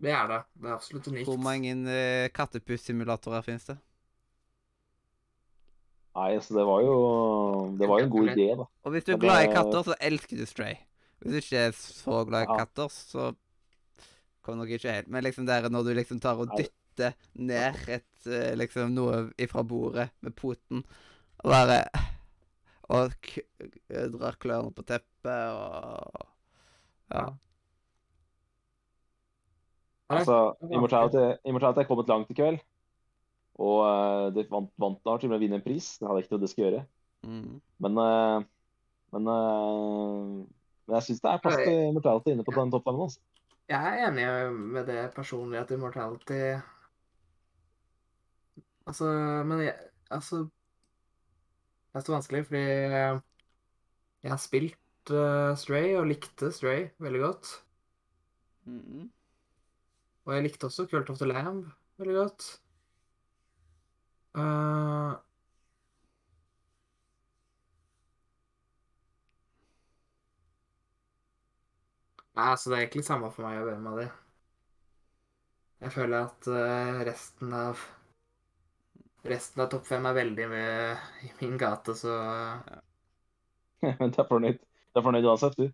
[0.00, 0.40] Det er det.
[0.56, 1.28] Det er absolutt unikt.
[1.28, 3.76] Hvor mange uh, kattepussimulatorer finnes det?
[6.18, 6.94] Nei, så det var jo
[7.78, 8.66] Det var jo en god idé, da.
[8.82, 10.80] Og hvis du er glad i katter, så elsker du Stray.
[11.20, 13.30] Hvis du ikke er så glad i katter, så
[14.40, 15.10] kommer nok ikke helt.
[15.12, 19.64] Men liksom der når du liksom tar og dytter ned et eh, liksom noe ifra
[19.64, 20.84] bordet med poten,
[21.40, 21.84] og bare
[22.90, 23.38] Og k
[24.10, 26.26] drar klørne på teppet og
[27.10, 27.28] Ja.
[30.10, 32.58] Altså, Immortality, Immortality er kommet langt i kveld.
[33.60, 35.92] Og uh, det vant, vant da til å vinne en pris.
[35.98, 36.82] Det hadde jeg ikke trodd det skulle gjøre.
[37.26, 37.60] Mm.
[37.84, 38.42] Men, uh,
[39.14, 40.46] men, eh,
[40.90, 43.06] men jeg syns det er plass til Immortality inne på den topp femmen.
[43.06, 43.20] Altså.
[43.70, 44.26] Jeg er enig
[44.74, 46.40] med det personlig at Immortality
[48.90, 49.06] Altså,
[49.46, 49.76] men jeg
[50.10, 52.62] Altså Det er så vanskelig, fordi
[54.22, 57.52] jeg har spilt uh, Stray og likte Stray veldig godt.
[58.64, 59.06] Mm.
[60.26, 62.46] Og jeg likte også Cult of the Lamb veldig godt.
[64.38, 65.12] Eh,
[72.38, 74.08] Nei, så det er egentlig samme for meg og hvem av de.
[75.80, 77.80] Jeg føler at eh, resten av
[79.20, 80.76] Resten av topp fem er veldig mye
[81.26, 82.14] i min gate, så
[84.00, 85.66] Men du er fornøyd, du er fornøyd uansett, du?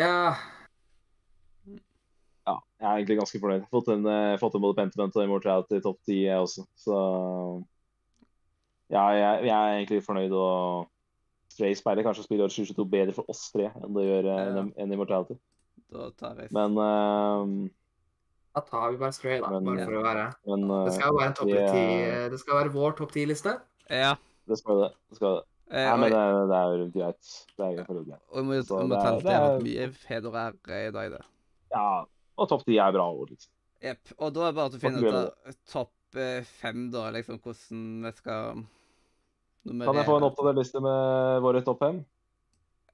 [0.00, 0.32] Ja.
[2.48, 3.66] Ja, jeg er egentlig ganske fornøyd.
[3.72, 6.64] Fått en, eh, fått en både Pentiment og Immortality i topp ti, jeg også.
[6.80, 6.96] Så
[8.92, 10.32] ja, jeg, jeg er egentlig fornøyd.
[10.32, 10.88] Og
[11.52, 14.64] Stray speiler kanskje spiller 2022 bedre for oss tre enn det gjør eh, Ja.
[14.80, 15.36] enn Immortality.
[15.92, 17.68] Da tar jeg Men, uh,
[18.54, 19.50] Da tar vi bare Stray, da.
[19.50, 22.28] Men- bare for å være men Det eh, skal jo være en topp det- ti
[22.34, 23.60] Det skal være vår topp ti-liste.
[23.90, 24.14] Ja.
[24.48, 24.90] Det skal det.
[25.10, 25.42] det, skal det.
[25.72, 27.30] Eh, Nei, men det, det er jo greit.
[27.56, 28.20] Det er greit.
[28.28, 30.52] og vi må, så vi må det er- det er- mye Fedor er
[30.88, 31.24] i dag, det.
[31.72, 32.04] Ja,
[32.36, 33.48] og topp ti er bra ord, liksom.
[33.82, 34.12] Jepp.
[34.18, 38.02] Og da er det bare å finne ut av topp eh, fem, da, liksom hvordan
[38.04, 38.64] vi skal
[39.64, 42.04] Kan jeg få en oppdatert liste med våre topp fem?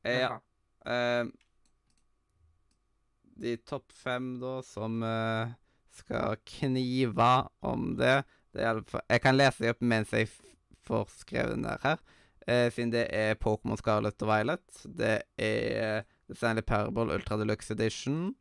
[0.05, 0.39] Eh, Ja.
[0.87, 1.25] Eh,
[3.39, 5.55] de topp fem, da, som uh,
[5.98, 7.31] skal knive
[7.66, 10.31] om det, det er i alle fall Jeg kan lese dem opp mens jeg
[10.89, 12.02] får skrevet ned her.
[12.48, 14.85] uh, siden det er Pokémon Scarlet og Violet.
[14.85, 18.35] Det er The Stanley Parable Ultra Deluxe Edition.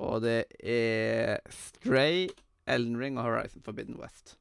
[0.00, 2.28] Og det er Stray,
[2.66, 4.38] Elden Ring og Horizon Forbidden West.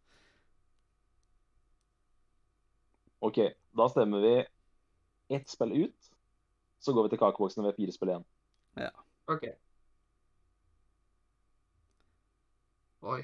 [3.22, 3.38] OK,
[3.76, 4.36] da stemmer vi
[5.36, 6.12] ett spill ut.
[6.80, 8.28] Så går vi til kakeboksen ved fire spill igjen.
[8.80, 8.94] Ja.
[9.28, 9.44] OK.
[13.02, 13.22] Oi.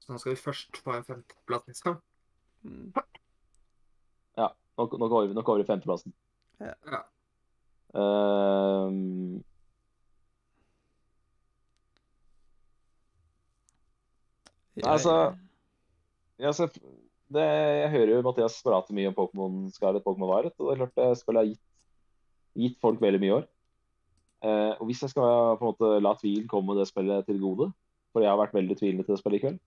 [0.00, 2.00] Så nå skal vi først få en femteplass, liksom?
[2.62, 2.92] Mm.
[4.80, 6.14] Nå, nå går vi, nå går vi femteplassen.
[6.60, 7.04] Ja.
[8.00, 9.42] Ehm,
[14.80, 15.36] Altså,
[16.40, 16.70] Ja, så
[17.28, 20.78] det, jeg hører jo Mathias prate mye om Pokémon Scarlet Pokémon Violet, og det er
[20.80, 21.60] klart det spillet har gitt,
[22.62, 23.44] gitt folk veldig mye i år.
[24.40, 27.68] Eh, og hvis jeg skal på en måte la tvilen komme det spillet til gode,
[28.12, 29.58] for jeg har vært veldig tvilende til det spillet i kveld,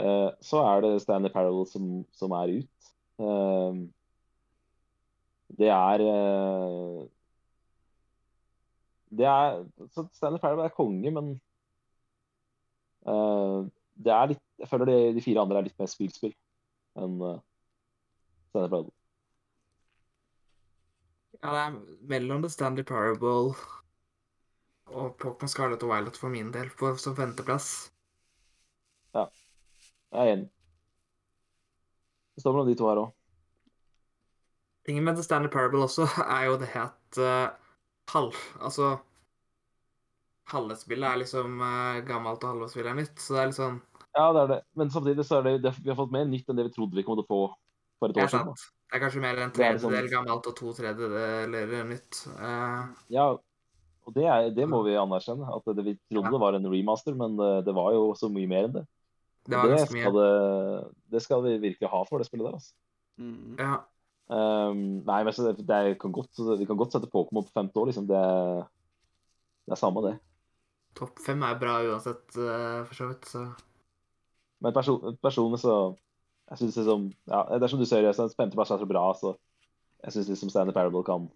[0.00, 2.90] eh, så er det Stanley Parallel som, som er ut.
[3.20, 3.82] Eh,
[5.58, 7.06] det er eh,
[9.18, 9.64] Det er
[9.94, 11.32] så Stanley Parallel er konge, men
[13.08, 13.68] eh,
[14.04, 16.32] det er litt Jeg føler de, de fire andre er litt mer spillspill
[16.98, 17.20] enn
[18.48, 18.94] Stanley Parable.
[21.38, 21.76] Ja, det er
[22.10, 23.52] mellom The Stanley Parable
[24.92, 27.16] og Pokémon Scarlet og Violet for min del på, som
[29.14, 29.26] Ja.
[30.12, 30.48] Jeg er enig.
[32.34, 33.12] Det står mellom de to her òg.
[34.86, 36.06] Tingen med The Stanley Parable også
[36.38, 37.50] er jo det at uh,
[38.14, 38.34] halv...
[38.60, 38.96] Altså
[40.48, 43.18] Halve spillet er liksom uh, gammelt, og halve spillet er nytt.
[43.20, 43.80] Så det er litt sånn
[44.16, 44.60] Ja, det er det.
[44.80, 46.96] Men samtidig så er det, det vi har fått mer nytt enn det vi trodde
[46.96, 47.40] vi kom til å få
[47.98, 48.54] for et år siden.
[48.88, 52.22] Det er kanskje mer en sånn- tredjedel gammelt og to tredjedeler nytt.
[52.38, 52.88] Uh.
[53.12, 53.26] Ja,
[54.08, 55.48] og det, er, det må vi anerkjenne.
[55.52, 56.32] At det, vi trodde Ja.
[56.32, 58.84] det var en remaster, men det, det var jo så mye mer enn det.
[59.48, 60.32] det det, skal det,
[61.12, 62.56] det skal vi virkelig ha for det spillet der.
[62.56, 62.72] altså.
[63.20, 63.58] Mm.
[63.60, 63.76] Ja.
[64.28, 67.80] Um, nei, men så det, det kan godt, Vi kan godt sette Pokémon på femte
[67.80, 68.08] år, liksom.
[68.08, 68.24] Det,
[69.66, 70.16] det er samme det.
[70.98, 73.28] Topp fem er bra uansett, uh, for så vidt.
[73.28, 73.46] Så
[74.60, 75.94] Men person, personlig så
[76.48, 79.34] jeg synes liksom, ja, Det er som du sier, jeg femteplass er så bra, så
[80.04, 81.28] jeg syns liksom Stanley Parable kan,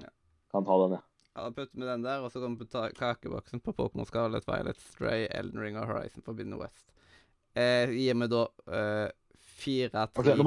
[0.00, 0.10] Ja.
[0.50, 1.02] kan ta den, ja.
[1.34, 4.76] Ja, putter vi den der, og så kommer vi ta- kakeboksen på Pokémon Scarlet, Violet,
[4.78, 6.86] Stray, Elden Ring og Horizon Forbidden West.
[7.54, 9.08] Eh, gir vi da eh,
[9.40, 10.44] fire, tre, to,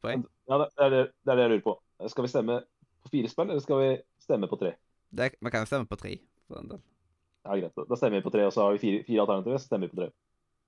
[0.00, 0.24] poeng?
[0.48, 1.74] ja, det, er det, det er det jeg lurer på.
[2.08, 2.56] Skal vi stemme
[3.04, 3.90] på fire spill, eller skal vi
[4.24, 4.72] stemme på tre?
[5.10, 6.16] Det, vi kan jo stemme på tre,
[6.48, 6.80] for den del.
[7.44, 7.84] Ja, greit.
[7.88, 9.60] Da stemmer vi på tre, og så har vi fire, fire alternativer.
[9.60, 10.10] Så stemmer vi på tre.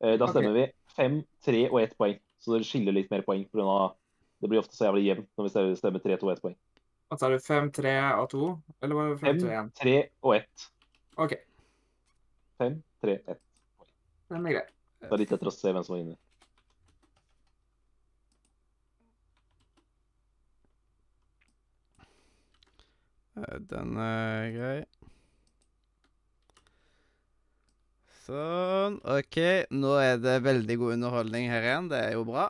[0.02, 2.20] Eh, da stemmer stemmer vi fem, tre og ett poeng.
[2.42, 3.44] Så det skiller litt mer poeng.
[3.48, 3.96] På grunn av,
[4.42, 6.56] det blir ofte så jævlig jevnt når vi stemmer tre, to og ett poeng.
[7.12, 7.38] Hva tar du?
[7.44, 8.46] Fem, tre og 2?
[8.80, 9.66] Eller var det fem, Fem, tre, én?
[9.76, 9.94] tre
[10.24, 10.68] og 1.
[11.26, 11.34] OK,
[12.62, 13.40] Fem, tre, ett.
[14.32, 14.64] den er grei.
[15.02, 16.16] Det er litt etter å se hvem som var inne.
[23.36, 24.78] Eh, Den er grei.
[28.22, 29.00] Sånn.
[29.08, 29.38] OK,
[29.74, 31.88] nå er det veldig god underholdning her igjen.
[31.90, 32.48] Det er jo bra.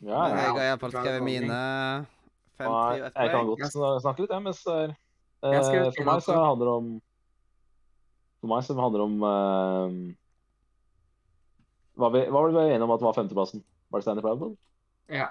[0.00, 0.42] Ja, Men ja.
[0.46, 1.58] jeg har iallfall skrevet mine
[2.68, 6.36] Nei, jeg kan godt sn- snakke litt, jeg, mens det er eh, For meg så
[6.38, 6.90] handler det om
[8.42, 9.90] For meg så handler det om uh,
[12.00, 13.62] hva, vi, hva var det vi var enige om at var femteplassen?
[13.92, 14.54] Var det Stanley Parable?
[15.12, 15.28] Ja.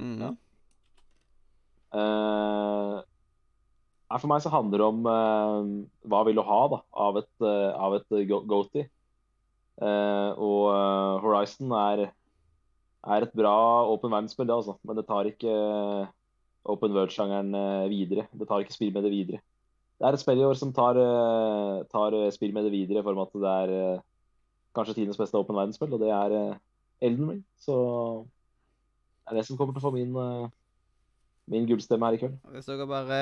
[0.00, 0.16] Mm.
[0.24, 0.30] Ja.
[1.94, 2.98] Uh,
[4.18, 7.70] for meg så handler det om uh, hva vil du ha da, av et, uh,
[7.78, 8.88] av et go- goatee.
[9.80, 10.66] Eh, og
[11.24, 12.02] Horizon er,
[13.08, 13.54] er et bra
[13.88, 14.74] åpen verdensspill, det, altså.
[14.84, 15.54] men det tar ikke
[16.64, 18.26] open world-sjangeren eh, videre.
[18.32, 19.40] Det tar ikke spill med det videre.
[20.00, 23.00] Det er et spill i år som tar, eh, tar eh, spill med det videre
[23.02, 24.02] i form av at det er
[24.76, 26.36] kanskje tidenes beste open verdensspill, og det er
[27.02, 27.44] Elden Ring.
[27.58, 27.74] Så
[29.24, 30.14] det er det som kommer til å få min,
[31.50, 32.36] min gullstemme her i kveld.
[32.54, 33.20] Hvis dere bare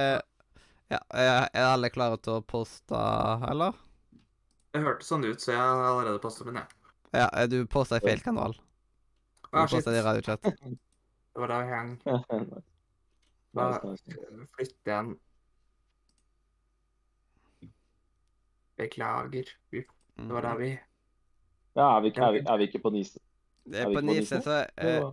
[0.88, 2.96] Ja, er er alle klare til å poste,
[3.50, 3.76] eller?
[4.72, 6.68] Det hørtes sånn ut, så jeg har allerede postet min, jeg.
[7.12, 8.56] Ja, ja, du posta i feil kanal.
[9.48, 9.80] Du Ah, shit.
[9.80, 10.44] posta i radiochat.
[10.44, 11.98] Det var da jeg hang.
[13.54, 15.18] Da flytter jeg den.
[18.78, 19.44] Beklager.
[19.72, 19.84] Det
[20.16, 20.58] var da Mhm.
[20.58, 20.78] vi
[21.76, 23.18] Ja, er vi, ikke- er, vi, er vi ikke på Nise?
[23.72, 25.10] Er På Nise så eh, Ja.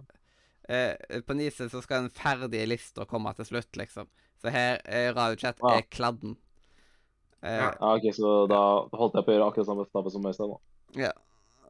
[0.70, 4.08] eh, På Nise så skal den ferdige lista komme til slutt, liksom.
[4.42, 5.78] Så her er Radiochat Ja.
[5.78, 6.38] er kladden.
[7.44, 7.72] Eh, Ja.
[7.82, 10.50] Ja, ok, så da holdt jeg på å gjøre akkurat samme tabbe som Øystein.
[10.50, 11.02] da.
[11.02, 11.12] ja.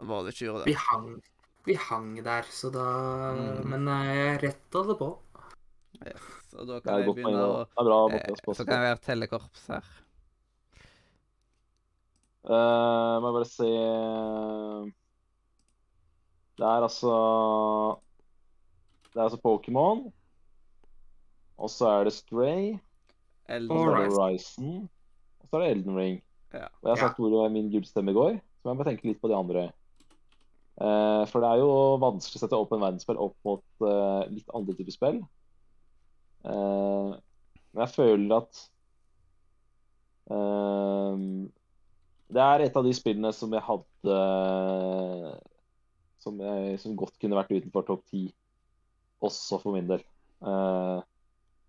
[0.01, 1.21] Var det ikke gjorde Vi hang,
[1.65, 3.65] vi hang der, så da Mm.
[3.69, 5.19] Men jeg retta det på.
[6.05, 6.21] Yes.
[6.56, 9.94] Og da kan jeg begynne å eh, Så kan jeg være tellekorps her.
[12.45, 13.69] Uh, må jeg bare se
[16.60, 17.14] Det er altså
[19.10, 20.06] Det er altså Pokémon.
[21.56, 22.76] Og så er det Stray.
[23.48, 24.19] Elden Og Horizon.
[24.19, 24.76] Horizon.
[25.41, 26.19] Og så er det Elden Ring.
[26.53, 26.68] Ja.
[26.82, 29.38] Og jeg har sagt hvor min gullstemme går, så jeg må tenke litt på de
[29.38, 29.65] andre.
[30.76, 31.72] Uh, for det er jo
[32.03, 35.22] vanskelig å sette åpen verdensspill opp mot uh, litt andre typer spill.
[36.45, 37.11] Eh,
[37.73, 38.59] men jeg føler at
[40.30, 41.23] eh,
[42.35, 44.17] Det er et av de spillene som jeg hadde
[46.22, 48.23] som, jeg, som godt kunne vært utenfor topp ti,
[49.26, 50.01] også for min del.
[50.45, 51.01] Eh,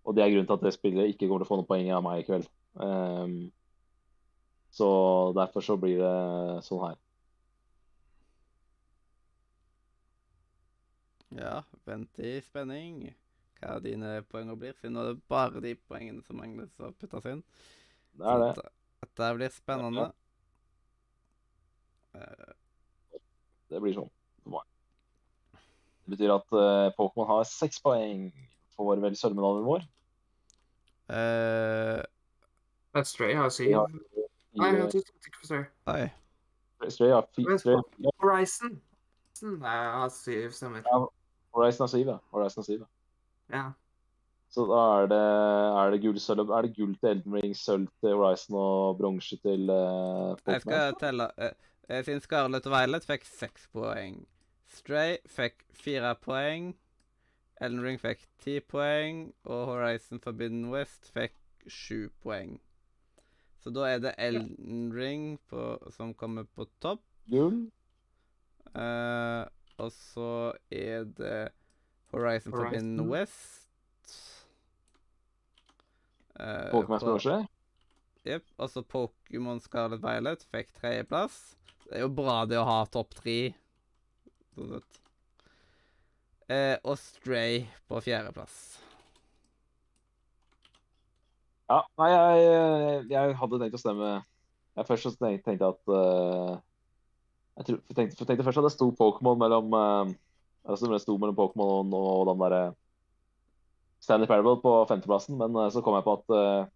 [0.07, 1.91] og det er grunnen til at det spillet ikke kommer til å få noen poeng
[1.93, 2.47] av meg i kveld.
[4.77, 4.87] Så
[5.35, 6.97] derfor så blir det sånn her.
[11.37, 11.55] Ja,
[11.85, 13.09] vent i spenning.
[13.57, 14.73] Hva dine poenger blir.
[14.77, 17.43] For nå er det bare de poengene som mangler som puttes inn.
[18.17, 18.51] Det er det.
[18.59, 18.67] Så
[19.07, 20.07] at det blir spennende.
[22.17, 22.53] Eh,
[23.69, 24.09] Det blir sånn
[24.43, 24.67] for meg.
[26.07, 28.29] Det betyr at uh, Pokémon har seks poeng
[28.77, 29.83] for vel sølvmedaljen vår.
[31.11, 31.99] Uh,
[32.95, 33.73] But Stray har syv.
[33.73, 33.83] Ja.
[34.57, 35.65] Nei, jeg hadde ikke for Stray.
[35.91, 36.07] oi.
[36.93, 38.77] Stray har fi- Men- Stray- ja, Horizon.
[39.41, 40.83] Horizon har syv stemmer.
[40.87, 41.01] Ja.
[41.57, 42.17] Horizon har syv, ja.
[42.31, 42.87] Horizon har syv, ja.
[43.53, 43.71] Ja.
[44.49, 45.23] Så da er det,
[45.79, 49.37] er det gull, sølv, er det gull til Elden Ring, sølv til Horizon og bronse
[49.43, 51.27] til uh, Jeg skal telle.
[51.37, 51.51] Uh,
[51.89, 54.21] eh, siden Scarlett og Violet fikk seks poeng.
[54.71, 56.71] Stray fikk fire poeng.
[57.61, 59.27] Elden Ring fikk ti poeng.
[59.45, 61.35] Og Horizon Forbidden West fikk
[61.67, 62.57] sju poeng.
[63.59, 67.03] Så da er det Elden Ring på, som kommer på topp.
[67.27, 67.65] Gull.
[68.71, 69.43] Uh,
[69.77, 71.49] og så er det
[72.13, 73.09] Horizon, Forbidden Horizon.
[73.09, 73.63] West.
[76.37, 77.47] Uh, Pokémon på-
[78.27, 78.45] Jepp.
[78.57, 81.55] Og så Pokémon Scarlet Violet fikk tredjeplass.
[81.87, 83.53] Det er jo bra det å ha topp tre.
[84.55, 84.99] Sånn sett.
[86.47, 88.77] Uh, og Stray på fjerdeplass.
[91.67, 94.11] Ja, nei, jeg, jeg hadde tenkt å stemme
[94.77, 96.53] jeg Først tenkte tenkte at uh,
[97.57, 100.13] Jeg tror, jeg tenkte, jeg tenkte først at det sto Pokémon mellom uh,
[100.67, 102.61] Altså det sto mellom Pokémon og, og den derre
[104.03, 106.69] Stanley Parable på femteplassen, men eh, så kom jeg på at uh,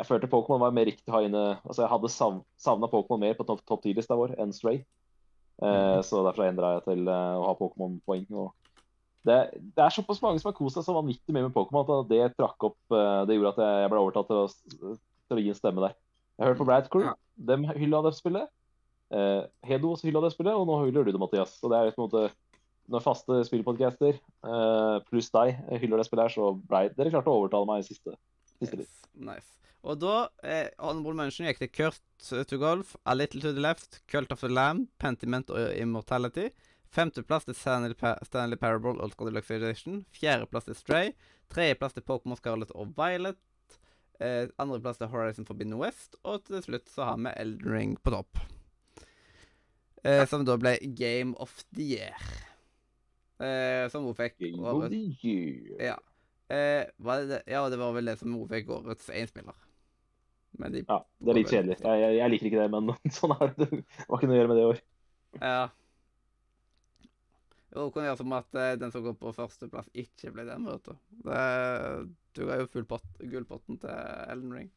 [0.00, 3.20] jeg følte Pokémon var mer riktig å ha inne Altså jeg hadde sav, savna Pokémon
[3.22, 4.80] mer på topp top 10-lista vår enn Stray.
[5.62, 8.24] Eh, Så derfor endra jeg til uh, å ha Pokémon-poeng.
[9.28, 9.36] det,
[9.76, 12.32] det er såpass mange som har kost seg så vanvittig mye med Pokémon at det
[12.38, 12.96] trakk opp
[13.28, 15.94] Det gjorde at jeg, jeg ble overtatt til å, til å gi en stemme der.
[16.40, 17.04] Jeg hørte på Brad Crew.
[17.06, 17.14] Ja.
[17.36, 18.48] De hylla det spillet.
[19.68, 21.52] Hedo også hylla det spillet, og nå hyller du det, Mathias.
[21.60, 22.32] Så det er på en måte
[22.92, 27.40] når faste spillpodcaster uh, pluss deg hyller det spillet her, så ble dere klarte å
[27.40, 28.14] overtale meg i siste,
[28.58, 28.84] siste.
[28.84, 29.48] Yes, nice.
[29.82, 34.02] Og da eh, Honorable Mention gikk til Kurt to Golf, A Little to the Left,
[34.10, 36.52] Cult of the Lamb, Pentiment og Immortality.
[36.92, 40.04] Femteplass til Stanley, pa Stanley Parable Ultra Deluxe Edition.
[40.14, 41.12] Fjerdeplass til Stray.
[41.50, 43.40] Tredjeplass til Pokémon Scarlet og Violet.
[44.20, 46.16] Eh, Andreplass til Horizon Forbidden West.
[46.22, 48.38] Og til slutt så har vi Elden Ring på topp.
[50.04, 52.14] Eh, som da ble Game of the Year.
[53.42, 55.24] Eh, som hun fikk årets.
[55.82, 55.96] Ja.
[56.52, 57.42] Eh, det det?
[57.50, 59.56] Ja, det var vel det som hun fikk årets énspiller.
[60.60, 61.78] Men de Ja, det er litt kjedelig.
[61.80, 63.68] Jeg, jeg, jeg liker ikke det, men sånn er det.
[63.72, 64.82] Det var ikke noe å gjøre med det i år.
[65.40, 65.62] Ja.
[67.72, 70.66] Jo, det kunne gjøre som at eh, den som går på førsteplass, ikke ble den,
[70.68, 70.96] vet du.
[71.24, 71.42] Det,
[72.36, 73.94] du ga jo full pott, gullpotten til
[74.28, 74.68] Elden Ring.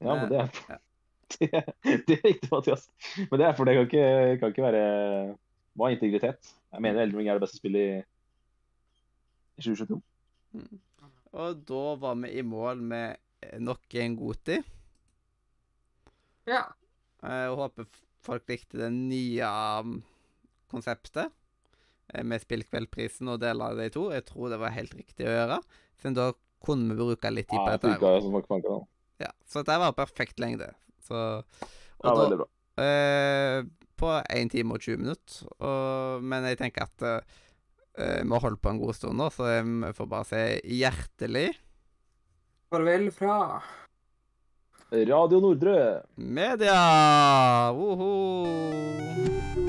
[0.00, 0.46] Ja, men det Ja.
[0.48, 0.80] er,
[1.36, 2.88] det, er- det er riktig, Mathias.
[3.28, 4.06] Men det er for det kan ikke,
[4.40, 4.82] kan ikke være
[5.78, 6.50] Må ha integritet.
[6.72, 8.02] Jeg mener Elden Ring er det beste spillet i,
[9.60, 10.00] i 2022.
[11.40, 13.16] Og da var vi i mål med
[13.46, 14.56] eh, nok en Goti.
[16.50, 16.64] Ja.
[17.22, 17.86] Eh, Jeg håper
[18.24, 19.46] folk likte det nye
[19.80, 20.00] um,
[20.72, 21.30] konseptet
[22.12, 24.08] eh, med Spillkveldprisen og deler av de to.
[24.14, 25.60] Jeg tror det var helt riktig å gjøre,
[26.02, 26.30] siden da
[26.60, 27.94] kunne vi bruke litt tid på dette.
[28.20, 28.80] som mange fanker da.
[29.28, 30.72] Ja, så dette var perfekt lengde.
[31.06, 32.48] Så, og Ja, da, veldig bra.
[32.84, 33.62] eh,
[34.00, 35.42] på 1 time og 20 minutter.
[35.60, 37.36] Og, men jeg tenker at eh,
[37.98, 40.46] eh, vi har holdt på en god stund nå, så jeg får bare si
[40.80, 41.50] hjertelig
[42.70, 43.38] Farvel fra
[44.90, 46.02] Radio Nordre.
[46.16, 47.72] media!
[47.74, 49.59] Woho!